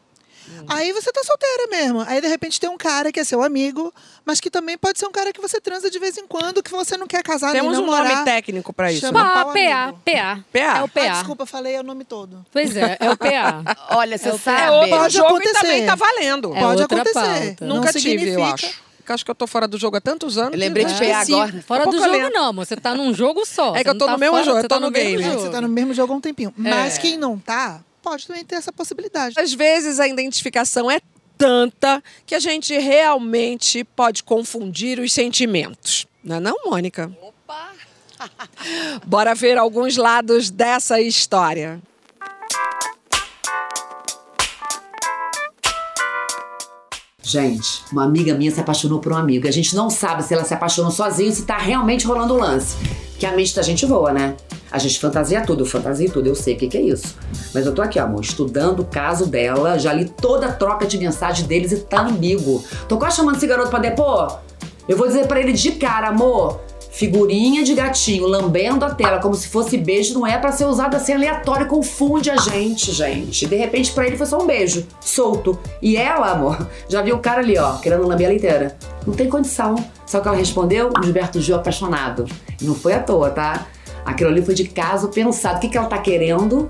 Aí 0.68 0.92
você 0.92 1.12
tá 1.12 1.22
solteira 1.24 1.68
mesmo. 1.72 2.02
Aí, 2.02 2.20
de 2.22 2.28
repente, 2.28 2.60
tem 2.60 2.70
um 2.70 2.78
cara 2.78 3.12
que 3.12 3.20
é 3.20 3.24
seu 3.24 3.42
amigo, 3.42 3.92
mas 4.26 4.40
que 4.40 4.50
também 4.50 4.78
pode 4.78 5.00
ser 5.00 5.08
um 5.08 5.12
cara 5.12 5.32
que 5.34 5.42
você 5.42 5.60
transa 5.62 5.90
de 5.90 5.98
vez 5.98 6.18
em 6.18 6.28
quando, 6.28 6.62
que 6.62 6.70
você 6.70 6.98
não 6.98 7.08
quer 7.08 7.24
casar 7.24 7.52
Temos 7.52 7.78
nem 7.78 7.84
um 7.84 7.90
namorar. 7.90 8.14
nome 8.14 8.26
técnico 8.26 8.72
para 8.74 8.92
isso. 8.92 9.02
Chama- 9.02 9.24
PA, 9.24 9.42
amigo. 9.42 10.00
PA. 10.06 10.40
PA. 10.52 10.60
É 10.60 10.82
o 10.82 10.86
Ah, 10.86 10.88
PA. 10.88 11.08
desculpa, 11.14 11.46
falei 11.46 11.80
o 11.80 11.84
nome 11.84 12.04
todo. 12.04 12.46
Pois 12.52 12.76
é, 12.76 12.98
é 13.00 13.10
o 13.10 13.18
PA. 13.18 13.64
Olha, 13.98 14.18
você 14.18 14.30
É 14.30 14.38
sabe. 14.38 14.86
É 14.86 14.90
Pode 14.98 15.14
jogo 15.16 15.30
acontecer. 15.30 15.54
também 15.62 15.86
tá 15.86 15.96
valendo. 15.96 16.54
É 16.56 16.60
pode 16.60 16.84
acontecer. 16.84 17.14
pauta. 17.14 17.66
Não 17.66 17.76
Nunca 17.78 17.94
tive, 17.94 18.14
eu 18.14 18.20
significa- 18.20 18.54
acho. 18.54 18.91
Porque 19.12 19.14
acho 19.14 19.26
que 19.26 19.32
eu 19.32 19.36
tô 19.36 19.48
fora 19.48 19.68
do 19.68 19.78
jogo 19.78 19.98
há 19.98 20.02
tantos 20.02 20.38
anos. 20.38 20.54
Eu 20.54 20.60
lembrei 20.60 20.86
que 20.86 20.94
de 20.94 21.04
esqueci. 21.04 21.34
agora. 21.34 21.62
Fora 21.68 21.86
do 21.86 21.98
jogo, 21.98 22.30
não, 22.30 22.46
amor. 22.46 22.66
Você 22.66 22.78
tá 22.78 22.96
num 22.96 23.14
jogo 23.14 23.46
só. 23.46 23.76
É 23.76 23.84
que 23.84 23.90
eu 23.90 23.98
tô 23.98 24.06
no 24.06 24.14
tá 24.14 24.18
mesmo 24.18 24.38
jogo, 24.44 24.52
você 24.52 24.58
eu 24.66 24.70
tô 24.70 24.76
tá 24.76 24.80
no 24.80 24.92
mesmo 24.92 25.10
game. 25.10 25.24
Jogo. 25.24 25.42
Você 25.42 25.50
tá 25.50 25.62
no 25.62 25.68
mesmo 25.68 25.94
jogo 25.94 26.14
há 26.14 26.16
um 26.16 26.22
tempinho. 26.22 26.54
Mas 26.56 26.98
É. 26.98 27.02
quem 27.02 27.18
não 27.18 27.38
tá, 27.38 27.82
pode 28.02 28.26
também 28.26 28.46
ter 28.46 28.56
essa 28.56 28.72
possibilidade. 28.72 29.38
Às 29.38 29.54
vezes 29.54 30.00
a 30.00 30.08
identificação 30.08 30.90
é 30.90 31.02
tanta 31.38 32.02
que 32.26 32.36
a 32.36 32.40
gente 32.40 32.78
realmente 32.78 33.84
pode 33.84 34.24
confundir 34.24 35.00
os 35.00 35.12
sentimentos. 35.12 36.08
Não 36.24 36.38
é 36.38 36.40
não, 36.40 36.56
Mônica? 36.66 37.12
Opa! 37.22 37.72
Bora 39.06 39.34
ver 39.36 39.58
alguns 39.58 39.98
lados 39.98 40.50
dessa 40.50 41.02
história. 41.02 41.82
Gente, 47.32 47.82
uma 47.94 48.04
amiga 48.04 48.34
minha 48.34 48.52
se 48.52 48.60
apaixonou 48.60 49.00
por 49.00 49.14
um 49.14 49.16
amigo. 49.16 49.48
A 49.48 49.52
gente 49.52 49.74
não 49.74 49.90
sabe 49.90 50.22
se 50.22 50.34
ela 50.34 50.44
se 50.44 50.54
apaixonou 50.54 50.92
sozinha 50.92 51.30
ou 51.30 51.34
se 51.34 51.44
tá 51.44 51.58
realmente 51.58 52.06
rolando 52.06 52.34
o 52.34 52.38
lance. 52.38 52.76
Que 53.18 53.26
a 53.26 53.32
mente 53.32 53.56
da 53.56 53.62
gente 53.62 53.86
voa, 53.86 54.12
né? 54.12 54.36
A 54.70 54.78
gente 54.78 55.00
fantasia 55.00 55.40
tudo, 55.40 55.66
fantasia 55.66 56.12
tudo, 56.12 56.28
eu 56.28 56.36
sei 56.36 56.56
o 56.56 56.58
que, 56.58 56.68
que 56.68 56.78
é 56.78 56.82
isso. 56.82 57.16
Mas 57.54 57.66
eu 57.66 57.74
tô 57.74 57.82
aqui, 57.82 57.98
amor, 57.98 58.20
estudando 58.20 58.82
o 58.82 58.86
caso 58.86 59.28
dela, 59.28 59.80
já 59.80 59.94
li 59.94 60.10
toda 60.10 60.48
a 60.48 60.52
troca 60.52 60.86
de 60.86 60.98
mensagem 60.98 61.48
deles 61.48 61.72
e 61.72 61.78
tá 61.78 62.02
ambíguo. 62.02 62.62
Tô 62.90 62.98
quase 62.98 63.16
chamando 63.16 63.38
esse 63.38 63.48
garoto 63.48 63.70
pra 63.70 63.80
depor. 63.80 64.42
Eu 64.86 64.98
vou 64.98 65.08
dizer 65.08 65.26
pra 65.26 65.40
ele 65.40 65.54
de 65.54 65.72
cara, 65.72 66.10
amor, 66.10 66.60
figurinha 66.92 67.64
de 67.64 67.74
gatinho 67.74 68.28
lambendo 68.28 68.86
a 68.86 68.94
tela 68.94 69.20
como 69.20 69.34
se 69.34 69.48
fosse 69.48 69.78
beijo 69.78 70.14
não 70.14 70.28
é 70.28 70.38
pra 70.38 70.52
ser 70.52 70.66
usado 70.66 70.96
assim 70.96 71.14
aleatório, 71.14 71.66
confunde 71.66 72.30
a 72.30 72.36
gente, 72.36 72.92
gente. 72.92 73.48
De 73.48 73.56
repente 73.56 73.92
pra 73.92 74.06
ele 74.06 74.18
foi 74.18 74.28
só 74.28 74.42
um 74.42 74.46
beijo, 74.46 74.86
solto. 75.00 75.58
E 75.82 75.96
ela, 75.96 76.32
amor, 76.32 76.68
já 76.90 77.02
viu 77.02 77.16
o 77.16 77.20
cara 77.20 77.40
ali, 77.40 77.58
ó, 77.58 77.78
querendo 77.78 78.06
lamber 78.06 78.28
ela 78.28 78.36
inteira. 78.36 78.78
Não 79.08 79.14
tem 79.14 79.30
condição. 79.30 79.76
Só 80.06 80.20
que 80.20 80.28
ela 80.28 80.36
respondeu, 80.36 80.92
Gilberto 81.02 81.40
Gil 81.40 81.56
apaixonado. 81.56 82.26
Não 82.62 82.76
foi 82.76 82.94
à 82.94 83.00
toa, 83.00 83.30
tá? 83.30 83.66
Aquilo 84.06 84.30
ali 84.30 84.42
foi 84.42 84.54
de 84.54 84.66
caso 84.66 85.08
pensado. 85.08 85.58
O 85.58 85.60
que, 85.62 85.70
que 85.70 85.78
ela 85.78 85.88
tá 85.88 85.98
querendo? 85.98 86.68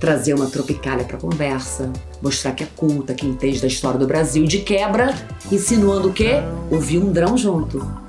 Trazer 0.00 0.34
uma 0.34 0.46
tropicália 0.46 1.04
pra 1.04 1.16
conversa. 1.16 1.92
Mostrar 2.20 2.52
que 2.52 2.64
é 2.64 2.68
culta, 2.74 3.14
que 3.14 3.24
entende 3.24 3.60
da 3.60 3.68
história 3.68 4.00
do 4.00 4.06
Brasil. 4.06 4.44
De 4.46 4.58
quebra, 4.58 5.14
insinuando 5.50 6.08
o 6.08 6.12
quê? 6.12 6.42
Ouvir 6.72 6.98
um 6.98 7.12
drão 7.12 7.36
junto. 7.36 8.01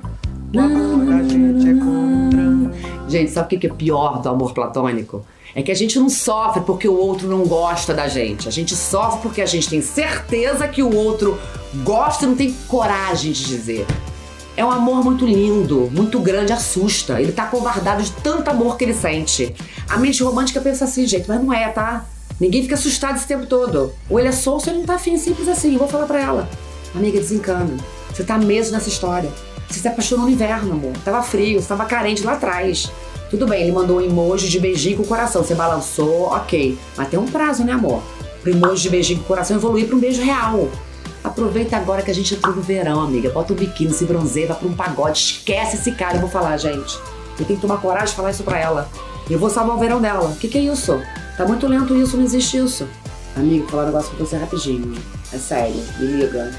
O 0.54 0.60
amor 0.60 1.04
da 1.04 1.22
gente 1.24 1.68
é 1.68 1.74
contra. 1.74 3.08
Gente, 3.08 3.30
sabe 3.32 3.56
o 3.56 3.58
que 3.58 3.66
é 3.66 3.70
pior 3.70 4.22
do 4.22 4.28
amor 4.28 4.54
platônico? 4.54 5.26
É 5.52 5.62
que 5.62 5.72
a 5.72 5.74
gente 5.74 5.98
não 5.98 6.08
sofre 6.08 6.62
porque 6.62 6.86
o 6.86 6.96
outro 6.96 7.28
não 7.28 7.44
gosta 7.44 7.92
da 7.92 8.06
gente. 8.06 8.46
A 8.46 8.52
gente 8.52 8.76
sofre 8.76 9.20
porque 9.20 9.42
a 9.42 9.46
gente 9.46 9.68
tem 9.68 9.82
certeza 9.82 10.68
que 10.68 10.80
o 10.80 10.94
outro 10.94 11.36
gosta 11.82 12.24
e 12.24 12.28
não 12.28 12.36
tem 12.36 12.52
coragem 12.68 13.32
de 13.32 13.44
dizer. 13.44 13.84
É 14.56 14.64
um 14.64 14.70
amor 14.70 15.02
muito 15.04 15.26
lindo, 15.26 15.90
muito 15.92 16.20
grande, 16.20 16.52
assusta. 16.52 17.20
Ele 17.20 17.32
tá 17.32 17.46
covardado 17.46 18.04
de 18.04 18.12
tanto 18.12 18.48
amor 18.48 18.76
que 18.76 18.84
ele 18.84 18.94
sente. 18.94 19.52
A 19.88 19.96
mente 19.96 20.22
romântica 20.22 20.60
pensa 20.60 20.84
assim, 20.84 21.04
gente, 21.04 21.26
mas 21.26 21.42
não 21.42 21.52
é, 21.52 21.68
tá? 21.68 22.06
Ninguém 22.38 22.62
fica 22.62 22.76
assustado 22.76 23.16
esse 23.16 23.26
tempo 23.26 23.46
todo. 23.46 23.92
Ou 24.08 24.20
ele 24.20 24.28
é 24.28 24.32
solto 24.32 24.68
ou 24.68 24.72
ele 24.72 24.78
não 24.78 24.86
tá 24.86 24.94
afim, 24.94 25.18
simples 25.18 25.48
assim. 25.48 25.72
Eu 25.72 25.80
vou 25.80 25.88
falar 25.88 26.06
pra 26.06 26.20
ela. 26.20 26.48
Amiga, 26.94 27.18
desencana. 27.18 27.76
Você 28.14 28.22
tá 28.22 28.38
mesmo 28.38 28.72
nessa 28.72 28.88
história. 28.88 29.28
Você 29.68 29.80
se 29.80 29.88
apaixonou 29.88 30.26
no 30.26 30.30
inverno, 30.30 30.72
amor. 30.72 30.92
Tava 31.04 31.20
frio, 31.22 31.60
você 31.60 31.66
tava 31.66 31.84
carente 31.84 32.22
lá 32.22 32.34
atrás. 32.34 32.90
Tudo 33.28 33.46
bem, 33.46 33.62
ele 33.62 33.72
mandou 33.72 33.98
um 33.98 34.00
emoji 34.00 34.48
de 34.48 34.60
beijinho 34.60 34.98
com 34.98 35.02
o 35.02 35.06
coração. 35.06 35.42
Você 35.42 35.54
balançou, 35.54 36.28
ok. 36.28 36.78
Mas 36.96 37.08
tem 37.08 37.18
um 37.18 37.26
prazo, 37.26 37.64
né, 37.64 37.72
amor? 37.72 38.00
Pro 38.40 38.52
emoji 38.52 38.82
de 38.82 38.90
beijinho 38.90 39.18
com 39.18 39.24
o 39.24 39.28
coração 39.28 39.56
evoluir 39.56 39.86
pra 39.88 39.96
um 39.96 39.98
beijo 39.98 40.22
real. 40.22 40.68
Aproveita 41.24 41.76
agora 41.76 42.02
que 42.02 42.10
a 42.10 42.14
gente 42.14 42.34
entrou 42.34 42.54
no 42.54 42.62
verão, 42.62 43.00
amiga. 43.00 43.30
Bota 43.30 43.52
o 43.52 43.56
biquíni, 43.56 43.92
se 43.92 44.04
bronzeia, 44.04 44.46
vai 44.46 44.56
pra 44.56 44.68
um 44.68 44.74
pagode. 44.74 45.18
Esquece 45.18 45.76
esse 45.76 45.90
cara. 45.92 46.16
Eu 46.16 46.20
vou 46.20 46.30
falar, 46.30 46.56
gente. 46.56 46.96
Eu 47.38 47.44
tenho 47.44 47.58
que 47.58 47.66
tomar 47.66 47.78
coragem 47.78 48.10
de 48.10 48.14
falar 48.14 48.30
isso 48.30 48.44
pra 48.44 48.60
ela. 48.60 48.88
Eu 49.28 49.38
vou 49.38 49.50
salvar 49.50 49.74
o 49.74 49.78
verão 49.78 50.00
dela. 50.00 50.28
O 50.28 50.36
que, 50.36 50.46
que 50.46 50.58
é 50.58 50.60
isso? 50.60 51.00
Tá 51.36 51.44
muito 51.44 51.66
lento 51.66 51.96
isso, 51.96 52.16
não 52.16 52.24
existe 52.24 52.58
isso. 52.58 52.86
Amigo, 53.34 53.62
vou 53.62 53.70
falar 53.70 53.82
um 53.84 53.86
negócio 53.86 54.14
pra 54.14 54.24
você 54.24 54.36
rapidinho. 54.36 54.94
É 55.32 55.38
sério, 55.38 55.82
me 55.98 56.06
liga. 56.06 56.52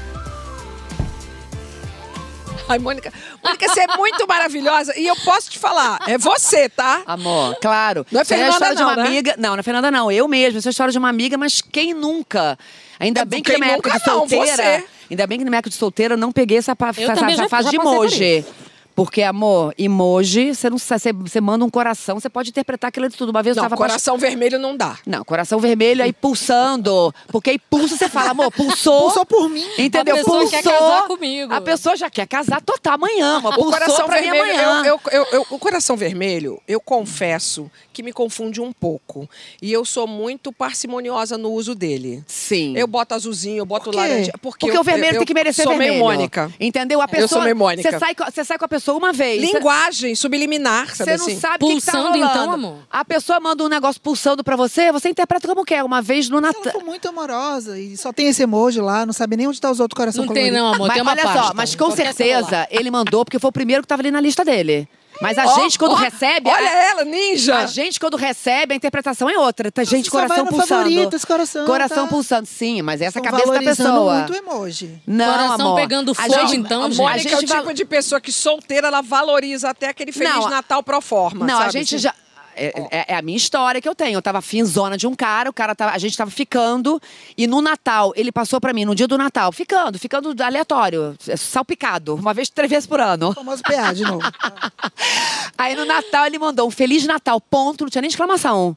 Ai, 2.68 2.78
Mônica, 2.78 3.12
Mônica, 3.44 3.68
você 3.68 3.80
é 3.80 3.96
muito 3.96 4.26
maravilhosa 4.26 4.92
e 4.98 5.06
eu 5.06 5.14
posso 5.24 5.50
te 5.50 5.58
falar, 5.58 5.98
é 6.06 6.18
você, 6.18 6.68
tá? 6.68 7.02
Amor, 7.06 7.56
claro. 7.60 8.04
Não 8.10 8.20
é 8.20 8.22
aí 8.22 8.26
Fernanda, 8.26 8.48
a 8.48 8.52
história 8.54 8.74
de 8.76 8.82
não, 8.82 8.88
uma 8.90 8.96
né? 8.96 9.06
amiga. 9.08 9.34
Não, 9.38 9.50
não 9.50 9.58
é 9.60 9.62
Fernanda, 9.62 9.90
não. 9.90 10.10
Eu 10.10 10.26
mesma. 10.26 10.58
Isso 10.58 10.68
é 10.68 10.70
a 10.70 10.72
história 10.72 10.92
de 10.92 10.98
uma 10.98 11.08
amiga, 11.08 11.38
mas 11.38 11.60
quem 11.60 11.94
nunca? 11.94 12.58
Ainda 12.98 13.20
É, 13.20 13.24
bem 13.24 13.42
que 13.42 13.52
na 13.52 13.58
minha 13.58 13.72
época 13.74 13.90
de 13.90 13.98
não, 13.98 14.14
solteira. 14.20 14.46
você. 14.56 14.84
Ainda 15.10 15.26
bem 15.26 15.38
que 15.38 15.44
na 15.44 15.50
minha 15.50 15.58
época 15.58 15.70
de 15.70 15.76
solteira 15.76 16.14
eu 16.14 16.18
não 16.18 16.32
peguei 16.32 16.58
essa, 16.58 16.72
Eu 16.72 16.86
essa, 16.88 17.12
essa 17.12 17.30
já- 17.36 17.48
fase 17.48 17.64
já 17.64 17.70
de 17.70 17.76
isso. 18.36 18.46
Porque, 18.96 19.22
amor, 19.22 19.74
emoji, 19.76 20.54
você 20.54 20.70
não 20.70 20.78
você, 20.78 21.12
você 21.12 21.38
manda 21.40 21.62
um 21.64 21.68
coração, 21.70 22.18
você 22.18 22.30
pode 22.30 22.48
interpretar 22.48 22.88
aquilo 22.88 23.08
de 23.10 23.14
tudo. 23.16 23.28
Uma 23.28 23.42
vez 23.42 23.54
eu 23.54 23.62
Não, 23.62 23.68
tava 23.68 23.76
coração 23.76 24.16
vermelho 24.16 24.58
não 24.58 24.74
dá. 24.74 24.98
Não, 25.06 25.22
coração 25.22 25.60
vermelho 25.60 26.02
aí 26.02 26.14
pulsando. 26.14 27.14
Porque 27.28 27.50
aí 27.50 27.58
pulsa, 27.58 27.94
você 27.96 28.08
fala, 28.08 28.30
amor, 28.30 28.50
pulsou. 28.50 29.02
Pulsou 29.02 29.26
por 29.26 29.50
mim. 29.50 29.64
Entendeu? 29.78 30.14
A 30.14 30.18
pessoa 30.18 30.40
pulsou. 30.40 30.50
quer 30.50 30.62
casar 30.64 31.02
comigo. 31.08 31.52
A 31.52 31.60
pessoa 31.60 31.94
já 31.94 32.08
quer 32.08 32.26
casar 32.26 32.62
total 32.62 32.94
amanhã, 32.94 33.36
amor. 33.36 33.52
O 33.52 33.56
Pulsou 33.56 33.72
coração 33.72 34.06
pra 34.06 34.16
mim 34.22 34.30
vermelho, 34.30 34.68
amanhã. 34.68 34.84
eu, 34.88 35.00
eu- 35.12 35.12
eu- 35.12 35.26
eu- 35.32 35.46
o 35.50 35.58
coração 35.58 35.94
vermelho, 35.94 36.58
eu 36.66 36.80
confesso 36.80 37.70
que 37.92 38.02
me 38.02 38.12
confunde 38.14 38.60
um 38.62 38.72
pouco. 38.72 39.28
E 39.60 39.70
eu 39.72 39.84
sou 39.84 40.06
muito 40.06 40.52
parcimoniosa 40.52 41.36
no 41.36 41.50
uso 41.52 41.74
dele. 41.74 42.24
Sim. 42.26 42.74
Eu 42.76 42.86
boto 42.86 43.14
azulzinho, 43.14 43.58
eu 43.58 43.66
boto 43.66 43.90
quê? 43.90 43.96
laranja. 43.96 44.32
Porque, 44.40 44.66
Porque 44.66 44.76
eu- 44.76 44.80
o 44.80 44.84
vermelho 44.84 45.16
eu- 45.16 45.18
tem 45.20 45.26
que 45.26 45.34
merecer 45.34 45.64
sou 45.64 45.72
vermelho. 45.72 45.92
meio 45.94 46.04
Mônica. 46.04 46.50
Entendeu? 46.58 47.02
A 47.02 47.08
pessoa, 47.08 47.24
Eu 47.24 47.28
sou 47.28 47.42
meio 47.42 47.56
Mônica. 47.56 47.90
Você 47.90 47.98
sai, 47.98 48.14
você 48.14 48.44
sai 48.44 48.56
com 48.58 48.64
a 48.64 48.68
pessoa 48.68 48.85
uma 48.94 49.12
vez. 49.12 49.40
Linguagem 49.40 50.14
subliminar, 50.14 50.94
sabe 50.94 51.10
Você 51.12 51.16
não 51.16 51.26
assim? 51.26 51.40
sabe 51.40 51.64
o 51.64 51.68
que, 51.68 51.76
que 51.80 51.86
tá 51.86 51.92
Pulsando, 51.92 52.18
rolando. 52.18 52.30
então, 52.32 52.52
amor? 52.52 52.76
A 52.90 53.04
pessoa 53.04 53.40
manda 53.40 53.64
um 53.64 53.68
negócio 53.68 54.00
pulsando 54.00 54.44
pra 54.44 54.54
você, 54.56 54.92
você 54.92 55.08
interpreta 55.08 55.48
como 55.48 55.64
quer. 55.64 55.82
Uma 55.82 56.00
vez 56.02 56.28
no 56.28 56.38
Ela 56.38 56.48
Natal. 56.48 56.72
foi 56.72 56.82
muito 56.82 57.08
amorosa 57.08 57.78
e 57.78 57.96
só 57.96 58.12
tem 58.12 58.28
esse 58.28 58.42
emoji 58.42 58.80
lá, 58.80 59.04
não 59.06 59.12
sabe 59.12 59.36
nem 59.36 59.46
onde 59.48 59.60
tá 59.60 59.70
os 59.70 59.80
outros 59.80 59.96
corações 59.96 60.26
Não 60.26 60.34
tem, 60.34 60.50
não, 60.50 60.66
amor. 60.68 60.86
Mas 60.88 60.92
tem 60.94 61.02
uma 61.02 61.12
olha 61.12 61.22
pasta. 61.22 61.42
só, 61.48 61.52
mas 61.54 61.74
com 61.74 61.84
Qualquer 61.86 62.12
certeza 62.14 62.44
celular. 62.48 62.68
ele 62.70 62.90
mandou 62.90 63.24
porque 63.24 63.38
foi 63.38 63.48
o 63.48 63.52
primeiro 63.52 63.82
que 63.82 63.88
tava 63.88 64.02
ali 64.02 64.10
na 64.10 64.20
lista 64.20 64.44
dele. 64.44 64.88
Mas 65.20 65.38
a 65.38 65.46
Ó, 65.46 65.54
gente, 65.60 65.78
quando 65.78 65.92
ó, 65.92 65.94
recebe. 65.96 66.48
Olha 66.50 66.68
a- 66.68 66.84
ela, 66.90 67.04
ninja! 67.04 67.56
A 67.58 67.66
gente, 67.66 67.98
quando 67.98 68.16
recebe, 68.16 68.74
a 68.74 68.76
interpretação 68.76 69.28
é 69.30 69.38
outra. 69.38 69.70
Tá, 69.72 69.82
gente, 69.84 70.10
só 70.10 70.18
vai 70.18 70.26
coração 70.28 70.44
no 70.44 70.50
pulsando. 70.50 70.68
favoritos, 70.68 71.24
coração, 71.24 71.66
Coração 71.66 72.04
tá? 72.04 72.10
pulsando, 72.12 72.46
sim, 72.46 72.82
mas 72.82 73.00
essa 73.00 73.18
é 73.18 73.20
a 73.20 73.24
Estão 73.24 73.38
cabeça 73.40 73.52
da 73.52 73.70
pessoa. 73.70 74.14
muito 74.18 74.34
emoji. 74.34 75.00
Não, 75.06 75.32
Coração 75.32 75.66
amor. 75.68 75.76
pegando 75.80 76.12
A 76.12 76.14
fogo, 76.14 76.32
gente- 76.48 76.56
então, 76.56 76.82
a 76.84 76.88
gente. 76.90 76.98
Mônica 76.98 77.28
é 77.30 77.36
o 77.36 77.40
gente 77.40 77.54
tipo 77.54 77.74
de 77.74 77.84
pessoa 77.84 78.20
que 78.20 78.30
solteira, 78.32 78.88
ela 78.88 79.00
valoriza 79.00 79.70
até 79.70 79.88
aquele 79.88 80.12
Feliz 80.12 80.34
Não, 80.34 80.46
a- 80.46 80.50
Natal 80.50 80.82
pro 80.82 81.00
forma, 81.00 81.46
Não, 81.46 81.54
a 81.56 81.62
sabe 81.62 81.72
gente 81.72 81.94
assim? 81.96 82.02
já. 82.02 82.14
É, 82.56 82.72
é- 82.90 83.04
é 83.12 83.16
a 83.16 83.22
minha 83.22 83.36
história 83.36 83.80
que 83.80 83.88
eu 83.88 83.94
tenho. 83.94 84.16
Eu 84.16 84.22
tava 84.22 84.40
finzona 84.40 84.96
de 84.96 85.06
um 85.06 85.14
cara, 85.14 85.50
o 85.50 85.52
cara 85.52 85.74
tava, 85.74 85.92
a 85.92 85.98
gente 85.98 86.16
tava 86.16 86.30
ficando, 86.30 87.00
e 87.36 87.46
no 87.46 87.60
Natal, 87.60 88.12
ele 88.16 88.32
passou 88.32 88.60
pra 88.60 88.72
mim, 88.72 88.84
no 88.84 88.94
dia 88.94 89.06
do 89.06 89.18
Natal, 89.18 89.52
ficando, 89.52 89.98
ficando 89.98 90.34
aleatório, 90.42 91.14
salpicado, 91.36 92.14
uma 92.14 92.32
vez, 92.34 92.48
três 92.48 92.70
vezes 92.70 92.86
por 92.86 93.00
ano. 93.00 93.30
O 93.30 93.34
famoso 93.34 93.62
PA 93.62 93.92
de 93.92 94.02
novo. 94.02 94.20
Aí 95.58 95.74
no 95.74 95.84
Natal 95.84 96.26
ele 96.26 96.38
mandou 96.38 96.66
um 96.66 96.70
Feliz 96.70 97.04
Natal, 97.06 97.40
ponto, 97.40 97.84
não 97.84 97.90
tinha 97.90 98.02
nem 98.02 98.08
exclamação. 98.08 98.76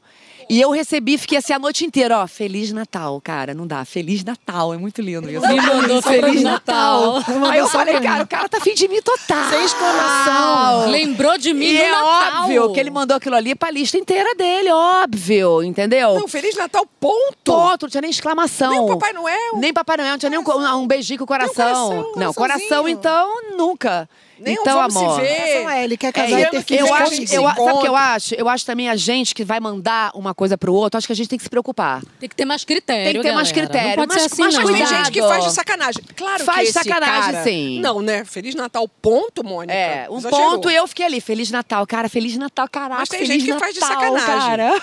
E 0.50 0.60
eu 0.60 0.72
recebi, 0.72 1.16
fiquei 1.16 1.38
assim 1.38 1.52
a 1.52 1.60
noite 1.60 1.86
inteira, 1.86 2.18
ó, 2.18 2.26
Feliz 2.26 2.72
Natal, 2.72 3.20
cara, 3.22 3.54
não 3.54 3.68
dá, 3.68 3.84
Feliz 3.84 4.24
Natal, 4.24 4.74
é 4.74 4.76
muito 4.76 5.00
lindo 5.00 5.30
isso. 5.30 5.46
Me 5.46 5.60
mandou 5.60 6.02
Feliz 6.02 6.42
Natal. 6.42 7.18
Aí 7.48 7.60
eu 7.60 7.68
falei, 7.68 8.00
cara, 8.00 8.24
o 8.24 8.26
cara 8.26 8.48
tá 8.48 8.58
afim 8.58 8.74
de 8.74 8.88
mim 8.88 9.00
total. 9.00 9.48
Sem 9.48 9.64
exclamação. 9.64 10.90
Lembrou 10.90 11.38
de 11.38 11.54
mim 11.54 11.66
E 11.66 11.74
no 11.74 11.78
é 11.78 11.90
Natal. 11.92 12.42
óbvio 12.42 12.72
que 12.72 12.80
ele 12.80 12.90
mandou 12.90 13.16
aquilo 13.16 13.36
ali 13.36 13.54
pra 13.54 13.70
lista 13.70 13.96
inteira 13.96 14.34
dele, 14.34 14.72
óbvio, 14.72 15.62
entendeu? 15.62 16.18
Não, 16.18 16.26
Feliz 16.26 16.56
Natal, 16.56 16.84
ponto! 16.98 17.44
Ponto, 17.44 17.82
não 17.82 17.88
tinha 17.88 18.00
nem 18.00 18.10
exclamação. 18.10 18.70
Nem 18.70 18.80
o 18.80 18.86
Papai 18.88 19.12
Noel. 19.12 19.56
Nem 19.58 19.72
Papai 19.72 19.96
Noel, 19.98 20.10
não 20.10 20.18
tinha 20.18 20.30
nem 20.30 20.40
um, 20.40 20.76
um 20.78 20.86
beijinho 20.88 21.18
com 21.18 21.24
o 21.24 21.28
coração. 21.28 21.54
coração, 21.54 22.12
não, 22.16 22.34
coração, 22.34 22.88
então, 22.88 23.56
nunca. 23.56 24.08
Nem 24.40 24.58
um 24.58 24.60
então, 24.62 24.80
amor. 24.80 25.20
é, 25.20 25.84
ele 25.84 25.96
quer 25.96 26.08
É, 26.08 26.12
casar 26.12 26.28
e 26.38 26.42
e 26.42 26.46
ter 26.46 26.64
que 26.64 26.74
filho 26.76 26.86
eu 26.86 26.94
acho, 26.94 27.22
eu, 27.34 27.42
sabe 27.42 27.60
o 27.72 27.78
que 27.80 27.88
eu 27.88 27.96
acho? 27.96 28.34
Eu 28.34 28.48
acho 28.48 28.64
também 28.66 28.88
a 28.88 28.96
gente 28.96 29.34
que 29.34 29.44
vai 29.44 29.60
mandar 29.60 30.10
uma 30.14 30.34
coisa 30.34 30.56
pro 30.56 30.72
outro, 30.72 30.96
acho 30.98 31.06
que 31.06 31.12
a 31.12 31.16
gente 31.16 31.28
tem 31.28 31.36
que 31.38 31.44
se 31.44 31.50
preocupar. 31.50 32.02
Tem 32.18 32.28
que 32.28 32.34
ter 32.34 32.44
mais 32.44 32.64
critério, 32.64 33.04
Tem 33.12 33.20
que 33.22 33.28
ter 33.28 33.34
mais 33.34 33.52
galera. 33.52 33.68
critério, 33.68 33.88
Não 34.00 34.06
pode 34.06 34.14
mas- 34.14 34.22
ser 34.22 34.26
assim, 34.32 34.42
mas 34.42 34.54
não. 34.54 34.62
Mas 34.62 34.72
tem 34.72 34.86
gente 34.98 35.10
que 35.12 35.20
faz 35.22 35.44
de 35.44 35.52
sacanagem. 35.52 36.02
Claro 36.16 36.44
Faz 36.44 36.58
que 36.58 36.64
esse 36.64 36.72
sacanagem, 36.88 37.32
cara... 37.32 37.44
sim. 37.44 37.80
Não, 37.80 38.00
né? 38.00 38.24
Feliz 38.24 38.54
Natal, 38.54 38.88
ponto, 38.88 39.44
Mônica. 39.44 39.72
É, 39.72 40.06
um 40.10 40.18
Exagerou. 40.18 40.50
ponto 40.52 40.70
e 40.70 40.74
eu 40.76 40.86
fiquei 40.88 41.06
ali, 41.06 41.20
Feliz 41.20 41.50
Natal, 41.50 41.86
cara, 41.86 42.08
Feliz 42.08 42.36
Natal, 42.36 42.66
caraca, 42.70 43.00
Mas 43.00 43.08
tem 43.08 43.20
Feliz 43.20 43.42
gente 43.42 43.52
que 43.52 43.58
faz 43.58 43.74
de 43.74 43.80
Natal, 43.80 44.00
sacanagem. 44.16 44.56
cara. 44.56 44.82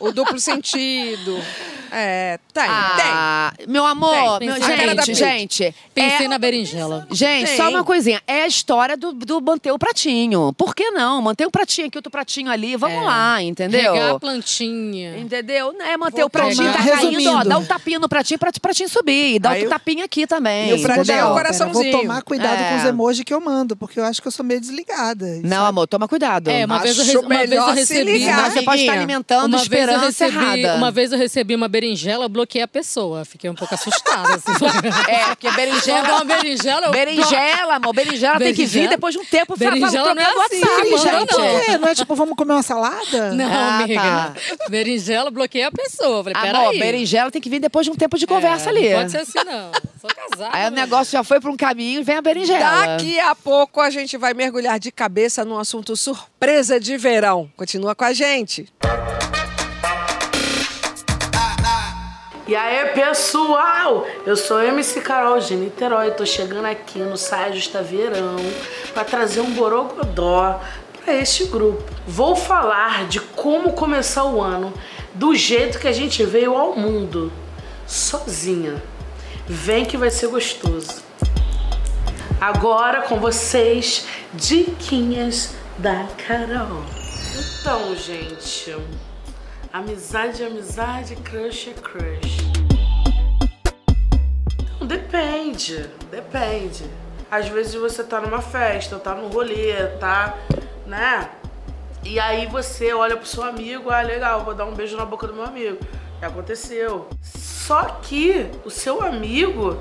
O 0.00 0.10
duplo 0.12 0.38
sentido. 0.38 1.38
É, 1.94 2.38
tem, 2.54 2.62
Ah, 2.66 3.52
meu 3.68 3.84
amor, 3.84 4.38
Tem. 4.38 4.48
meu- 4.48 4.56
gente, 4.62 5.14
gente. 5.14 5.74
Pensei 5.94 6.26
é- 6.26 6.28
na 6.28 6.38
berinjela. 6.38 7.06
Gente, 7.10 7.48
Tem. 7.48 7.56
só 7.56 7.68
uma 7.68 7.84
coisinha. 7.84 8.22
É 8.26 8.42
a 8.44 8.46
história 8.46 8.96
do, 8.96 9.12
do 9.12 9.40
manter 9.42 9.72
o 9.72 9.78
pratinho. 9.78 10.52
Por 10.54 10.74
que 10.74 10.90
não? 10.90 11.20
Manter 11.20 11.46
um 11.46 11.50
pratinho 11.50 11.88
aqui, 11.88 11.98
outro 11.98 12.10
pratinho 12.10 12.50
ali. 12.50 12.76
Vamos 12.76 12.96
É. 12.98 13.00
lá, 13.04 13.42
entendeu? 13.42 13.92
Regar 13.92 14.14
a 14.14 14.18
plantinha. 14.18 15.18
Entendeu? 15.18 15.74
É 15.80 15.96
manter 15.96 16.18
Vou 16.22 16.26
o 16.26 16.30
pratinho, 16.30 16.72
tomar- 16.72 16.72
tá 16.72 16.78
caindo, 16.78 17.06
ó. 17.06 17.10
Resumindo. 17.10 17.48
Dá 17.48 17.58
um 17.58 17.64
tapinha 17.64 17.98
no 17.98 18.08
pratinho 18.08 18.38
pra 18.38 18.50
o 18.50 18.60
pratinho 18.60 18.88
subir. 18.88 19.38
Dá 19.38 19.50
Aí 19.50 19.56
outro 19.60 19.66
eu- 19.66 19.70
tapinha 19.78 20.04
aqui 20.04 20.26
também. 20.26 20.70
E 20.70 20.72
o 20.74 20.82
pratinho 20.82 21.14
é 21.14 21.24
o 21.24 21.28
Pera, 21.28 21.34
coraçãozinho. 21.34 21.92
Vou 21.92 22.00
tomar 22.02 22.22
cuidado 22.22 22.58
É. 22.58 22.70
com 22.70 22.76
os 22.78 22.84
emojis 22.84 23.24
que 23.24 23.34
eu 23.34 23.40
mando, 23.40 23.76
porque 23.76 24.00
eu 24.00 24.04
acho 24.04 24.20
que 24.22 24.28
eu 24.28 24.32
sou 24.32 24.44
meio 24.44 24.60
desligada. 24.60 25.26
Não, 25.44 25.66
amor, 25.66 25.86
toma 25.86 26.08
cuidado. 26.08 26.48
É, 26.48 26.64
uma 26.64 26.78
vez 26.78 26.96
eu, 26.96 27.02
Acho 27.04 27.12
re- 27.12 27.18
uma 27.26 27.28
vez 27.36 27.50
eu 27.52 27.66
recebi. 27.72 28.12
ligar. 28.12 28.36
Senão 28.36 28.50
você 28.50 28.62
pode 28.62 28.80
estar 28.80 28.92
alimentando 28.94 29.46
Uma 29.46 29.58
vez, 29.58 29.68
eu 29.70 29.78
esperança 29.78 30.06
recebi, 30.26 30.60
errada. 30.60 30.78
uma 30.78 30.90
vez 30.90 31.12
eu 31.12 31.18
recebi 31.18 31.54
uma 31.54 31.68
berinjela, 31.68 31.81
eu 32.22 32.28
bloqueei 32.28 32.62
a 32.62 32.68
pessoa. 32.68 33.24
Fiquei 33.24 33.48
um 33.50 33.54
pouco 33.54 33.74
assustada. 33.74 34.34
Assim. 34.34 34.52
É, 35.08 35.26
porque 35.28 35.50
berinjela... 35.50 36.08
uma 36.16 36.24
berinjela, 36.24 36.86
eu 36.86 36.92
Berinjela, 36.92 37.74
amor. 37.76 37.94
Berinjela 37.94 38.38
tem 38.38 38.54
que 38.54 38.64
vir 38.64 38.72
Berinjela? 38.72 38.88
depois 38.90 39.14
de 39.14 39.20
um 39.20 39.24
tempo. 39.24 39.56
Berinjela 39.56 40.14
não 40.14 40.22
é 40.22 40.26
assim, 40.26 40.60
gente. 40.98 41.06
não. 41.10 41.26
Quê? 41.64 41.78
Não 41.78 41.88
é 41.88 41.94
tipo, 41.94 42.14
vamos 42.14 42.36
comer 42.36 42.52
uma 42.52 42.62
salada? 42.62 43.32
Não, 43.32 43.44
Ah, 43.52 43.78
amiga. 43.80 44.00
tá. 44.00 44.34
Berinjela, 44.68 45.30
bloqueei 45.30 45.64
a 45.64 45.70
pessoa. 45.70 46.22
Falei, 46.24 46.50
Amor, 46.50 46.64
peraí. 46.72 46.78
berinjela 46.78 47.30
tem 47.30 47.40
que 47.40 47.48
vir 47.50 47.60
depois 47.60 47.84
de 47.84 47.90
um 47.92 47.94
tempo 47.94 48.16
de 48.18 48.26
conversa 48.26 48.68
É, 48.68 48.70
ali. 48.70 48.90
Não 48.90 48.98
pode 49.00 49.10
ser 49.10 49.18
assim, 49.18 49.38
não. 49.44 49.70
Sou 50.00 50.10
casada. 50.14 50.56
Aí 50.56 50.66
o 50.66 50.70
né? 50.70 50.82
negócio 50.82 51.12
já 51.12 51.22
foi 51.24 51.40
pra 51.40 51.50
um 51.50 51.56
caminho 51.56 52.00
e 52.00 52.04
vem 52.04 52.16
a 52.16 52.22
berinjela. 52.22 52.86
Daqui 52.86 53.18
a 53.20 53.34
pouco 53.34 53.80
a 53.80 53.90
gente 53.90 54.16
vai 54.16 54.34
mergulhar 54.34 54.78
de 54.78 54.90
cabeça 54.92 55.44
num 55.44 55.58
assunto 55.58 55.96
surpresa 55.96 56.78
de 56.80 56.96
verão. 56.96 57.50
Continua 57.56 57.94
com 57.94 58.04
a 58.04 58.12
gente. 58.12 58.68
E 62.44 62.56
aí, 62.56 62.88
pessoal? 62.88 64.04
Eu 64.26 64.36
sou 64.36 64.60
MC 64.60 65.00
Carol 65.00 65.38
de 65.38 65.54
Niterói. 65.54 66.10
Tô 66.10 66.26
chegando 66.26 66.64
aqui 66.64 66.98
no 66.98 67.16
Saia 67.16 67.52
Justa 67.52 67.80
Verão 67.82 68.34
para 68.92 69.04
trazer 69.04 69.40
um 69.40 69.52
borogodó 69.52 70.60
para 71.04 71.14
este 71.14 71.44
grupo. 71.44 71.84
Vou 72.04 72.34
falar 72.34 73.06
de 73.06 73.20
como 73.20 73.74
começar 73.74 74.24
o 74.24 74.42
ano 74.42 74.74
do 75.14 75.36
jeito 75.36 75.78
que 75.78 75.86
a 75.86 75.92
gente 75.92 76.24
veio 76.24 76.56
ao 76.56 76.74
mundo, 76.74 77.32
sozinha. 77.86 78.82
Vem 79.46 79.84
que 79.84 79.96
vai 79.96 80.10
ser 80.10 80.26
gostoso. 80.26 81.00
Agora 82.40 83.02
com 83.02 83.20
vocês, 83.20 84.04
diquinhas 84.34 85.54
da 85.78 86.08
Carol. 86.26 86.82
Então, 87.60 87.94
gente, 87.94 88.74
amizade 89.72 90.42
é 90.42 90.46
amizade, 90.46 91.16
crush 91.16 91.70
é 91.70 91.72
crush. 91.72 92.36
Depende, 94.86 95.88
depende. 96.10 96.84
Às 97.30 97.48
vezes 97.48 97.74
você 97.74 98.04
tá 98.04 98.20
numa 98.20 98.42
festa, 98.42 98.98
tá 98.98 99.14
num 99.14 99.28
rolê, 99.28 99.86
tá, 99.98 100.36
né? 100.86 101.30
E 102.04 102.20
aí 102.20 102.46
você 102.46 102.92
olha 102.92 103.16
pro 103.16 103.26
seu 103.26 103.42
amigo, 103.42 103.90
ah, 103.90 104.02
legal, 104.02 104.44
vou 104.44 104.54
dar 104.54 104.66
um 104.66 104.74
beijo 104.74 104.96
na 104.96 105.06
boca 105.06 105.26
do 105.26 105.32
meu 105.32 105.44
amigo. 105.44 105.78
Já 106.20 106.26
aconteceu. 106.26 107.08
Só 107.22 107.84
que 108.02 108.50
o 108.66 108.70
seu 108.70 109.02
amigo, 109.02 109.78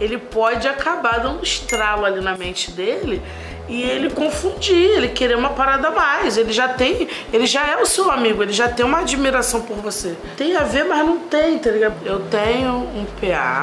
ele 0.00 0.18
pode 0.18 0.66
acabar 0.66 1.20
dando 1.20 1.38
um 1.38 1.42
estralo 1.42 2.04
ali 2.04 2.20
na 2.20 2.36
mente 2.36 2.72
dele 2.72 3.22
e 3.68 3.82
ele 3.82 4.10
confundir, 4.10 4.96
ele 4.96 5.08
querer 5.08 5.36
uma 5.36 5.50
parada 5.50 5.88
a 5.88 5.90
mais. 5.90 6.36
Ele 6.36 6.52
já 6.52 6.68
tem, 6.68 7.08
ele 7.32 7.46
já 7.46 7.66
é 7.66 7.76
o 7.76 7.86
seu 7.86 8.10
amigo, 8.10 8.42
ele 8.42 8.52
já 8.52 8.68
tem 8.68 8.84
uma 8.84 9.00
admiração 9.00 9.62
por 9.62 9.76
você. 9.76 10.16
Tem 10.36 10.56
a 10.56 10.64
ver, 10.64 10.84
mas 10.84 11.04
não 11.04 11.18
tem, 11.18 11.58
tá 11.58 11.70
ligado? 11.70 11.94
Eu 12.04 12.20
tenho 12.20 12.72
um 12.72 13.06
PA 13.20 13.62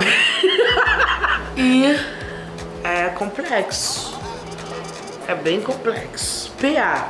e 1.57 1.95
é 2.83 3.09
complexo. 3.09 4.15
É 5.27 5.33
bem 5.33 5.59
complexo. 5.59 6.53
PA. 6.61 7.09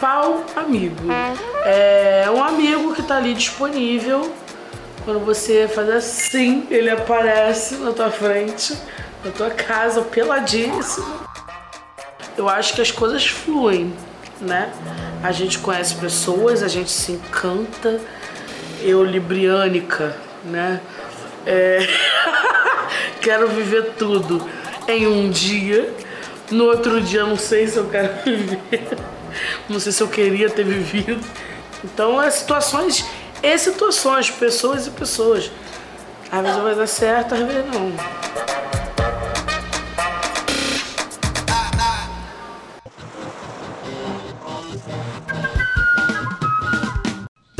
Pau 0.00 0.44
amigo. 0.56 1.04
É 1.64 2.26
um 2.28 2.42
amigo 2.42 2.92
que 2.92 3.04
tá 3.04 3.18
ali 3.18 3.34
disponível. 3.34 4.32
Quando 5.04 5.20
você 5.24 5.68
faz 5.68 5.88
assim, 5.90 6.66
ele 6.70 6.90
aparece 6.90 7.76
na 7.76 7.92
tua 7.92 8.10
frente, 8.10 8.76
na 9.24 9.30
tua 9.30 9.50
casa, 9.50 10.02
peladíssimo. 10.02 11.20
Eu 12.36 12.48
acho 12.48 12.74
que 12.74 12.80
as 12.80 12.90
coisas 12.90 13.26
fluem, 13.26 13.92
né? 14.40 14.72
A 15.22 15.30
gente 15.32 15.58
conhece 15.58 15.94
pessoas, 15.96 16.62
a 16.62 16.68
gente 16.68 16.90
se 16.90 17.12
encanta. 17.12 18.00
Eu, 18.80 19.04
libriânica, 19.04 20.16
né? 20.44 20.80
É... 21.46 21.86
quero 23.20 23.48
viver 23.48 23.92
tudo 23.98 24.44
em 24.88 25.06
um 25.06 25.30
dia. 25.30 25.92
No 26.50 26.64
outro 26.64 27.00
dia, 27.00 27.24
não 27.24 27.36
sei 27.36 27.66
se 27.68 27.76
eu 27.76 27.88
quero 27.88 28.12
viver. 28.24 28.98
Não 29.68 29.78
sei 29.78 29.92
se 29.92 30.02
eu 30.02 30.08
queria 30.08 30.50
ter 30.50 30.64
vivido. 30.64 31.24
Então, 31.84 32.20
é 32.20 32.30
situações 32.30 33.04
e 33.42 33.58
situações, 33.58 34.30
pessoas 34.30 34.86
e 34.86 34.90
pessoas. 34.90 35.50
Às 36.30 36.42
vezes 36.42 36.62
vai 36.62 36.74
dar 36.74 36.86
certo, 36.86 37.34
às 37.34 37.40
vezes 37.40 37.64
não. 37.72 37.92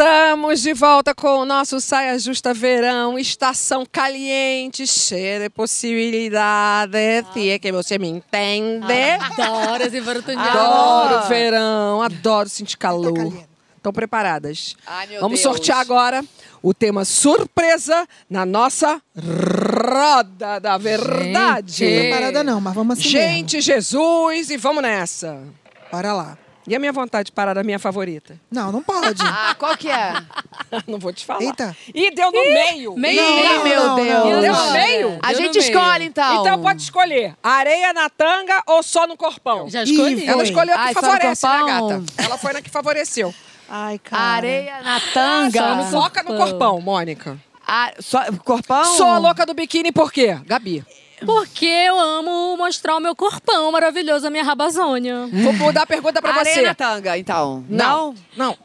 Estamos 0.03 0.62
de 0.62 0.74
volta 0.74 1.14
com 1.14 1.28
o 1.28 1.44
nosso 1.44 1.80
Saia 1.80 2.18
Justa 2.18 2.53
Verão, 2.53 3.16
estação 3.16 3.86
caliente, 3.86 4.84
cheia 4.84 5.38
de 5.38 5.48
possibilidades, 5.48 7.24
se 7.32 7.50
é 7.50 7.57
que 7.57 7.70
você 7.70 8.00
me 8.00 8.09
entende. 8.09 8.84
Adoro 8.90 9.84
esse 9.84 10.00
oportunidade. 10.00 10.59
Adoro 10.59 11.28
verão, 11.28 12.03
adoro 12.03 12.48
sentir 12.48 12.76
calor. 12.78 13.14
caliente. 13.14 13.48
Estão 13.76 13.92
preparadas? 13.92 14.74
Ai, 14.84 15.07
meu 15.07 15.20
Vamos 15.20 15.40
Deus. 15.40 15.55
sortear 15.55 15.78
agora 15.78 16.24
o 16.61 16.74
tema 16.74 17.05
surpresa 17.05 18.05
na 18.28 18.44
nossa 18.44 19.00
roda 19.16 20.59
da 20.59 20.78
verdade. 20.78 21.74
Gente. 21.74 22.00
Preparada 22.00 22.42
não, 22.42 22.61
mas 22.61 22.74
vamos 22.74 22.98
assim 22.98 23.09
Gente, 23.09 23.61
Jesus, 23.61 24.50
e 24.50 24.57
vamos 24.57 24.82
nessa. 24.82 25.34
mesmo. 25.34 25.55
Bora 25.92 26.12
lá. 26.12 26.41
E 26.66 26.76
a 26.76 26.78
minha 26.78 26.92
vontade 26.92 27.26
de 27.26 27.32
parar 27.32 27.54
da 27.54 27.64
minha 27.64 27.78
favorita? 27.78 28.38
Não, 28.50 28.70
não 28.70 28.82
pode. 28.82 29.20
Ah, 29.22 29.54
qual 29.58 29.76
que 29.76 29.90
é? 29.90 30.12
Não 30.86 30.98
vou 30.98 31.12
te 31.12 31.26
falar. 31.26 31.42
Eita. 31.42 31.76
Ih, 31.94 32.10
deu 32.12 32.30
no 32.30 32.40
meio. 32.40 32.94
meio. 32.96 33.20
Não, 33.22 33.44
não, 33.44 33.64
meu 33.64 33.86
não, 33.86 33.96
Deus. 33.96 34.24
não, 34.24 34.40
Deu 34.40 34.52
no 34.54 34.70
meio? 34.72 35.18
A 35.22 35.28
Deu 35.28 35.36
gente 35.38 35.56
no 35.56 35.60
meio. 35.60 35.72
escolhe, 35.72 36.04
então. 36.06 36.40
Então 36.40 36.62
pode 36.62 36.80
escolher 36.82 37.34
areia 37.42 37.92
na 37.92 38.08
tanga 38.08 38.62
ou 38.66 38.82
só 38.82 39.06
no 39.06 39.16
corpão. 39.16 39.68
Já 39.68 39.82
escolhi. 39.82 40.24
Ih, 40.24 40.26
Ela 40.28 40.42
escolheu 40.44 40.74
a 40.74 40.78
que 40.78 40.84
Ai, 40.88 40.94
favorece, 40.94 41.46
né, 41.46 41.62
gata? 41.66 42.02
Ela 42.16 42.38
foi 42.38 42.52
na 42.54 42.62
que 42.62 42.70
favoreceu. 42.70 43.34
Ai, 43.68 43.98
cara. 43.98 44.22
Areia 44.22 44.82
na 44.82 45.00
tanga. 45.12 45.58
Só 45.60 45.74
no 45.76 45.84
Foca 45.84 46.22
no 46.22 46.36
corpão, 46.36 46.80
Mônica. 46.80 47.38
Ah, 47.66 47.92
só, 47.98 48.20
corpão? 48.44 48.84
Sou 48.96 49.06
a 49.08 49.18
louca 49.18 49.44
do 49.44 49.52
biquíni 49.54 49.92
por 49.92 50.10
quê? 50.12 50.38
Gabi. 50.46 50.84
Porque 51.25 51.66
eu 51.66 51.99
amo 51.99 52.57
mostrar 52.57 52.97
o 52.97 53.01
meu 53.01 53.14
corpão 53.14 53.70
maravilhoso, 53.73 54.27
a 54.27 54.31
minha 54.31 54.45
rabazônia. 54.45 55.29
Vou 55.33 55.53
mudar 55.53 55.83
a 55.83 55.87
pergunta 55.87 56.20
pra 56.20 56.35
Areia 56.35 56.55
você. 56.68 56.75
tanga, 56.75 57.16
então. 57.18 57.64
Não. 57.68 58.14
Não. 58.37 58.57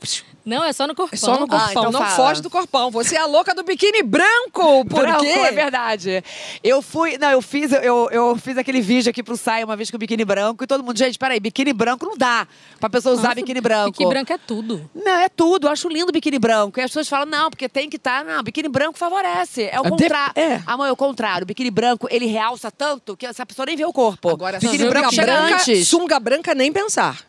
Não, 0.47 0.63
é 0.63 0.71
só 0.73 0.87
no 0.87 0.95
corpão. 0.95 1.13
É 1.13 1.17
só 1.17 1.33
no 1.39 1.47
corpão. 1.47 1.67
Ah, 1.67 1.71
então 1.71 1.91
não 1.91 1.99
fala. 1.99 2.11
foge 2.15 2.41
do 2.41 2.49
corpão. 2.49 2.89
Você 2.91 3.15
é 3.15 3.19
a 3.19 3.25
louca 3.25 3.53
do 3.53 3.63
biquíni 3.63 4.01
branco. 4.01 4.85
Por 4.85 5.01
Branco, 5.01 5.21
quê? 5.21 5.27
é 5.27 5.51
verdade. 5.51 6.23
Eu 6.63 6.81
fui. 6.81 7.17
Não, 7.17 7.29
eu 7.29 7.41
fiz, 7.41 7.71
eu, 7.71 8.09
eu 8.11 8.35
fiz 8.37 8.57
aquele 8.57 8.79
vídeo 8.81 9.09
aqui 9.09 9.21
pro 9.21 9.35
Saia 9.35 9.65
uma 9.65 9.75
vez 9.75 9.91
com 9.91 9.97
biquíni 9.97 10.23
branco 10.23 10.63
e 10.63 10.67
todo 10.67 10.83
mundo, 10.83 10.97
gente, 10.97 11.19
peraí, 11.19 11.39
biquíni 11.39 11.73
branco 11.73 12.05
não 12.05 12.17
dá 12.17 12.47
pra 12.79 12.89
pessoa 12.89 13.13
usar 13.13 13.23
Nossa, 13.23 13.35
biquíni 13.35 13.59
branco. 13.61 13.91
Biquíni 13.91 14.09
branco 14.09 14.33
é 14.33 14.37
tudo. 14.37 14.89
Não, 14.95 15.11
é 15.19 15.29
tudo. 15.29 15.67
Eu 15.67 15.71
acho 15.71 15.89
lindo 15.89 16.09
o 16.09 16.13
biquíni 16.13 16.39
branco. 16.39 16.79
E 16.79 16.83
as 16.83 16.89
pessoas 16.89 17.07
falam, 17.09 17.25
não, 17.25 17.49
porque 17.49 17.67
tem 17.67 17.89
que 17.89 17.97
estar. 17.97 18.23
não, 18.23 18.41
biquíni 18.41 18.69
branco 18.69 18.97
favorece. 18.97 19.63
É 19.71 19.79
o 19.79 19.83
De- 19.83 19.89
contrário. 19.89 20.31
é. 20.35 20.61
Amor, 20.65 20.85
é 20.87 20.91
o 20.91 20.95
contrário. 20.95 21.43
O 21.43 21.47
biquíni 21.47 21.69
branco, 21.69 22.07
ele 22.09 22.25
realça 22.25 22.71
tanto 22.71 23.17
que 23.17 23.25
essa 23.25 23.45
pessoa 23.45 23.65
nem 23.65 23.75
vê 23.75 23.85
o 23.85 23.91
corpo. 23.91 24.29
Agora, 24.29 24.59
biquíni 24.59 24.77
sunga 24.79 24.89
branco 24.91 25.13
chega 25.13 25.25
branca, 25.33 25.55
antes. 25.55 25.87
sunga 25.87 26.19
branca 26.19 26.55
nem 26.55 26.71
pensar. 26.71 27.19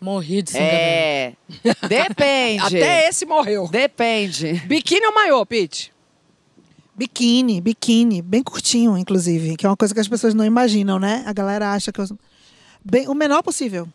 Morri 0.00 0.42
de 0.42 0.52
branca. 0.52 0.66
É. 0.66 1.32
Depende. 1.88 2.62
Até 2.78 3.08
esse 3.08 3.26
morreu. 3.26 3.68
Depende. 3.68 4.54
Biquíni 4.66 5.06
ou 5.06 5.14
maiô, 5.14 5.44
Pete? 5.44 5.92
Biquíni, 6.96 7.60
biquíni, 7.60 8.20
bem 8.20 8.42
curtinho, 8.42 8.96
inclusive, 8.98 9.56
que 9.56 9.64
é 9.64 9.68
uma 9.68 9.76
coisa 9.76 9.94
que 9.94 10.00
as 10.00 10.08
pessoas 10.08 10.34
não 10.34 10.44
imaginam, 10.44 10.98
né? 10.98 11.22
A 11.26 11.32
galera 11.32 11.72
acha 11.72 11.92
que 11.92 12.00
eu... 12.00 12.06
bem, 12.84 13.06
o 13.08 13.14
menor 13.14 13.40
possível. 13.42 13.88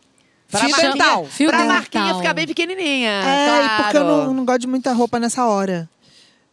Pra 0.49 0.61
Fio 0.61 0.69
marquinha- 0.69 0.91
dental. 0.93 1.25
Fio 1.25 1.49
pra 1.49 1.57
dental. 1.59 1.75
marquinha 1.75 2.15
ficar 2.15 2.33
bem 2.33 2.47
pequenininha. 2.47 3.09
é, 3.11 3.45
claro. 3.47 3.65
e 3.65 3.83
porque 3.83 3.97
eu 3.97 4.03
não, 4.05 4.33
não 4.33 4.45
gosto 4.45 4.59
de 4.61 4.67
muita 4.67 4.93
roupa 4.93 5.19
nessa 5.19 5.45
hora. 5.45 5.89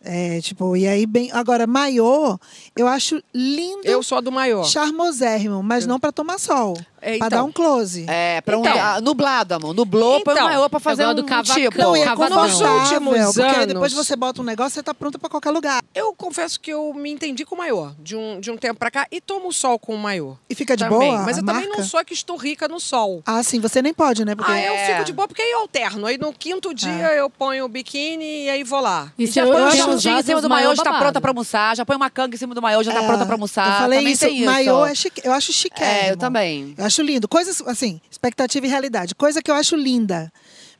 É, 0.03 0.41
tipo, 0.41 0.75
e 0.77 0.89
aí 0.89 1.07
bem. 1.07 1.31
Agora, 1.31 1.67
maiô, 1.67 2.39
eu 2.75 2.89
acho 2.89 3.23
lindo, 3.35 3.83
Eu 3.85 4.03
sou 4.03 4.17
a 4.19 4.21
do 4.23 4.33
maiô. 4.33 4.65
charmosérrimo, 4.65 5.63
mas 5.63 5.87
não 5.87 6.01
pra 6.01 6.11
tomar 6.11 6.39
sol. 6.39 6.75
É, 7.03 7.17
Pra 7.19 7.27
então. 7.27 7.39
dar 7.39 7.45
um 7.45 7.53
close. 7.53 8.05
É, 8.09 8.41
pra 8.43 8.57
um 8.59 8.61
Então. 8.61 8.75
ah, 8.79 9.01
nublado, 9.01 9.55
amor. 9.55 9.75
Nublou, 9.75 10.21
põe 10.23 10.35
Então, 10.35 10.47
uma 10.47 10.53
maiô 10.55 10.69
pra 10.71 10.81
fazer 10.81 11.07
um 11.07 11.15
do 11.15 11.25
cavacão. 11.25 11.55
tipo. 11.55 11.79
Não, 11.79 11.97
e 11.97 12.01
é 12.03 12.07
confortável, 12.09 12.41
Nos 12.47 12.61
últimos 12.61 13.35
porque 13.35 13.41
anos- 13.57 13.67
depois 13.67 13.93
você 13.93 14.17
bota 14.17 14.41
um 14.41 14.45
negócio, 14.45 14.73
você 14.75 14.83
tá 14.83 14.93
pronta 14.95 15.19
pra 15.19 15.29
qualquer 15.31 15.51
lugar. 15.51 15.83
Eu 15.95 16.15
confesso 16.15 16.61
que 16.61 16.71
eu 16.71 16.93
me 16.95 17.11
entendi 17.11 17.45
com 17.45 17.55
o 17.55 17.59
maiô 17.59 17.91
de 17.99 18.17
um, 18.17 18.39
de 18.41 18.51
um 18.51 18.57
tempo 18.57 18.79
pra 18.79 18.91
cá 18.91 19.07
e 19.11 19.21
tomo 19.21 19.53
sol 19.53 19.79
com 19.79 19.95
o 19.95 19.99
maiô. 19.99 20.37
E 20.49 20.55
fica 20.55 20.77
de 20.77 20.85
também. 20.85 20.99
boa 21.11 21.23
Mas 21.23 21.39
eu 21.39 21.45
também 21.45 21.67
marca? 21.67 21.79
não 21.79 21.85
sou 21.89 21.99
a 22.01 22.05
que 22.05 22.13
estou 22.13 22.37
rica 22.37 22.69
no 22.69 22.79
sol. 22.79 23.23
Ah, 23.25 23.43
sim, 23.43 23.61
você 23.61 23.81
nem 23.81 23.95
pode, 23.95 24.25
né? 24.25 24.35
Porque 24.35 24.51
Ah, 24.53 24.61
eu 24.63 24.73
É. 24.75 24.87
fico 24.93 25.05
de 25.05 25.13
boa 25.13 25.27
porque 25.27 25.43
aí 25.43 25.51
eu 25.53 25.61
alterno. 25.61 26.07
Aí 26.07 26.19
no 26.19 26.33
quinto 26.33 26.75
dia 26.75 27.15
eu 27.15 27.31
ponho 27.31 27.65
o 27.65 27.69
biquíni 27.69 28.45
e 28.45 28.51
aí 28.51 28.63
vou 28.63 28.81
lá. 28.81 29.13
E 29.19 29.25
E 29.25 29.27
já 29.27 29.45
põe 29.47 29.63
um 29.63 29.71
shortinho 29.71 30.19
em 30.19 30.23
cima 30.23 30.41
do 30.43 30.49
maiô, 30.49 30.75
já 30.75 30.83
tá 30.83 30.99
pronta 30.99 31.21
pra 31.21 31.31
almoçar. 31.31 31.77
Já 31.77 31.87
põe 31.87 31.97
uma 31.97 32.11
canga 32.11 32.35
em 32.35 32.39
cima 32.39 32.55
do 32.55 32.61
maiô, 32.63 32.83
já 32.83 32.93
tá 32.93 33.03
É, 33.03 33.07
pronta 33.07 33.25
pra 33.25 33.35
almoçar. 33.35 33.67
Eu 33.67 33.79
falei 33.79 33.99
também 33.99 34.13
isso, 34.13 34.45
maiô 34.45 34.85
é 34.87 34.95
chique, 34.95 35.21
eu 35.25 35.33
acho 35.33 35.53
chique. 35.53 35.83
É, 35.83 36.11
eu 36.13 36.17
também. 36.17 36.75
Eu 36.77 36.85
acho 36.91 37.03
lindo. 37.03 37.29
Coisas, 37.29 37.63
assim, 37.67 38.01
expectativa 38.11 38.67
e 38.67 38.69
realidade. 38.69 39.15
Coisa 39.15 39.41
que 39.41 39.51
eu 39.51 39.55
acho 39.55 39.77
linda. 39.77 40.31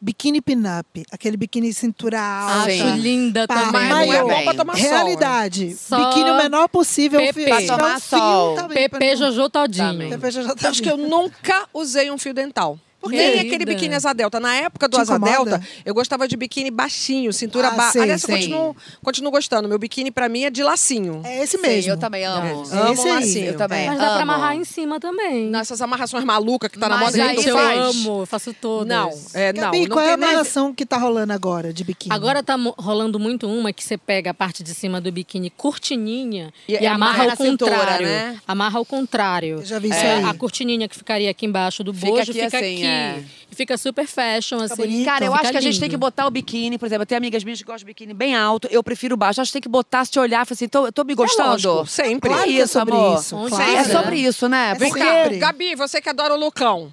Biquíni 0.01 0.41
pin-up. 0.41 1.05
Aquele 1.11 1.37
biquíni 1.37 1.73
cintura 1.73 2.21
alta. 2.21 2.73
Acho 2.73 2.97
linda 2.97 3.47
Pá, 3.47 3.55
também. 3.55 3.73
Mas 3.73 3.89
não 3.89 4.33
é 4.33 4.43
pra 4.45 4.55
tomar 4.55 4.77
sol. 4.77 4.83
Realidade. 4.83 5.77
Só 5.77 6.09
Biquíni 6.09 6.31
o 6.31 6.37
menor 6.37 6.69
possível. 6.69 7.21
PP. 7.21 7.33
se 7.33 7.45
tiver 7.45 7.67
Pra 7.67 7.77
tomar 7.77 8.01
fio, 8.01 8.19
sol. 8.19 8.69
PP 8.69 9.17
Jojo 9.17 9.51
Todinho. 9.51 9.87
Também. 9.87 10.11
PP 10.11 10.31
já 10.31 10.55
tá 10.55 10.67
Eu 10.67 10.71
acho 10.71 10.83
que 10.83 10.91
eu 10.91 10.97
nunca 10.97 11.69
usei 11.73 12.11
um 12.11 12.19
fio 12.19 12.35
dental. 12.35 12.79
Por 13.01 13.11
Nem 13.11 13.41
aquele 13.41 13.65
biquíni 13.65 13.95
asa 13.95 14.13
delta. 14.13 14.39
Na 14.39 14.55
época 14.55 14.87
do 14.87 14.97
Te 14.97 15.01
asa 15.01 15.17
incomoda? 15.17 15.51
delta, 15.59 15.67
eu 15.87 15.95
gostava 15.95 16.29
de 16.29 16.37
biquíni 16.37 16.71
baixinho, 16.71 17.33
cintura 17.33 17.69
Ah, 17.69 17.71
baixa. 17.71 17.93
sei, 17.93 18.03
Aliás, 18.03 18.23
eu 18.23 18.29
continuo, 18.29 18.77
continuo 19.03 19.31
gostando. 19.33 19.69
Meu 19.69 19.79
biquíni 19.79 20.11
pra 20.11 20.29
mim 20.29 20.45
é 20.45 20.51
de 20.51 20.63
lacinho. 20.63 21.23
É 21.25 21.43
esse 21.43 21.57
Sim, 21.57 21.63
mesmo. 21.63 21.93
eu 21.93 21.97
também 21.97 22.25
amo. 22.25 22.47
É 22.71 22.77
Amo 22.79 22.93
esse 22.93 23.09
aí. 23.09 23.15
lacinho. 23.15 23.47
Eu 23.47 23.57
também. 23.57 23.87
Mas 23.89 23.99
dá 23.99 24.05
pra 24.05 24.13
amo. 24.15 24.23
amarrar 24.23 24.55
em 24.57 24.65
cima 24.65 25.01
também. 25.01 25.47
Nessas 25.47 25.81
amarrações 25.81 26.25
malucas 26.25 26.71
que 26.71 26.79
tá 26.79 26.89
na 26.89 26.97
Mas 26.99 27.17
moda, 27.17 27.23
aí 27.25 27.29
que 27.31 27.35
tu 27.37 27.43
Gente, 27.43 27.49
eu 27.51 27.57
faz. 27.57 27.79
amo, 27.97 28.21
eu 28.23 28.27
faço 28.27 28.53
todas. 28.53 28.89
Não, 28.89 29.11
é, 29.35 29.53
não. 29.53 29.61
Gabi, 29.63 29.81
não 29.89 29.97
qual 29.97 30.05
é 30.05 30.13
a 30.13 30.17
nem- 30.17 30.29
amarração 30.29 30.75
que 30.75 30.85
tá 30.85 30.99
rolando 30.99 31.33
agora 31.33 31.73
de 31.73 31.83
biquíni? 31.85 32.15
Agora 32.15 32.43
tá 32.43 32.57
rolando 32.79 33.19
muito 33.19 33.49
uma 33.49 33.73
que 33.73 33.83
você 33.83 33.97
pega 33.97 34.31
a 34.31 34.35
parte 34.35 34.63
de 34.63 34.75
cima 34.75 35.01
do 35.01 35.11
biquíni 35.11 35.49
cortininha 35.49 36.53
E- 36.69 36.75
e, 36.75 36.83
e 36.83 36.87
amarra 36.87 37.11
amarra 37.11 37.23
ao 37.23 37.29
na 37.31 37.37
cintura, 37.37 37.71
contrário. 37.77 38.07
né? 38.07 38.37
Amarra 38.47 38.79
ao 38.79 38.85
contrário. 38.85 39.59
Eu 39.61 39.65
já 39.65 39.79
vi 39.79 39.89
isso 39.89 39.99
É, 39.99 40.17
aí. 40.17 40.25
A 40.25 40.35
cortininha 40.35 40.87
que 40.89 40.97
ficaria 40.97 41.31
aqui 41.31 41.47
embaixo 41.47 41.83
do 41.83 41.93
bojo 41.93 42.33
fica 42.33 42.47
assim, 42.47 42.57
aqui. 42.57 42.90
É. 42.91 43.25
E 43.51 43.55
fica 43.55 43.77
super 43.77 44.07
fashion, 44.07 44.59
assim. 44.63 44.77
bonito. 44.77 45.05
Cara, 45.05 45.25
eu 45.25 45.33
Fica 45.33 45.43
acho 45.43 45.51
que 45.53 45.59
a 45.59 45.61
gente 45.61 45.81
tem 45.81 45.91
que 45.91 45.97
botar 45.97 46.27
o 46.27 46.31
biquíni, 46.31 46.79
por 46.79 46.87
exemplo, 46.87 47.03
eu 47.03 47.07
tenho 47.07 47.19
amigas 47.19 47.43
minhas 47.43 47.59
que 47.59 47.65
gostam 47.65 47.79
de 47.81 47.85
biquíni 47.87 48.15
bem 48.15 48.37
alto, 48.37 48.69
eu 48.71 48.83
prefiro 48.83 49.17
baixo. 49.17 49.41
Acho 49.41 49.49
que 49.51 49.55
tem 49.55 49.63
que 49.63 49.69
botar, 49.69 50.05
se 50.05 50.19
olhar, 50.21 50.47
falar 50.47 50.55
assim, 50.55 50.69
tô, 50.69 50.87
eu 50.87 50.93
tô 50.93 51.03
me 51.03 51.15
gostando. 51.15 51.51
lógico, 51.51 51.87
sempre. 51.87 52.31
É 52.31 52.35
Claro 52.35 52.49
é 52.51 52.53
isso, 52.53 52.73
sobre 52.73 52.95
amor. 52.95 53.19
isso, 53.19 53.37
claro. 53.49 53.73
É 53.73 53.85
sobre 53.85 54.17
isso, 54.17 54.49
né? 54.49 54.71
É 54.71 54.75
Porque 54.77 55.01
Sempre. 55.03 55.39
Gabi, 55.39 55.75
você 55.75 56.01
que 56.01 56.09
adora 56.09 56.35
o 56.35 56.39
lucão. 56.39 56.93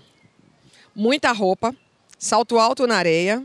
Muita 0.95 1.31
roupa, 1.31 1.75
salto 2.17 2.57
alto 2.57 2.87
na 2.87 2.95
areia. 2.97 3.43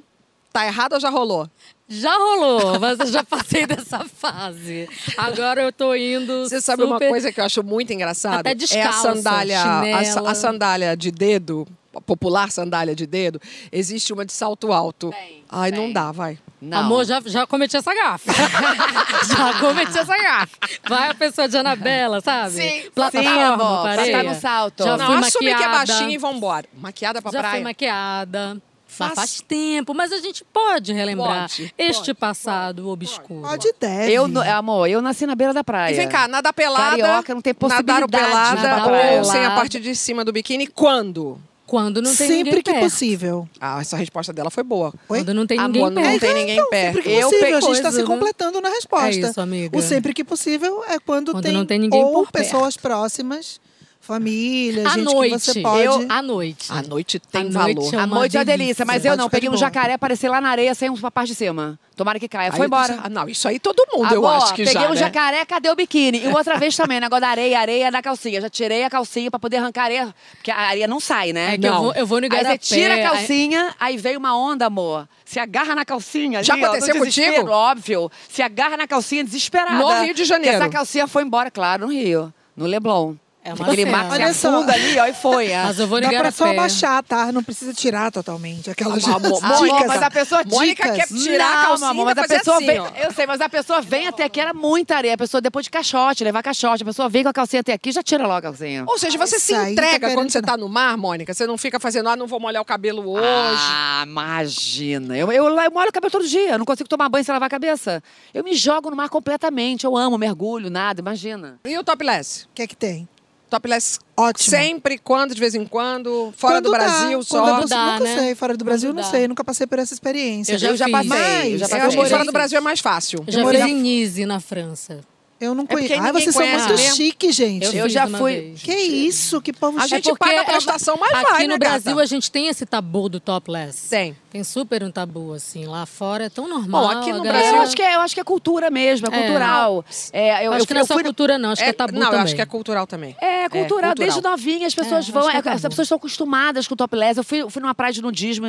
Tá 0.53 0.67
errado 0.67 0.95
ou 0.95 1.01
já 1.01 1.11
rolou? 1.11 1.49
Já 1.89 2.15
rolou, 2.17 2.81
mas 2.81 2.99
eu 3.01 3.07
já 3.07 3.23
passei 3.23 3.67
dessa 3.69 4.05
fase. 4.07 4.89
Agora 5.19 5.63
eu 5.63 5.71
tô 5.73 5.95
indo. 5.95 6.49
Você 6.49 6.61
sabe 6.61 6.83
uma 6.85 6.97
super- 6.97 7.11
coisa 7.11 7.31
que 7.31 7.39
eu 7.41 7.45
acho 7.45 7.63
muito 7.63 7.93
engraçada? 7.93 8.51
Até 8.51 8.53
é 8.75 8.83
a 8.83 8.93
sandália, 8.93 9.61
a, 9.63 10.31
a 10.31 10.35
sandália 10.35 10.97
de 10.97 11.11
dedo 11.11 11.67
popular 12.01 12.51
sandália 12.51 12.95
de 12.95 13.07
dedo, 13.07 13.41
existe 13.71 14.13
uma 14.13 14.25
de 14.25 14.33
salto 14.33 14.73
alto. 14.73 15.11
Tem, 15.11 15.45
Ai, 15.51 15.71
não 15.71 15.93
dá, 15.93 16.11
vai. 16.13 16.39
Não. 16.61 16.79
Amor, 16.79 17.05
já, 17.05 17.21
já 17.27 17.47
cometi 17.47 17.77
essa 17.77 17.93
gafa. 17.95 18.33
já 19.37 19.59
cometi 19.61 19.99
essa 19.99 20.17
gafa. 20.17 20.57
Vai 20.89 21.11
a 21.11 21.15
pessoa 21.15 21.49
de 21.49 21.57
Anabela, 21.57 22.21
sabe? 22.21 22.53
Sim, 22.55 22.91
Plataforma, 22.95 23.33
sim, 23.35 23.43
amor, 23.43 23.83
pareia. 23.83 24.13
pra 24.13 24.23
tá 24.25 24.35
no 24.35 24.41
salto. 24.41 24.85
Já 24.85 24.97
não, 24.97 25.07
fui 25.07 25.17
assume 25.17 25.45
que 25.45 25.51
é 25.51 25.55
maquiada. 25.69 25.77
baixinha 25.93 26.11
e 26.15 26.19
vambora. 26.19 26.67
Maquiada 26.75 27.21
pra 27.21 27.33
Já 27.33 27.39
praia. 27.41 27.55
fui 27.57 27.65
maquiada. 27.65 28.63
Faz- 28.87 29.15
faz 29.15 29.41
tempo, 29.41 29.95
mas 29.95 30.13
a 30.13 30.19
gente 30.19 30.45
pode 30.53 30.93
relembrar 30.93 31.49
Pode, 31.49 31.75
este 31.79 32.13
passado 32.13 32.91
obscuro. 32.91 33.41
Pode 33.41 33.73
deve. 33.81 34.13
Eu, 34.13 34.27
amor, 34.55 34.87
eu 34.87 35.01
nasci 35.01 35.25
na 35.27 35.35
beira 35.35 35.55
da 35.55 35.65
praia. 35.65 35.95
E 35.95 35.97
vem 35.97 36.09
cá, 36.11 36.29
nadar 36.29 36.53
pelada. 36.53 36.91
Carioca 36.99 37.35
não 37.35 37.41
tem 37.41 37.55
possibilidade 37.55 38.01
Nadar 38.03 38.21
pelada 38.21 38.55
nadar 38.63 38.83
ou 38.83 38.91
pelada. 39.01 39.25
sem 39.25 39.47
a 39.47 39.51
parte 39.53 39.81
de 39.81 39.97
cima 39.97 40.23
do 40.27 40.31
biquíni, 40.33 40.67
quando? 40.67 41.41
Quando 41.73 42.03
não 42.03 42.15
tem 42.15 42.29
Sempre 42.29 42.37
ninguém 42.45 42.63
que 42.63 42.71
perto. 42.71 42.83
possível. 42.85 43.49
Ah, 43.59 43.81
essa 43.81 43.97
resposta 43.97 44.31
dela 44.31 44.51
foi 44.51 44.63
boa. 44.63 44.93
Oi? 45.09 45.21
Quando 45.21 45.33
não 45.33 45.47
tem 45.47 45.59
Amor, 45.59 45.91
ninguém 45.91 45.91
não 45.91 46.03
perto. 46.03 46.21
tem 46.21 46.35
ninguém 46.35 46.55
Então, 46.59 46.69
perto. 46.69 46.85
sempre 46.97 47.03
que 47.03 47.09
Eu 47.19 47.31
possível. 47.31 47.57
a 47.57 47.61
gente 47.63 47.73
está 47.73 47.91
se 47.93 47.99
né? 48.01 48.05
completando 48.05 48.61
na 48.61 48.69
resposta. 48.69 49.07
É 49.07 49.31
isso, 49.31 49.41
amiga. 49.41 49.79
O 49.79 49.81
sempre 49.81 50.13
que 50.13 50.23
possível 50.23 50.85
é 50.87 50.99
quando, 50.99 51.33
Quando 51.33 51.43
tem, 51.45 51.53
não 51.55 51.65
tem 51.65 51.79
ninguém 51.79 52.05
ou 52.05 52.13
por 52.13 52.31
perto. 52.31 52.45
pessoas 52.45 52.77
próximas, 52.77 53.59
família, 54.03 54.87
À 54.87 54.91
gente 54.91 55.05
noite. 55.05 55.33
que 55.35 55.39
você 55.41 55.61
pode... 55.63 55.85
Eu, 55.85 56.07
à 56.09 56.21
noite. 56.21 56.67
A 56.73 56.83
noite 56.83 57.19
tem 57.21 57.47
À 57.47 57.51
valor. 57.51 57.75
noite 57.75 57.95
é 57.95 57.99
A 57.99 58.05
uma 58.05 58.17
noite 58.19 58.37
é 58.37 58.41
uma 58.41 58.45
delícia, 58.45 58.85
mas 58.85 59.05
eu 59.05 59.13
Pode 59.13 59.23
não. 59.23 59.31
Peguei 59.31 59.49
um 59.49 59.57
jacaré, 59.57 59.95
apareci 59.95 60.29
lá 60.29 60.41
na 60.41 60.51
areia, 60.51 60.75
sem 60.75 60.91
uma 60.91 61.11
parte 61.11 61.29
de 61.29 61.35
cima. 61.37 61.79
Tomara 61.97 62.19
que 62.19 62.27
caia. 62.29 62.51
Foi 62.51 62.63
Aí, 62.63 62.67
embora. 62.67 62.99
Ah, 63.05 63.09
não, 63.09 63.29
isso 63.29 63.47
aí 63.47 63.59
todo 63.61 63.85
mundo, 63.93 64.13
eu 64.13 64.27
Amor, 64.27 64.43
acho 64.43 64.55
que 64.55 64.65
peguei 64.65 64.83
já, 64.83 64.89
um 64.89 64.91
né? 64.95 64.97
jacaré, 64.97 65.45
cadê 65.45 65.71
o 65.71 65.77
biquíni? 65.77 66.23
E 66.25 66.29
outra 66.29 66.57
vez 66.59 66.75
também, 66.77 66.99
negócio 66.99 67.21
da 67.21 67.29
areia, 67.29 67.61
areia 67.61 67.91
na 67.91 68.03
calcinha. 68.03 68.41
Já 68.41 68.51
tirei 68.51 68.83
a 68.83 68.91
calcinha 68.91 69.31
pra 69.31 69.39
poder 69.39 69.59
arrancar 69.59 69.83
a 69.83 69.85
areia, 69.85 70.15
porque 70.37 70.51
a 70.51 70.57
areia 70.59 70.89
não 70.89 70.99
sai, 70.99 71.33
né? 71.33 71.55
É 71.55 71.59
que 71.59 71.67
eu 71.67 71.71
Não. 71.73 71.83
vou- 71.85 71.93
eu 71.95 72.07
vou 72.07 72.19
no 72.21 72.25
Aí 72.27 72.31
você 72.31 72.37
Igarapé, 72.39 72.59
tira 72.59 72.95
a 72.95 72.97
aí- 72.97 73.03
calcinha, 73.03 73.75
aí 73.79 73.97
vem 73.99 74.17
uma 74.17 74.37
onda, 74.37 74.67
amor. 74.67 75.07
Se 75.25 75.39
agarra 75.39 75.75
na 75.75 75.85
calcinha. 75.85 76.43
Já 76.43 76.55
ali, 76.55 76.63
ó, 76.63 76.67
no 76.67 76.73
aconteceu 76.73 76.95
desespero, 77.01 77.33
contigo? 77.37 77.51
Óbvio. 77.53 78.11
Se 78.29 78.43
agarra 78.43 78.77
na 78.77 78.87
calcinha 78.87 79.23
desesperada. 79.23 79.77
No 79.79 80.03
Rio 80.03 80.15
de 80.15 80.25
Janeiro. 80.25 80.57
Porque 80.57 80.65
essa 80.65 80.73
calcinha 80.73 81.07
foi 81.07 81.23
embora, 81.23 81.51
claro, 81.51 81.87
no 81.87 81.93
Rio. 81.93 82.33
No 82.57 82.67
Leblon. 82.67 83.15
É 83.45 83.53
uma 83.53 83.67
Aquele 83.67 83.87
mar 83.87 84.07
se 84.07 84.13
Olha 84.13 84.35
só. 84.35 84.55
afunda 84.57 84.73
ali, 84.73 84.99
ó, 85.01 85.07
e 85.07 85.13
foi. 85.13 85.49
é. 85.51 85.65
Mas 85.65 85.77
eu 85.81 85.89
vou 85.89 86.01
Dá 86.01 86.07
ligar 86.07 86.21
pra 86.21 86.29
a 86.29 86.33
só 86.33 86.45
pé. 86.45 86.51
abaixar, 86.53 87.03
tá? 87.03 87.33
Não 87.33 87.43
precisa 87.43 87.75
tirar 87.75 88.13
totalmente. 88.13 88.71
Aquelas 88.71 89.03
Amor, 89.05 89.19
dicas. 89.41 89.43
Amor, 89.43 89.87
mas 89.89 90.03
a 90.03 90.11
pessoa 90.13 90.43
Mônica 90.47 90.93
dicas. 90.93 91.09
quer 91.09 91.17
tirar 91.19 91.45
a 91.51 91.57
Não, 91.57 91.63
calcinha 91.67 91.91
amor, 91.91 92.05
mas 92.05 92.19
a 92.19 92.21
fazer 92.23 92.39
pessoa 92.39 92.57
assim, 92.59 92.67
vem. 92.67 92.79
ó. 92.79 92.89
Eu 92.97 93.13
sei, 93.13 93.27
mas 93.27 93.41
a 93.41 93.49
pessoa 93.49 93.81
vem 93.81 94.07
até 94.07 94.23
aqui, 94.23 94.41
era 94.41 94.55
muita 94.55 94.95
areia. 94.95 95.15
A 95.15 95.19
pessoa 95.19 95.41
depois 95.41 95.65
de 95.65 95.71
caixote, 95.71 96.23
levar 96.23 96.41
caixote. 96.41 96.85
A 96.85 96.87
pessoa 96.87 97.09
vem 97.09 97.25
com 97.25 97.31
a 97.31 97.33
calcinha 97.33 97.61
até 97.63 97.73
aqui 97.73 97.91
já 97.91 98.01
tira 98.01 98.23
logo 98.23 98.37
a 98.37 98.43
calcinha. 98.43 98.85
Ou 98.87 98.97
seja, 98.97 99.19
você 99.19 99.41
se 99.41 99.53
Isso 99.53 99.61
aí 99.61 99.65
tá 99.67 99.71
entrega 99.73 99.99
querendo 99.99 100.15
quando 100.19 100.31
você 100.31 100.41
tá 100.41 100.57
no 100.57 100.69
mar, 100.69 100.97
Mônica. 100.97 101.35
Você 101.35 101.45
não 101.45 101.59
fica 101.59 101.81
fazendo, 101.81 102.09
ah, 102.11 102.15
não 102.15 102.29
vou 102.29 102.39
molhar 102.39 102.63
o 102.63 102.65
cabelo 102.65 103.03
hoje. 103.11 103.25
Ah, 103.27 104.05
imagina. 104.07 105.17
Eu, 105.17 105.33
eu, 105.33 105.47
eu 105.49 105.71
molho 105.73 105.89
o 105.89 105.93
cabelo 105.93 106.13
todo 106.13 106.29
dia. 106.29 106.51
Eu 106.51 106.59
não 106.59 106.65
consigo 106.65 106.89
tomar 106.89 107.09
banho 107.09 107.25
sem 107.25 107.33
lavar 107.33 107.49
a 107.49 107.51
cabeça. 107.51 108.01
Eu 108.33 108.45
me 108.45 108.55
jogo 108.55 108.89
no 108.89 108.95
mar 108.97 109.09
completamente. 109.09 109.85
Eu 109.85 109.97
amo 109.97 110.17
mergulho, 110.17 110.71
nada, 110.71 111.01
imagina. 111.01 111.59
E 111.65 111.77
o 111.77 111.83
topless? 111.83 112.45
O 112.45 112.49
que 112.55 112.63
é 112.63 112.67
que 112.69 112.77
tem? 112.77 113.09
Topless 113.53 113.99
Ótimo. 114.17 114.51
sempre, 114.51 114.97
quando, 114.99 115.35
de 115.35 115.41
vez 115.41 115.55
em 115.55 115.65
quando, 115.67 116.33
fora 116.37 116.55
Quando 116.55 116.65
do 116.65 116.71
dá, 116.73 116.79
Brasil 116.79 117.23
só. 117.23 117.43
Quando 117.43 117.69
dá, 117.69 117.93
nunca 117.93 118.05
né? 118.05 118.17
sei. 118.19 118.35
Fora 118.35 118.57
do 118.57 118.65
Brasil, 118.65 118.91
Quando 118.91 118.97
não 118.97 119.03
dá. 119.05 119.11
sei. 119.11 119.29
Nunca 119.29 119.45
passei 119.45 119.67
por 119.67 119.79
essa 119.79 119.93
experiência. 119.93 120.55
Eu 120.55 120.59
já 120.59 120.69
eu 120.69 120.77
já 120.77 120.85
fiz. 120.87 120.93
passei. 120.93 121.09
Mas 121.09 121.19
eu 121.19 121.29
já 121.29 121.47
eu 121.47 121.53
Eu 121.53 121.59
passei. 121.61 121.81
acho 121.81 121.99
que 121.99 122.09
fora 122.09 122.25
do 122.25 122.33
Brasil 122.33 122.59
é 122.59 122.61
mais 122.61 122.81
fácil. 122.81 123.23
Eu 123.27 123.33
já 123.33 123.43
morei 123.43 123.61
em 123.63 123.75
Nice, 123.75 124.25
na 124.27 124.41
França. 124.41 125.01
Eu 125.43 125.55
não 125.55 125.65
É 125.65 125.67
conheço. 125.67 125.93
Ah, 125.95 125.97
ninguém 125.97 126.13
vocês 126.13 126.35
são 126.35 126.47
muito 126.47 126.69
mesmo. 126.69 126.95
chique, 126.97 127.33
gente. 127.33 127.77
Eu 127.77 127.85
fiz 127.85 127.93
já 127.93 128.07
fui- 128.07 128.33
vez. 128.41 128.63
Que 128.63 128.73
isso? 128.75 129.41
Que 129.43 129.53
povo 129.53 129.77
A 129.79 129.83
chique. 129.83 129.97
gente 129.97 130.09
É 130.09 130.13
porque 130.15 130.25
paga 130.31 130.41
a 130.43 130.45
prestação, 130.45 130.97
mas 131.01 131.13
aqui 131.13 131.31
vai, 131.33 131.43
no 131.43 131.49
né, 131.55 131.59
Brasil 131.59 131.91
gata? 131.93 132.03
a 132.03 132.07
gente 132.07 132.31
tem 132.31 132.47
esse 132.49 132.65
tabu 132.65 133.09
do 133.09 133.19
topless. 133.19 133.89
Tem. 133.91 134.17
Tem 134.31 134.43
super 134.45 134.83
um 134.83 134.91
tabu, 134.91 135.35
assim. 135.35 135.67
Lá 135.67 135.85
fora 135.85 136.25
é 136.25 136.31
tão 136.31 136.49
normal. 136.49 136.85
Bom, 136.85 136.91
aqui 136.91 137.13
no 137.13 137.23
a 137.23 137.27
É, 137.27 137.33
galera- 137.33 137.57
eu, 137.59 137.63
acho 137.63 137.77
que 137.77 137.83
é, 137.83 137.95
eu 137.97 138.01
acho 138.01 138.15
que 138.15 138.21
é 138.21 138.25
cultura 138.25 138.71
mesmo, 138.71 139.07
é 139.09 139.15
É. 139.15 139.23
cultural. 139.23 139.85
É, 140.13 140.47
eu, 140.47 140.53
acho 140.53 140.63
eu, 140.63 140.67
que 140.67 140.73
não 140.75 140.81
é 140.81 140.83
eu 140.83 140.87
só 140.87 140.95
fui 140.95 141.03
cultura, 141.03 141.39
não. 141.39 141.51
Acho 141.51 141.63
que 141.63 141.69
é 141.69 141.73
tabu 141.73 141.93
não, 141.93 142.01
também. 142.03 142.19
eu 142.19 142.25
acho 142.25 142.35
que 142.35 142.41
é 142.41 142.47
cultural 142.47 142.87
também. 142.87 143.15
É, 143.21 143.49
cultural. 143.49 143.95
Desde 143.95 144.15
cultural. 144.15 144.37
novinha 144.39 144.67
as 144.67 144.75
pessoas 144.75 145.07
É, 145.09 145.13
vão. 145.13 145.29
é 145.29 145.35
é, 145.35 145.39
as 145.39 145.61
pessoas 145.61 145.81
estão 145.87 145.97
acostumadas 145.97 146.67
com 146.67 146.73
o 146.75 146.77
topless. 146.77 147.19
Eu 147.19 147.25
fui, 147.25 147.51
fui 147.51 147.61
numa 147.61 147.75
praia 147.75 147.93
de 147.93 148.01
nudismo 148.01 148.47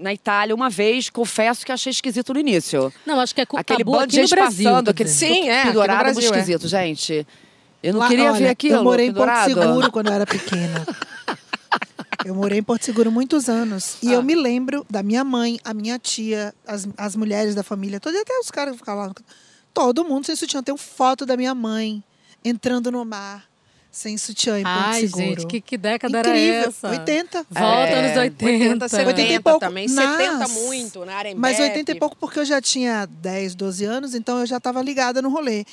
na 0.00 0.12
Itália 0.12 0.54
uma 0.54 0.68
vez, 0.70 1.08
confesso 1.10 1.64
que 1.64 1.70
achei 1.70 1.90
esquisito 1.90 2.32
no 2.34 2.40
início. 2.40 2.92
Não, 3.04 3.20
acho 3.20 3.32
que 3.34 3.42
é 3.42 3.46
cu- 3.46 3.58
Aquele 3.58 3.84
bando 3.84 3.98
aqui 3.98 4.08
de 4.08 4.16
gente 4.16 4.30
Brasil. 4.30 4.70
passando, 4.70 4.88
aquele. 4.88 5.08
Sim, 5.08 5.48
é, 5.48 5.58
aqui 5.58 5.66
pendurado 5.68 6.05
Brasil, 6.14 6.32
é. 6.34 6.38
esquisito, 6.38 6.68
gente. 6.68 7.26
Eu 7.82 7.92
não 7.94 8.00
Lá- 8.00 8.08
queria 8.08 8.30
olha, 8.30 8.38
ver 8.38 8.48
aquilo. 8.48 8.76
Eu 8.76 8.84
morei 8.84 9.06
em 9.08 9.12
Porto. 9.14 9.44
Seguro 9.44 9.92
quando 9.92 10.08
eu 10.08 10.12
era 10.14 10.26
pequena. 10.26 10.86
Eu 12.24 12.34
morei 12.34 12.58
em 12.58 12.62
Porto 12.62 12.84
Seguro 12.84 13.10
muitos 13.12 13.48
anos. 13.48 13.96
E 14.02 14.08
Ah. 14.08 14.14
eu 14.14 14.22
me 14.22 14.34
lembro 14.34 14.84
da 14.90 15.02
minha 15.02 15.22
mãe, 15.22 15.60
a 15.64 15.72
minha 15.72 15.98
tia, 15.98 16.52
as, 16.66 16.88
as 16.96 17.14
mulheres 17.14 17.54
da 17.54 17.62
família 17.62 18.00
toda, 18.00 18.16
e 18.16 18.20
até 18.20 18.36
os 18.40 18.50
caras 18.50 18.72
que 18.72 18.78
ficavam 18.78 19.06
lá. 19.06 19.14
Todo 19.72 20.04
mundo 20.04 20.26
sem 20.26 20.34
sutiã. 20.34 20.62
Tem 20.62 20.76
foto 20.76 21.24
da 21.24 21.36
minha 21.36 21.54
mãe 21.54 22.02
entrando 22.44 22.90
no 22.90 23.04
mar, 23.04 23.44
sem 23.96 24.18
sutiã 24.18 24.58
em 24.60 24.62
Porto 24.62 24.76
Ai, 24.78 25.00
Seguro. 25.00 25.24
gente, 25.24 25.46
que, 25.46 25.60
que 25.60 25.78
década 25.78 26.18
Incrível. 26.18 26.40
era 26.54 26.68
essa? 26.68 26.88
80. 26.90 27.46
Volta 27.48 27.66
É, 27.66 27.98
anos 28.04 28.16
80. 28.18 28.44
80, 28.44 28.88
70 28.90 29.08
80 29.08 29.32
e 29.32 29.40
pouco. 29.40 29.60
também. 29.60 29.88
Nas- 29.88 30.16
70 30.18 30.48
muito, 30.48 31.04
na 31.06 31.14
Arembepe. 31.16 31.40
Mas 31.40 31.58
80 31.58 31.92
e 31.92 31.94
pouco 31.94 32.14
porque 32.16 32.38
eu 32.40 32.44
já 32.44 32.60
tinha 32.60 33.06
10, 33.06 33.54
12 33.54 33.84
anos, 33.86 34.14
então 34.14 34.38
eu 34.40 34.46
já 34.46 34.58
estava 34.58 34.82
ligada 34.82 35.22
no 35.22 35.30
rolê. 35.30 35.64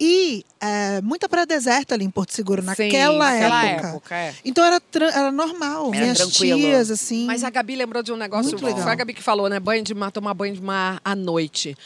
E 0.00 0.44
é, 0.60 1.00
muita 1.02 1.28
praia 1.28 1.46
deserta 1.46 1.94
ali 1.94 2.04
em 2.04 2.10
Porto 2.10 2.32
Seguro, 2.32 2.60
Sim, 2.62 2.66
naquela, 2.66 3.30
Naquela 3.30 3.64
época. 3.66 3.88
época, 3.88 4.14
é. 4.16 4.34
Então 4.44 4.64
era, 4.64 4.82
era 5.14 5.30
normal. 5.30 5.92
Era 5.94 6.02
Minhas 6.02 6.18
tranquilo. 6.18 6.58
tias, 6.58 6.90
assim. 6.90 7.24
Mas 7.26 7.44
a 7.44 7.50
Gabi 7.50 7.76
lembrou 7.76 8.02
de 8.02 8.10
um 8.12 8.16
negócio. 8.16 8.50
Muito 8.50 8.64
legal. 8.64 8.82
Foi 8.82 8.90
a 8.90 8.94
Gabi 8.96 9.14
que 9.14 9.22
falou, 9.22 9.48
né? 9.48 9.60
Banho 9.60 9.84
de 9.84 9.94
mar, 9.94 10.10
tomar 10.10 10.34
banho 10.34 10.54
de 10.54 10.60
mar 10.62 11.00
à 11.04 11.14
noite. 11.14 11.76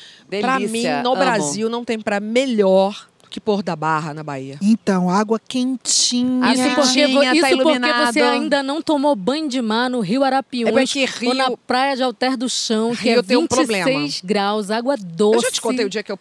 Pra 0.41 0.59
mim, 0.59 0.67
Delícia, 0.69 1.03
no 1.03 1.11
amo. 1.13 1.19
Brasil, 1.21 1.69
não 1.69 1.85
tem 1.85 2.01
pra 2.01 2.19
melhor 2.19 3.07
que 3.31 3.41
pôr 3.41 3.63
da 3.63 3.75
barra 3.77 4.15
na 4.15 4.23
Bahia. 4.23 4.59
Então, 4.63 5.11
água 5.11 5.39
quentinha. 5.39 6.53
Isso, 6.53 6.63
porque, 6.75 7.03
tá 7.03 7.35
isso 7.53 7.63
porque 7.63 7.79
você 8.13 8.21
ainda 8.23 8.63
não 8.63 8.81
tomou 8.81 9.15
banho 9.15 9.49
de 9.49 9.61
mar 9.61 9.91
no 9.91 10.01
Rio 10.01 10.25
Arapiuns 10.25 10.69
É 10.69 10.73
porque 10.73 11.07
ou 11.29 11.35
na 11.35 11.47
Rio- 11.49 11.59
praia 11.67 11.97
de 11.97 12.03
Alter 12.03 12.37
do 12.37 12.49
Chão, 12.49 12.95
que 12.95 13.03
Rio 13.11 13.21
é 13.21 13.23
tem 13.23 13.37
um 13.37 13.43
26 13.43 13.67
problema. 13.67 14.09
graus, 14.25 14.71
água 14.71 14.97
doce. 14.97 15.37
Eu 15.37 15.43
já 15.43 15.51
te 15.51 15.61
contei 15.61 15.85
o 15.85 15.89
dia 15.91 16.03
que 16.03 16.13
eu. 16.13 16.19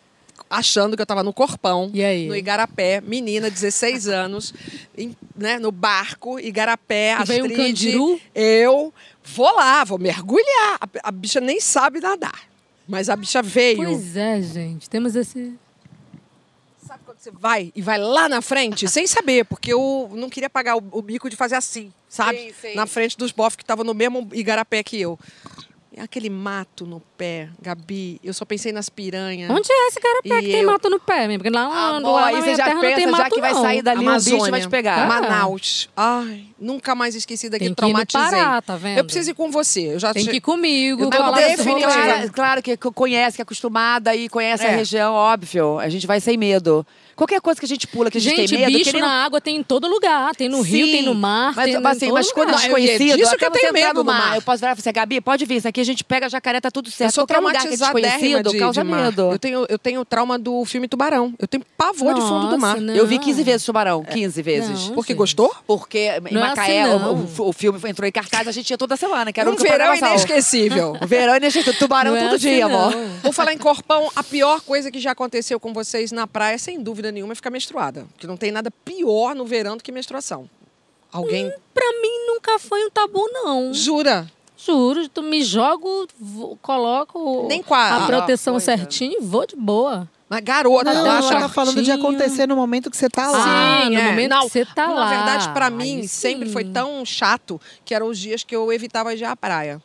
Achando 0.47 0.95
que 0.95 1.01
eu 1.01 1.06
tava 1.08 1.24
no 1.24 1.34
Corpão, 1.34 1.89
E 1.91 2.03
aí? 2.03 2.28
no 2.28 2.36
Igarapé, 2.36 3.01
menina, 3.01 3.49
16 3.49 4.08
anos, 4.08 4.53
em- 4.95 5.16
né, 5.36 5.58
no 5.58 5.72
barco, 5.72 6.39
Igarapé, 6.39 7.18
E 7.20 7.26
veio 7.26 7.43
um 7.43 7.47
Astrid, 7.47 7.68
candiru? 7.68 8.22
Eu 8.34 8.93
vou 9.24 9.56
lá, 9.56 9.84
vou 9.84 9.97
mergulhar. 9.97 10.78
A, 10.80 10.88
a 11.10 11.12
bicha 11.12 11.39
nem 11.41 11.60
sabe 11.60 11.99
nadar. 11.99 12.43
Mas 12.88 13.10
a 13.10 13.16
bicha 13.16 13.41
veio. 13.41 13.78
Pois 13.78 14.16
é, 14.16 14.39
gente. 14.41 14.88
Temos 14.88 15.16
esse... 15.16 15.53
Você 17.26 17.32
vai 17.32 17.71
e 17.76 17.82
vai 17.82 17.97
lá 17.97 18.30
na 18.30 18.39
frente, 18.39 18.88
sem 18.88 19.07
saber, 19.07 19.45
porque 19.45 19.73
eu 19.73 20.11
não 20.13 20.30
queria 20.30 20.47
pagar 20.47 20.76
o, 20.78 20.84
o 20.91 21.01
bico 21.01 21.28
de 21.28 21.36
fazer 21.36 21.55
assim, 21.55 21.91
sabe? 22.07 22.38
Sim, 22.38 22.53
sim. 22.61 22.76
Na 22.76 22.86
frente 22.86 23.17
dos 23.17 23.32
bofs 23.32 23.55
que 23.55 23.63
estavam 23.63 23.84
no 23.84 23.95
mesmo 23.95 24.30
igarapé 24.32 24.84
que 24.84 25.01
eu. 25.01 25.17
E 25.91 25.99
aquele 25.99 26.30
mato 26.30 26.86
no 26.86 26.99
pé, 27.17 27.49
Gabi, 27.59 28.19
eu 28.23 28.32
só 28.32 28.45
pensei 28.45 28.71
nas 28.71 28.89
piranhas. 28.89 29.49
Onde 29.49 29.71
é 29.71 29.88
esse 29.88 29.99
cara 29.99 30.21
pé 30.21 30.38
E 30.38 30.41
que 30.43 30.51
tem 30.51 30.61
eu- 30.61 30.69
mato 30.71 30.88
no 30.88 30.99
pé? 30.99 31.28
Porque 31.36 31.49
lá, 31.49 31.67
lá, 31.67 31.97
Amor, 31.97 32.11
lá 32.11 32.26
aí 32.28 32.34
na 32.36 32.39
você 32.41 32.45
minha 32.45 32.57
já 32.57 32.63
terra 32.65 32.76
não 32.76 32.82
tem 32.82 32.95
pensa, 32.95 33.09
já 33.11 33.17
mato, 33.17 33.34
que 33.36 33.41
vai 33.41 33.53
não. 33.53 33.61
sair 33.61 33.82
dali, 33.82 33.97
o 33.97 33.99
bicho 34.01 34.09
Amazônia, 34.11 34.51
vai 34.51 34.61
te 34.61 34.69
pegar. 34.69 35.07
Manaus. 35.07 35.89
Ai, 35.95 36.45
nunca 36.60 36.95
mais 36.95 37.16
esqueci 37.16 37.49
daquele 37.49 37.74
Tem 37.74 37.76
que 37.76 37.91
ir 37.91 37.93
no 37.93 38.06
traumatizei. 38.06 38.39
Pará, 38.43 38.62
tá 38.62 38.76
vendo? 38.76 38.97
Eu 38.97 39.03
preciso 39.03 39.32
ir 39.32 39.34
com 39.34 39.51
você. 39.51 39.93
Eu 39.95 39.99
já 39.99 40.14
Tem 40.14 40.24
te- 40.24 40.30
que 40.32 40.38
ir 40.38 40.41
comigo. 40.41 41.03
Eu 41.03 41.10
tô 41.10 41.18
Claro, 41.18 41.36
definitiva. 41.36 42.62
que 42.64 42.78
co- 42.78 42.91
conhece, 42.91 43.36
que 43.38 43.41
é 43.41 43.43
acostumada 43.43 44.16
e 44.16 44.30
conhece 44.30 44.64
a 44.66 44.70
É. 44.72 44.76
região, 44.76 45.14
óbvio. 45.14 45.80
A 45.80 45.89
gente 45.89 46.08
vai 46.08 46.20
sem 46.20 46.38
medo. 46.38 46.86
Qualquer 47.16 47.39
coisa 47.39 47.58
que 47.58 47.66
a 47.66 47.70
gente 47.70 47.88
pula, 47.88 48.12
que 48.12 48.18
a 48.18 48.22
gente, 48.22 48.36
Gente, 48.36 48.49
tem 48.49 48.60
medo... 48.60 48.72
bicho 48.78 48.91
que 48.91 48.91
nem- 48.93 49.01
na 49.01 49.24
água 49.24 49.39
tem 49.39 49.56
em 49.56 49.64
todo 49.64 49.88
lugar. 49.88 50.36
Tem 50.36 50.49
no 50.49 50.60
rio, 50.60 50.86
Sim, 50.86 50.91
tem 50.91 51.01
no 51.03 51.16
mar, 51.16 51.53
mas, 51.56 51.66
tem 51.66 51.76
assim, 51.78 52.12
mas 52.12 52.30
quando 52.34 52.49
lugar. 52.49 52.66
é 52.66 52.68
Não, 52.68 52.78
eu- 52.78 52.78
é 52.78 52.82
desconhecido, 52.82 53.18
disso 53.18 53.38
que 53.38 53.45
eu 53.45 53.51
tenho 53.51 53.68
você 53.68 53.72
medo 53.72 53.93
no 53.99 54.03
mar. 54.03 54.28
mar. 54.32 54.36
Eu 54.36 54.41
posso 54.41 54.60
virar 54.60 54.74
e 54.74 54.76
falar 54.76 54.82
assim, 54.82 54.91
Gabi, 54.91 55.22
pode 55.22 55.45
vir, 55.45 55.56
isso 55.56 55.68
aqui 55.68 55.80
a 55.80 55.84
gente 55.86 56.03
pega 56.03 56.28
jacaré, 56.28 56.60
tá 56.60 56.70
tudo 56.70 56.88
Eu 56.89 56.91
certo. 56.91 57.14
sou 57.14 57.26
Qualquer 57.26 57.39
lugar 57.41 57.62
que 57.62 57.68
é 57.68 57.78
desconhecido, 57.78 58.51
de, 58.51 58.60
causa 58.60 58.84
de 58.84 58.89
medo. 58.91 59.32
Eu 59.32 59.39
tenho, 59.39 59.66
eu 59.70 59.80
tenho 59.80 60.03
trauma 60.03 60.38
do 60.38 60.66
filme 60.66 60.89
Tubarão. 60.89 61.34
Eu 61.39 61.47
tenho 61.47 61.64
pavor 61.78 62.14
de 62.16 62.20
fundo 62.20 62.49
do 62.49 62.60
mar. 62.60 62.82
Nossa, 62.82 62.97
Eu 62.97 63.08
vi 63.08 63.16
não. 63.16 63.24
15 63.24 63.43
vezes 63.43 63.66
Tubarão, 63.66 64.03
15 64.03 64.41
vezes. 64.41 64.89
Não. 64.89 64.95
Porque 64.95 65.14
gente. 65.14 65.18
gostou? 65.20 65.56
Porque 65.66 66.20
Não 66.32 66.45
é 66.45 66.55
Macaé, 66.62 66.82
assim, 66.84 67.41
o- 67.41 67.49
o, 67.49 67.53
filme 67.53 67.80
entrou 67.89 68.08
em 68.08 68.12
cartaz, 68.12 68.47
a 68.47 68.51
gente 68.51 68.70
ia 68.70 68.78
toda 68.78 68.95
semana, 68.97 69.32
que 69.34 69.39
era 69.39 69.49
o 69.49 69.53
Um 69.53 69.56
verão 69.56 69.95
inesquecível. 69.95 70.97
Verão 71.06 71.36
inesquecível. 71.38 71.78
Tubarão 71.80 72.12
Não 72.12 72.18
é 72.18 72.24
todo 72.26 72.36
assim, 72.36 72.49
dia, 72.49 72.68
não. 72.68 72.89
amor. 72.89 72.93
Vou 73.24 73.32
falar 73.34 73.53
em 73.53 73.58
corpão, 73.58 74.10
a 74.16 74.24
pior 74.24 74.62
coisa 74.62 74.89
que 74.91 74.99
já 74.99 75.12
aconteceu 75.12 75.60
com 75.60 75.74
vocês 75.74 76.12
na 76.12 76.26
praia, 76.28 76.58
sem 76.58 76.82
dúvida 76.82 77.12
nenhuma, 77.12 77.34
é 77.34 77.36
ficar 77.36 77.49
menstruada. 77.49 78.06
Porque 78.14 78.28
não 78.28 78.38
tem 78.38 78.51
nada 78.51 78.70
pior 78.84 79.36
no 79.36 79.45
verão 79.45 79.78
do 79.78 79.84
que 79.84 79.91
menstruação. 79.91 80.49
Alguém 81.12 81.51
Pra 81.74 81.91
mim 82.01 82.28
nunca 82.28 82.60
foi 82.60 82.86
um 82.86 82.89
tabu, 82.89 83.28
não. 83.32 83.74
jura? 83.74 84.30
Juro, 84.58 85.08
tu 85.10 85.22
me 85.22 85.43
jogo, 85.43 86.08
vou- 86.20 86.58
coloco 86.62 87.45
Nem 87.47 87.62
com 87.62 87.74
a- 87.74 88.03
a 88.03 88.06
proteção 88.08 88.53
coisa. 88.53 88.66
certinho 88.66 89.18
e 89.20 89.22
vou 89.24 89.45
de 89.45 89.56
boa. 89.56 90.10
Uma 90.30 90.39
garota. 90.39 90.91
Não, 90.91 91.01
eu 91.05 91.05
ela 91.32 91.41
tá 91.41 91.49
falando 91.49 91.84
de 91.84 91.91
acontecer 91.91 92.47
no 92.47 92.55
momento 92.55 92.89
que 92.89 92.97
você 92.97 93.07
tá 93.09 93.28
lá. 93.30 93.43
Ah, 93.45 93.84
Sim, 93.84 93.89
no 93.91 93.99
é. 93.99 94.09
momento 94.09 94.32
Não, 94.32 94.41
que 94.47 94.49
você 94.49 94.65
tá 94.65 94.88
na 94.88 94.93
lá. 94.93 95.09
verdade, 95.09 95.49
pra 95.49 95.67
Aí 95.67 95.71
mim, 95.71 96.07
sempre 96.07 96.49
foi 96.49 96.63
tão 96.63 97.05
chato 97.05 97.61
que 97.86 97.93
eram 97.93 98.07
os 98.07 98.17
dias 98.17 98.43
que 98.43 98.55
eu 98.55 98.71
evitava 98.73 99.13
ir 99.13 99.23
à 99.23 99.36
praia. 99.36 99.80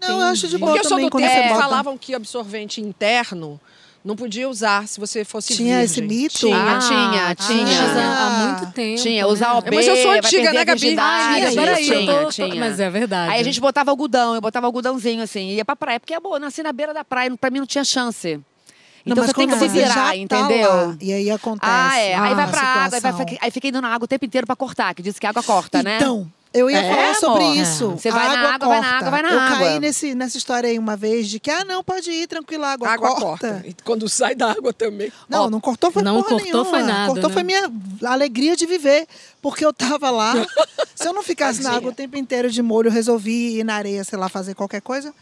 Não, 0.00 0.20
eu 0.20 0.26
acho 0.26 0.48
de 0.48 0.58
boa 0.58 0.72
Porque 0.72 0.86
eu 0.86 0.88
sou 0.88 0.98
do 0.98 1.08
tempo 1.10 1.48
bota. 1.48 1.60
falavam 1.62 1.96
que 1.96 2.14
absorvente 2.14 2.80
interno 2.80 3.58
não 4.04 4.14
podia 4.14 4.48
usar 4.48 4.86
se 4.86 5.00
você 5.00 5.24
fosse 5.24 5.54
Tinha 5.56 5.82
esse 5.82 6.00
virgem. 6.00 6.22
mito? 6.22 6.38
Tinha. 6.38 6.56
Ah, 6.56 6.78
tinha, 6.80 7.34
tinha. 7.34 7.64
Mas 7.64 7.96
há, 7.96 8.26
Ah. 8.26 8.30
muito 8.60 8.72
tempo. 8.72 9.02
Tinha, 9.02 9.26
usar 9.26 9.48
né? 9.48 9.58
OB, 9.58 9.70
Mas 9.74 9.86
eu 9.88 9.96
sou 9.96 10.10
antiga, 10.12 10.52
né, 10.52 10.64
Gabi? 10.64 10.86
eu 10.88 11.76
tinha, 11.76 12.06
tô- 12.06 12.22
tô- 12.24 12.28
tinha. 12.30 12.54
Mas 12.56 12.78
é 12.78 12.90
verdade. 12.90 13.32
Aí 13.32 13.40
a 13.40 13.44
gente 13.44 13.60
botava 13.60 13.90
algodão, 13.90 14.34
eu 14.34 14.40
botava 14.40 14.66
algodãozinho 14.66 15.22
assim, 15.22 15.50
ia 15.50 15.64
pra 15.64 15.74
praia, 15.74 15.98
porque, 15.98 16.12
amor, 16.14 16.38
nasci 16.38 16.62
na 16.62 16.72
beira 16.72 16.92
da 16.92 17.04
praia, 17.04 17.34
pra 17.36 17.50
mim 17.50 17.58
não 17.60 17.66
tinha 17.66 17.84
chance. 17.84 18.40
Não, 19.06 19.12
Então 19.12 19.22
mas 19.24 19.26
você 19.26 19.34
tem 19.34 19.46
que 19.48 19.54
se 19.54 19.66
já 19.68 19.72
virar, 19.72 19.94
tá 20.08 20.16
entendeu? 20.16 20.68
lá, 20.70 20.96
e 21.00 21.12
aí 21.12 21.30
acontece. 21.30 21.70
Ah, 21.72 21.96
é. 21.98 22.14
Aí 22.14 22.34
vai 22.34 22.50
pra 22.50 22.60
água, 22.60 22.96
aí, 22.96 23.00
vai, 23.00 23.38
aí 23.40 23.50
fica 23.52 23.68
indo 23.68 23.80
na 23.80 23.88
água 23.94 24.04
o 24.04 24.08
tempo 24.08 24.24
inteiro 24.24 24.46
pra 24.46 24.56
cortar, 24.56 24.94
que 24.94 25.02
diz 25.02 25.16
que 25.18 25.26
a 25.26 25.30
água 25.30 25.42
corta, 25.44 25.80
né? 25.82 25.96
Então, 25.96 26.28
eu 26.52 26.68
ia 26.68 26.78
É, 26.78 26.94
falar 26.94 27.14
sobre 27.14 27.44
amor? 27.44 27.56
isso. 27.56 27.90
Você 27.90 28.10
vai 28.10 28.26
na 28.26 28.32
água 28.32 28.54
água, 28.54 28.68
vai 28.68 28.80
na 28.80 28.96
água, 28.98 29.10
vai 29.10 29.22
na 29.22 29.28
eu 29.30 29.38
água. 29.40 29.58
caí 29.58 29.78
nesse, 29.80 30.14
nessa 30.14 30.36
história 30.38 30.68
aí 30.70 30.76
uma 30.78 30.96
vez 30.96 31.28
de 31.28 31.38
que, 31.38 31.50
ah, 31.50 31.64
não, 31.64 31.84
pode 31.84 32.10
ir, 32.10 32.26
tranquilo, 32.26 32.64
a 32.64 32.72
água, 32.72 32.88
A 32.88 32.92
água 32.94 33.08
corta. 33.14 33.48
corta. 33.52 33.62
E 33.68 33.76
quando 33.84 34.08
sai 34.08 34.34
da 34.34 34.50
água 34.50 34.72
também. 34.72 35.12
Não, 35.28 35.44
Ó, 35.44 35.50
não 35.50 35.60
cortou 35.60 35.92
foi 35.92 36.02
não 36.02 36.16
porra 36.22 36.28
cortou 36.40 36.64
foi 36.64 36.78
nenhuma. 36.80 36.92
nada, 36.98 37.12
Cortou 37.12 37.28
né? 37.30 37.34
foi 37.34 37.42
minha 37.44 37.70
alegria 38.04 38.56
de 38.56 38.66
viver. 38.66 39.06
Porque 39.40 39.64
eu 39.64 39.72
tava 39.72 40.10
lá. 40.10 40.32
se 40.96 41.06
eu 41.06 41.12
não 41.12 41.22
ficasse 41.22 41.62
na 41.62 41.72
água 41.72 41.90
o 41.90 41.94
tempo 41.94 42.16
inteiro 42.16 42.50
de 42.50 42.60
molho, 42.62 42.88
eu 42.88 42.92
resolvi 42.92 43.58
ir 43.60 43.64
na 43.64 43.74
areia, 43.76 44.02
sei 44.02 44.18
lá, 44.18 44.28
fazer 44.28 44.54
qualquer 44.54 44.80
coisa. 44.80 45.14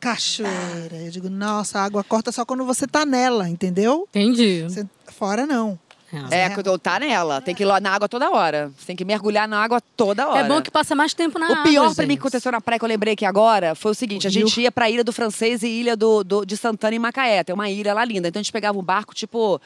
Cachoeira. 0.00 0.96
Eu 1.04 1.10
digo, 1.10 1.28
nossa, 1.28 1.78
a 1.80 1.84
água 1.84 2.02
corta 2.04 2.30
só 2.32 2.44
quando 2.44 2.64
você 2.64 2.86
tá 2.86 3.04
nela, 3.06 3.48
entendeu? 3.48 4.06
Entendi. 4.10 4.62
Você- 4.62 4.86
fora 5.12 5.46
não. 5.46 5.78
É, 6.30 6.48
quando 6.48 6.78
tá 6.78 6.98
nela, 6.98 7.38
tem 7.42 7.54
que 7.54 7.62
ir 7.62 7.66
lá 7.66 7.78
na 7.80 7.90
água 7.90 8.08
toda 8.08 8.30
hora. 8.30 8.72
Você 8.78 8.86
tem 8.86 8.96
que 8.96 9.04
mergulhar 9.04 9.46
na 9.46 9.62
água 9.62 9.78
toda 9.94 10.26
hora. 10.26 10.40
É 10.40 10.48
bom 10.48 10.62
que 10.62 10.70
passa 10.70 10.94
mais 10.94 11.12
tempo 11.12 11.38
na 11.38 11.46
água. 11.46 11.60
O 11.60 11.64
pior 11.64 11.94
pra 11.94 12.06
mim 12.06 12.14
que 12.14 12.20
aconteceu 12.20 12.50
na 12.50 12.62
praia 12.62 12.78
que 12.78 12.84
eu 12.84 12.88
lembrei 12.88 13.12
aqui 13.12 13.26
agora 13.26 13.74
foi 13.74 13.90
o 13.90 13.94
seguinte: 13.94 14.26
a 14.26 14.30
gente 14.30 14.58
ia 14.62 14.72
pra 14.72 14.88
Ilha 14.88 15.04
do 15.04 15.12
Francês 15.12 15.62
e 15.62 15.68
Ilha 15.68 15.94
do, 15.94 16.24
do- 16.24 16.46
de 16.46 16.56
Santana 16.56 16.96
em 16.96 16.98
Macaé. 16.98 17.44
Tem 17.44 17.54
uma 17.54 17.68
ilha 17.68 17.92
lá 17.92 18.02
linda. 18.06 18.28
Então 18.28 18.40
a 18.40 18.42
gente 18.42 18.50
pegava 18.52 18.78
um 18.78 18.82
barco, 18.82 19.14
tipo, 19.14 19.60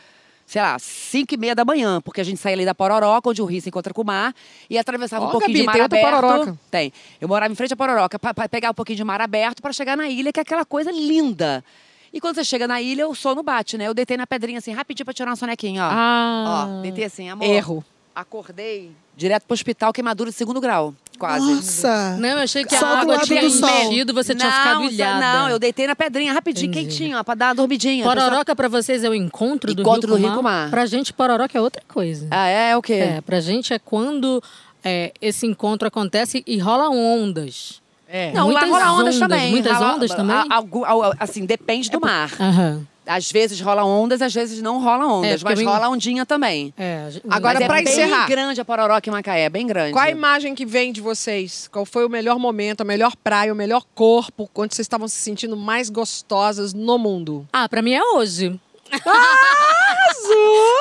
sei 0.47 0.61
lá, 0.61 0.79
5 0.79 1.35
e 1.35 1.37
meia 1.37 1.55
da 1.55 1.65
manhã, 1.65 2.01
porque 2.01 2.21
a 2.21 2.25
gente 2.25 2.39
saía 2.39 2.57
ali 2.57 2.65
da 2.65 2.75
Pororoca, 2.75 3.31
onde 3.31 3.41
o 3.41 3.45
rio 3.45 3.61
se 3.61 3.69
encontra 3.69 3.95
com 3.95 4.03
o 4.03 4.05
mar, 4.05 4.35
e 4.69 4.77
atravessava 4.79 5.25
Ó, 5.25 5.29
um 5.29 5.31
pouquinho 5.31 5.53
Gabi, 5.53 5.61
de 5.61 5.67
mar 5.67 5.89
tem 5.89 6.01
aberto. 6.05 6.21
Pororoca. 6.21 6.59
Tem. 6.71 6.93
Eu 7.21 7.29
morava 7.29 7.53
em 7.53 7.57
frente 7.57 7.73
à 7.73 7.77
Pororoca, 7.77 8.19
pra 8.19 8.49
pegar 8.49 8.71
um 8.71 8.75
pouquinho 8.75 8.97
de 8.97 9.05
mar 9.05 9.21
aberto 9.21 9.63
pra 9.63 9.73
chegar 9.73 9.97
na 9.97 10.09
ilha, 10.09 10.33
que 10.33 10.41
é 10.41 10.43
aquela 10.43 10.65
coisa 10.65 10.91
linda. 10.91 11.65
E 12.13 12.21
quando 12.21 12.35
você 12.35 12.45
chega 12.45 12.69
na 12.69 12.81
ilha, 12.81 13.09
o 13.09 13.15
sono 13.15 13.43
bate, 13.43 13.79
né? 13.79 13.89
Eu 13.89 13.95
deitei 13.95 14.19
na 14.19 14.27
pedrinha 14.27 14.59
assim, 14.59 14.73
rapidinho 14.73 15.07
pra 15.07 15.15
tirar 15.15 15.31
uma 15.31 15.37
sonequinha, 15.37 15.83
ó. 15.83 15.89
Ah. 15.91 16.67
Ó, 16.69 16.83
deitei 16.83 17.05
assim, 17.05 17.31
amor. 17.31 17.45
Erro. 17.45 17.85
Acordei 18.15 18.93
direto 19.17 19.45
pro 19.45 19.55
hospital, 19.55 19.93
queimadura 19.93 20.31
de 20.31 20.37
segundo 20.37 20.61
grau. 20.61 20.95
Quase. 21.23 21.55
Nossa. 21.55 22.17
Não, 22.19 22.29
eu 22.31 22.39
achei 22.39 22.65
que 22.65 22.77
Só 22.77 22.85
a 22.85 22.95
do 22.97 23.01
água 23.03 23.15
lado 23.15 23.27
tinha 23.27 23.43
do 23.43 23.51
sol. 23.51 23.69
enchido, 23.69 24.13
você 24.13 24.35
tinha 24.35 24.51
não, 24.51 24.57
ficado 24.59 24.83
isso- 24.87 24.95
ilhada. 24.95 25.21
Não, 25.21 25.49
eu 25.51 25.59
deitei 25.61 25.87
na 25.87 25.95
pedrinha 25.95 26.33
rapidinho, 26.33 26.69
Entendi. 26.69 26.89
quentinho, 26.89 27.17
ó, 27.17 27.23
pra 27.23 27.37
dar 27.37 27.47
uma 27.51 27.55
dormidinha. 27.55 28.03
Pororoca 28.03 28.57
pra 28.57 28.67
vocês 28.67 29.05
é 29.05 29.09
o 29.09 29.15
encontro 29.15 29.73
do 29.73 29.83
Encontro 29.83 30.15
rio 30.15 30.19
do 30.19 30.27
rio 30.27 30.35
com 30.35 30.41
o 30.41 30.43
mar. 30.43 30.69
Pra 30.69 30.85
gente, 30.85 31.13
pororoca 31.13 31.57
é 31.57 31.61
outra 31.61 31.81
coisa. 31.87 32.27
Ah, 32.29 32.49
é? 32.49 32.71
É 32.73 32.77
o 32.77 32.83
quê? 32.83 32.95
É, 32.95 33.21
pra 33.21 33.39
gente 33.39 33.73
é 33.73 33.79
quando 33.79 34.43
é, 34.85 35.13
esse 35.23 35.47
encontro 35.47 35.87
acontece 35.87 36.43
e 36.45 36.59
rola 36.59 36.89
ondas. 36.91 37.81
É. 38.09 38.33
Não, 38.33 38.47
muitas 38.47 38.69
lá 38.69 38.79
rola 38.79 38.93
ondas 39.01 39.15
ondas, 39.15 39.19
também. 39.21 39.51
muitas 39.53 39.77
Rola- 39.79 39.95
ondas 39.95 40.11
também? 40.13 40.37
a- 40.37 40.47
algu- 40.51 40.85
al- 40.85 41.15
assim, 41.21 41.47
depende 41.47 41.89
do 41.89 42.01
mar. 42.01 42.31
Aham. 42.41 42.87
Às 43.05 43.33
vezes 43.33 43.61
rola 43.61 43.85
ondas, 43.85 44.23
às 44.23 44.33
vezes 44.33 44.63
não 44.63 44.81
rola 44.81 45.07
ondas, 45.07 45.43
porque 45.43 45.45
mas 45.45 45.59
bem- 45.59 45.67
rola 45.67 45.89
ondinha 45.89 46.25
também. 46.25 46.73
É, 46.79 47.05
a 47.07 47.11
gente- 47.11 47.25
Agora, 47.29 47.59
mas 47.59 47.67
pra 47.69 47.81
é 47.81 47.83
bem 47.83 47.93
encerrar. 47.93 48.29
grande 48.29 48.61
a 48.61 48.65
Pororoca 48.65 49.09
em 49.09 49.13
Macaé, 49.13 49.49
bem 49.51 49.67
grande. 49.67 49.93
Qual 49.93 50.05
a 50.05 50.11
imagem 50.11 50.55
que 50.55 50.65
vem 50.65 50.93
de 50.93 51.01
vocês? 51.01 51.69
Qual 51.73 51.85
foi 51.85 52.07
o 52.07 52.09
melhor 52.09 52.39
momento, 52.39 52.83
a 52.83 52.85
melhor 52.85 53.17
praia, 53.17 53.53
o 53.53 53.57
melhor 53.57 53.85
corpo, 53.93 54.49
quando 54.55 54.73
vocês 54.73 54.85
estavam 54.85 55.09
se 55.09 55.17
sentindo 55.17 55.57
mais 55.57 55.91
gostosas 55.91 56.73
no 56.73 56.97
mundo? 56.97 57.45
Ah, 57.53 57.69
pra 57.69 57.83
mim 57.83 57.93
é 57.95 58.03
hoje. 58.15 58.59
Arrasou. 58.93 59.13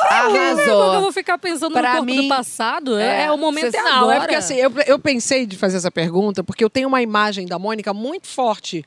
Porque 0.61 0.69
eu 0.97 1.01
vou 1.01 1.11
ficar 1.11 1.37
pensando 1.37 1.73
Pra 1.73 1.81
no 1.81 1.97
corpo 1.97 2.05
mim, 2.05 2.21
do 2.23 2.27
passado. 2.27 2.97
É, 2.97 3.23
é, 3.23 3.31
o 3.31 3.37
momento 3.37 3.71
cê- 3.71 3.77
é 3.77 3.81
Não, 3.83 3.91
agora. 4.03 4.15
é 4.15 4.19
porque 4.19 4.35
assim, 4.35 4.55
eu, 4.55 4.71
eu 4.85 4.99
pensei 4.99 5.45
de 5.45 5.57
fazer 5.57 5.77
essa 5.77 5.91
pergunta 5.91 6.43
porque 6.43 6.63
eu 6.63 6.69
tenho 6.69 6.87
uma 6.87 7.01
imagem 7.01 7.45
da 7.47 7.57
Mônica 7.57 7.93
muito 7.93 8.27
forte 8.27 8.85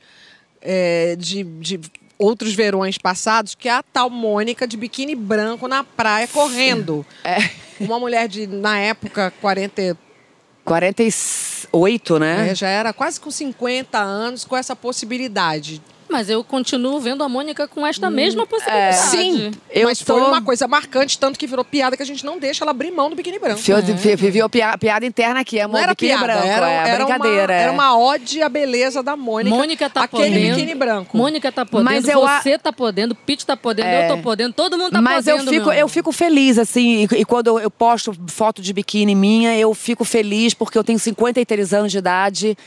é, 0.61 1.15
de, 1.17 1.43
de 1.43 1.79
outros 2.17 2.53
verões 2.53 2.97
passados, 2.97 3.55
que 3.55 3.67
é 3.67 3.73
a 3.73 3.83
tal 3.83 4.09
Mônica 4.09 4.67
de 4.67 4.77
biquíni 4.77 5.15
branco 5.15 5.67
na 5.67 5.83
praia 5.83 6.27
correndo. 6.27 7.05
Uma 7.79 7.99
mulher 7.99 8.27
de, 8.27 8.47
na 8.47 8.79
época, 8.79 9.33
40, 9.41 9.97
48, 10.63 12.19
né? 12.19 12.49
é, 12.49 12.55
já 12.55 12.67
era 12.67 12.93
quase 12.93 13.19
com 13.19 13.29
50 13.29 13.97
anos, 13.97 14.45
com 14.45 14.55
essa 14.55 14.75
possibilidade. 14.75 15.81
Mas 16.15 16.29
eu 16.29 16.43
continuo 16.45 16.97
vendo 16.99 17.23
a 17.23 17.27
Mônica 17.29 17.67
com 17.67 17.85
esta 17.85 18.09
mesma 18.09 18.47
possibilidade. 18.47 18.95
Sim, 19.09 19.51
Eu 19.69 19.87
mas 19.89 20.01
foi 20.01 20.21
tô- 20.21 20.27
uma 20.27 20.41
coisa 20.41 20.65
marcante, 20.65 21.19
tanto 21.19 21.37
que 21.37 21.45
virou 21.45 21.65
piada 21.65 21.97
que 21.97 22.01
a 22.03 22.05
gente 22.05 22.25
não 22.25 22.39
deixa 22.39 22.63
ela 22.63 22.71
abrir 22.71 22.89
mão 22.89 23.09
do 23.09 23.17
biquíni 23.17 23.37
branco. 23.37 23.59
Fio- 23.59 23.75
a 23.75 24.49
pia- 24.49 24.77
piada 24.77 25.05
interna 25.05 25.41
aqui, 25.41 25.59
amor. 25.59 25.73
Não 25.73 25.83
era 25.83 25.91
biquíni 25.91 26.11
piada, 26.11 26.25
branco, 26.25 26.47
era, 26.47 26.69
é 26.71 26.75
era 26.87 26.97
brincadeira. 27.05 27.43
Uma, 27.43 27.53
é. 27.53 27.61
era 27.63 27.71
uma 27.73 27.97
ode 27.97 28.41
à 28.41 28.47
beleza 28.47 29.03
da 29.03 29.17
Mônica. 29.17 29.53
Mônica 29.53 29.89
tá 29.89 30.03
aquele 30.03 30.23
podendo. 30.29 30.55
biquíni 30.55 30.75
branco. 30.75 31.17
Mônica 31.17 31.51
tá 31.51 31.65
podendo, 31.65 31.85
Mas 31.91 32.07
eu 32.07 32.25
a- 32.25 32.41
você 32.41 32.57
tá 32.57 32.71
podendo, 32.71 33.13
Pete 33.13 33.45
tá 33.45 33.57
podendo, 33.57 33.87
É. 33.87 34.09
eu 34.09 34.15
tô 34.15 34.21
podendo, 34.23 34.53
todo 34.53 34.77
mundo 34.77 34.91
tá 34.93 35.01
Mas 35.01 35.27
eu 35.27 35.35
podendo. 35.35 35.51
fico, 35.51 35.65
meu 35.65 35.73
eu 35.73 35.79
amor. 35.79 35.89
fico 35.89 36.11
feliz, 36.13 36.57
assim, 36.57 37.07
e, 37.11 37.19
e 37.21 37.25
quando 37.25 37.47
eu, 37.47 37.59
eu 37.59 37.69
posto 37.69 38.15
foto 38.27 38.61
de 38.61 38.71
biquíni 38.71 39.13
minha, 39.15 39.53
eu 39.57 39.73
fico 39.73 40.05
feliz 40.05 40.53
porque 40.53 40.77
eu 40.77 40.83
tenho 40.83 40.97
53 40.97 41.73
anos 41.73 41.91
de 41.91 41.97
idade 41.97 42.57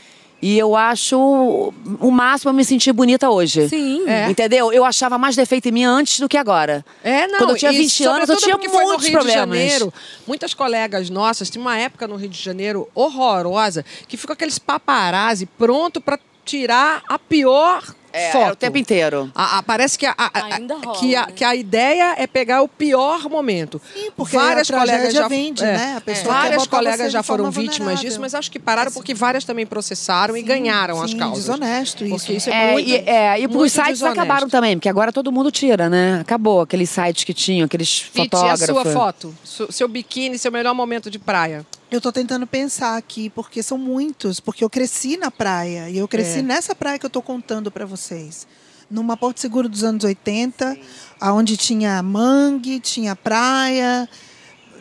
e 0.41 0.57
eu 0.57 0.75
acho 0.75 1.73
o 1.99 2.11
máximo 2.11 2.49
eu 2.49 2.53
me 2.53 2.63
sentir 2.63 2.93
bonita 2.93 3.29
hoje. 3.29 3.67
Sim. 3.67 4.07
É. 4.07 4.29
Entendeu? 4.29 4.71
Eu 4.71 4.85
achava 4.85 5.17
mais 5.17 5.35
defeito 5.35 5.67
em 5.67 5.71
mim 5.71 5.83
antes 5.83 6.19
do 6.19 6.29
que 6.29 6.37
agora. 6.37 6.85
É, 7.03 7.27
não. 7.27 7.39
Quando 7.39 7.49
eu 7.51 7.57
tinha 7.57 7.71
e 7.73 7.77
20 7.77 8.03
anos, 8.05 8.29
eu 8.29 8.37
tinha 8.37 8.55
porque 8.55 8.69
foi 8.69 8.83
no 8.83 8.89
muitos 8.89 9.05
Rio 9.05 9.13
problemas. 9.17 9.57
De 9.57 9.65
Janeiro, 9.65 9.93
muitas 10.25 10.53
colegas 10.53 11.09
nossas, 11.09 11.49
tinha 11.49 11.61
uma 11.61 11.77
época 11.77 12.07
no 12.07 12.15
Rio 12.15 12.29
de 12.29 12.41
Janeiro 12.41 12.87
horrorosa, 12.95 13.83
que 14.07 14.15
ficou 14.15 14.33
aqueles 14.33 14.57
paparazzi 14.57 15.45
pronto 15.45 15.99
pra 15.99 16.17
tirar 16.45 17.03
a 17.07 17.19
pior 17.19 17.83
É, 18.11 18.31
foto. 18.31 18.43
era 18.43 18.53
o 18.53 18.55
tempo 18.55 18.77
inteiro. 18.77 19.31
A- 19.35 19.59
a- 19.59 19.63
parece 19.63 19.97
que 19.97 20.05
a, 20.05 20.13
a- 20.17 20.31
a- 20.33 20.55
Ainda 20.55 20.75
rola, 20.77 20.99
que, 20.99 21.15
a, 21.15 21.25
né? 21.27 21.31
que 21.35 21.43
a 21.43 21.55
ideia 21.55 22.15
é 22.17 22.25
pegar 22.27 22.61
o 22.61 22.67
pior 22.67 23.29
momento. 23.29 23.81
Sim, 23.93 24.09
porque 24.15 24.35
várias 24.35 24.69
colegas 24.69 25.13
já 25.13 25.27
vende, 25.27 25.63
é, 25.63 25.73
né? 25.77 25.93
A 25.97 26.01
pessoa 26.01 26.33
quer 26.33 26.41
várias 26.41 26.67
colegas 26.67 27.11
já 27.11 27.21
foram 27.23 27.45
vítimas 27.51 27.77
vulnerável. 27.77 28.09
disso, 28.09 28.19
mas 28.21 28.33
acho 28.35 28.49
que 28.51 28.59
pararam 28.59 28.91
porque 28.91 29.13
várias 29.13 29.43
também 29.43 29.65
processaram 29.65 30.35
e 30.35 30.41
ganharam 30.41 31.01
as 31.01 31.11
Sim, 31.11 31.17
causas. 31.17 31.37
desonesto 31.45 32.03
isso. 32.05 32.15
Porque 32.17 32.33
isso 32.33 32.49
é, 32.49 32.69
É, 32.69 32.71
muito, 32.73 32.89
e, 32.89 32.95
é, 32.95 33.39
e 33.41 33.47
muito 33.47 33.63
os 33.65 33.71
sites 33.71 33.91
desonesto. 33.93 34.19
acabaram 34.19 34.49
também, 34.49 34.75
porque 34.77 34.89
agora 34.89 35.11
todo 35.13 35.31
mundo 35.31 35.51
tira, 35.51 35.89
né? 35.89 36.19
Acabou 36.21 36.61
aqueles 36.61 36.89
sites 36.89 37.23
que 37.23 37.33
tinham, 37.33 37.65
aqueles 37.65 38.03
Pete, 38.13 38.17
e 38.17 38.21
a 38.21 38.23
fotógrafos. 38.57 38.65
sua 38.65 38.85
foto? 38.85 39.35
Su- 39.43 39.71
Seu 39.71 39.87
biquíni, 39.87 40.37
seu 40.37 40.51
melhor 40.51 40.73
momento 40.73 41.09
de 41.11 41.19
praia? 41.19 41.65
Eu 41.91 41.99
tô 41.99 42.11
tentando 42.11 42.45
pensar 42.45 42.97
aqui, 42.97 43.29
porque 43.31 43.63
são 43.63 43.77
muitos, 43.77 44.39
porque 44.39 44.63
eu 44.63 44.69
cresci 44.69 45.17
na 45.17 45.31
praia. 45.31 45.89
E 45.89 45.97
eu 45.97 46.07
cresci 46.07 46.39
É. 46.39 46.41
nessa 46.43 46.75
praia 46.75 46.99
que 46.99 47.05
eu 47.05 47.09
tô 47.09 47.21
contando 47.21 47.71
para 47.71 47.85
vocês. 47.85 48.45
Numa 48.89 49.17
Porto 49.17 49.39
Seguro 49.39 49.67
dos 49.67 49.83
anos 49.83 50.03
80, 50.03 50.77
aonde 51.19 51.57
tinha 51.57 52.01
mangue, 52.03 52.79
tinha 52.79 53.15
praia, 53.15 54.07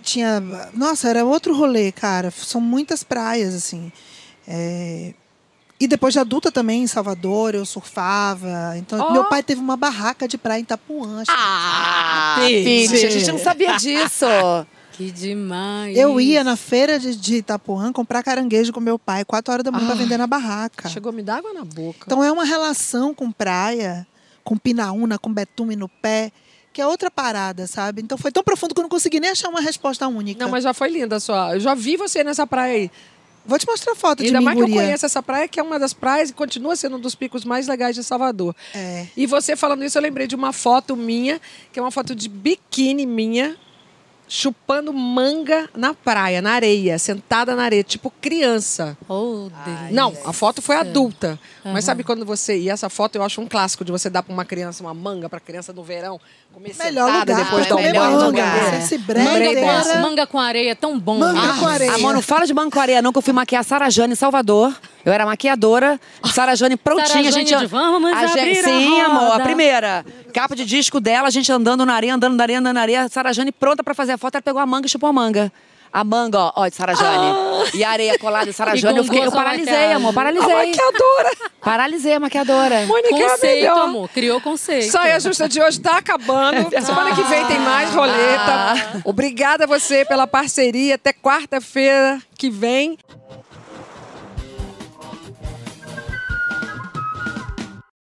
tinha. 0.03 0.41
Nossa, 0.75 1.09
era 1.09 1.25
outro 1.25 1.55
rolê, 1.57 1.91
cara. 1.93 2.31
São 2.31 2.61
muitas 2.61 3.03
praias, 3.03 3.55
assim. 3.55 3.91
É, 4.47 5.15
E 5.81 5.87
depois 5.87 6.13
de 6.13 6.19
adulta 6.19 6.51
também, 6.51 6.83
em 6.83 6.87
Salvador, 6.89 7.55
eu 7.55 7.65
surfava. 7.65 8.75
Então, 8.77 8.99
Ó. 8.99 9.13
meu 9.13 9.25
pai 9.29 9.45
teve 9.45 9.61
uma 9.61 9.77
barraca 9.77 10.27
de 10.27 10.37
praia 10.37 10.59
em 10.59 10.63
Itapuã. 10.65 11.23
que- 11.25 11.31
Ah. 11.31 12.35
Pete, 12.41 13.07
a 13.07 13.11
gente 13.11 13.31
não 13.31 13.39
sabia 13.39 13.77
disso. 13.79 14.27
Que 14.99 15.13
demais. 15.13 15.97
Eu 15.97 16.21
ia 16.21 16.43
na 16.43 16.57
feira 16.57 16.99
de, 16.99 17.15
de 17.15 17.37
Itapuã 17.37 17.93
comprar 17.93 18.21
caranguejo 18.21 18.73
com 18.73 18.81
meu 18.81 18.99
pai, 18.99 19.25
4 19.25 19.53
horas 19.53 19.65
da 19.65 19.71
manhã, 19.71 19.87
para 19.87 19.95
vender 19.95 20.17
na 20.17 20.27
barraca. 20.27 20.89
Chegou 20.89 21.11
a 21.11 21.13
me 21.13 21.23
dar 21.23 21.37
água 21.37 21.53
na 21.53 21.65
boca. 21.65 22.01
Então 22.05 22.23
é 22.23 22.33
uma 22.33 22.45
relação 22.45 23.15
com 23.15 23.31
praia, 23.31 24.05
com 24.43 24.57
pinaúna, 24.57 25.17
com 25.17 25.33
betume 25.33 25.77
no 25.77 25.89
pé, 25.89 26.33
que 26.73 26.81
é 26.81 26.87
outra 26.87 27.13
parada, 27.13 27.69
sabe? 27.69 28.03
Então 28.03 28.19
foi 28.19 28.33
tão 28.33 28.43
profundo 28.43 28.75
que 28.75 28.81
eu 28.81 28.83
não 28.83 28.89
consegui 28.89 29.21
nem 29.21 29.31
achar 29.31 29.49
uma 29.49 29.61
resposta 29.61 30.09
única. 30.09 30.43
Não, 30.45 30.51
mas 30.51 30.65
já 30.65 30.75
foi 30.75 30.89
linda 30.89 31.15
a 31.15 31.21
sua. 31.21 31.55
Eu 31.55 31.61
já 31.61 31.77
vi 31.77 31.97
você 31.97 32.25
nessa 32.25 32.45
praia 32.45 32.75
aí. 32.75 32.91
Vou 33.47 33.57
te 33.57 33.67
mostrar 33.69 33.95
foto 33.95 34.19
de 34.19 34.27
Ainda 34.27 34.41
mais 34.41 34.59
que 34.59 34.65
eu 34.65 34.69
conheço 34.69 35.07
essa 35.07 35.23
praia, 35.23 35.47
que 35.47 35.61
é 35.61 35.63
uma 35.63 35.79
das 35.79 35.93
praias 35.93 36.31
e 36.31 36.33
continua 36.33 36.75
sendo 36.75 36.97
um 36.97 37.01
dos 37.01 37.15
picos 37.15 37.45
mais 37.45 37.69
legais 37.69 37.95
de 37.95 38.03
Salvador. 38.03 38.55
É. 38.75 39.07
E 39.17 39.27
você 39.27 39.55
falando 39.55 39.85
isso, 39.85 39.97
eu 39.97 40.03
lembrei 40.03 40.27
de 40.27 40.35
uma 40.35 40.53
foto 40.53 40.97
minha, 40.97 41.41
que 41.73 41.79
é 41.79 41.83
uma 41.83 41.93
foto 41.93 42.17
de 42.17 42.29
biquíni 42.29 43.07
minha, 43.07 43.57
chupando 44.29 44.93
manga 44.93 45.69
na 45.75 45.95
praia, 45.95 46.43
na 46.43 46.53
areia, 46.53 46.99
sentada 46.99 47.57
na 47.57 47.65
areia, 47.65 47.83
tipo 47.83 48.13
criança. 48.21 48.97
Oh. 49.09 49.49
Não, 49.91 50.13
a 50.25 50.33
foto 50.33 50.61
foi 50.61 50.77
adulta. 50.77 51.39
Mas 51.65 51.85
sabe 51.85 52.03
quando 52.05 52.25
você. 52.25 52.59
E 52.59 52.69
essa 52.71 52.89
foto 52.89 53.17
eu 53.17 53.23
acho 53.23 53.41
um 53.41 53.47
clássico 53.47 53.85
de 53.85 53.91
você 53.93 54.09
dar 54.11 54.23
pra 54.23 54.33
uma 54.33 54.45
criança 54.45 54.83
uma 54.83 54.95
manga 54.95 55.29
pra 55.29 55.41
criança 55.41 55.73
no 55.73 55.83
verão, 55.83 56.21
comer 56.53 56.75
Melhor 56.79 57.07
sentada 57.07 57.33
lugar. 57.33 57.45
depois 57.45 57.67
é 57.67 57.69
comer 57.71 57.83
melhor 57.83 58.05
almoço. 58.07 58.25
manga. 58.27 58.43
lugar. 58.45 58.79
Esse 58.79 58.99
Manga 58.99 59.13
brega 59.13 59.83
com, 59.95 59.99
manga 60.01 60.27
com 60.27 60.39
areia 60.39 60.71
é 60.71 60.75
tão 60.75 60.99
bom. 60.99 61.19
Manga 61.19 61.41
Ah, 61.41 61.59
com 61.59 61.67
areia. 61.67 61.95
Amor, 61.95 62.15
não 62.15 62.23
fala 62.23 62.47
de 62.47 62.55
banco 62.55 62.71
com 62.73 62.81
areia, 62.81 63.01
não, 63.03 63.13
que 63.13 63.19
eu 63.19 63.23
fui 63.23 63.33
maquiar 63.33 63.61
a 63.61 63.65
Sara 63.65 63.89
Jane 63.91 64.13
em 64.13 64.17
Salvador. 64.17 64.75
Eu 65.09 65.13
era 65.15 65.25
maquiadora. 65.25 65.99
Sara 66.35 66.55
Jane 66.55 66.77
prontinha, 66.77 67.07
Sara 67.09 67.29
a 67.29 67.31
gente. 67.31 67.57
De 67.57 67.67
vamos 67.67 68.13
a 68.13 68.27
gente- 68.27 68.39
abrir 68.41 68.59
a 68.59 68.63
Sim, 68.63 69.01
amor, 69.01 69.33
a 69.33 69.41
primeira. 69.41 70.05
Capa 70.35 70.55
de 70.55 70.67
disco 70.67 71.01
dela, 71.01 71.29
a 71.29 71.31
gente 71.31 71.51
andando 71.51 71.87
na 71.87 71.95
areia, 71.95 72.15
andando 72.15 72.37
na 72.37 72.43
areia, 72.45 72.59
andando 72.59 72.75
na 72.75 72.83
areia. 72.83 73.09
Sara 73.09 73.33
Jane 73.33 73.51
pronta 73.51 73.83
pra 73.83 73.95
fazer 73.95 74.13
a 74.13 74.19
foto, 74.19 74.35
ela 74.35 74.43
pegou 74.43 74.61
a 74.61 74.67
manga 74.67 74.87
e 74.87 74.91
chupou 74.91 75.09
a 75.09 75.13
manga. 75.13 75.51
A 75.91 76.05
manga, 76.05 76.39
ó, 76.39 76.53
ó, 76.55 76.69
de 76.69 76.75
Sara 76.75 76.95
Jane. 76.95 77.35
E 77.73 77.83
a 77.83 77.89
areia 77.91 78.19
colada 78.19 78.45
de 78.45 78.53
Sara 78.53 78.75
E 78.75 78.79
Jane. 78.79 78.99
Eu, 78.99 79.05
fiquei, 79.05 79.25
eu 79.25 79.33
paralisei, 79.33 79.93
amor, 79.95 80.13
paralisei. 80.13 80.55
Maquiadora! 80.55 81.31
Paralisei 81.63 82.13
a 82.15 82.21
maquiadora. 82.21 82.85
Mônica 82.85 83.09
é 83.17 83.25
a 83.27 83.31
Conceito, 83.31 83.55
melhor. 83.57 83.79
amor. 83.79 84.09
Criou 84.11 84.39
conceito. 84.43 84.91
Saia 84.91 85.19
Justa 85.19 85.49
de 85.49 85.59
hoje 85.63 85.81
tá 85.81 85.97
acabando. 85.97 86.69
Semana 86.85 87.15
que 87.15 87.23
vem 87.23 87.47
tem 87.47 87.59
mais 87.61 87.89
roleta. 87.95 89.01
Obrigada 89.07 89.65
a 89.65 89.67
você 89.67 90.05
pela 90.05 90.27
parceria. 90.27 90.97
Até 90.97 91.15
quarta-feira 91.15 92.21
que 92.37 92.51
vem. 92.51 92.99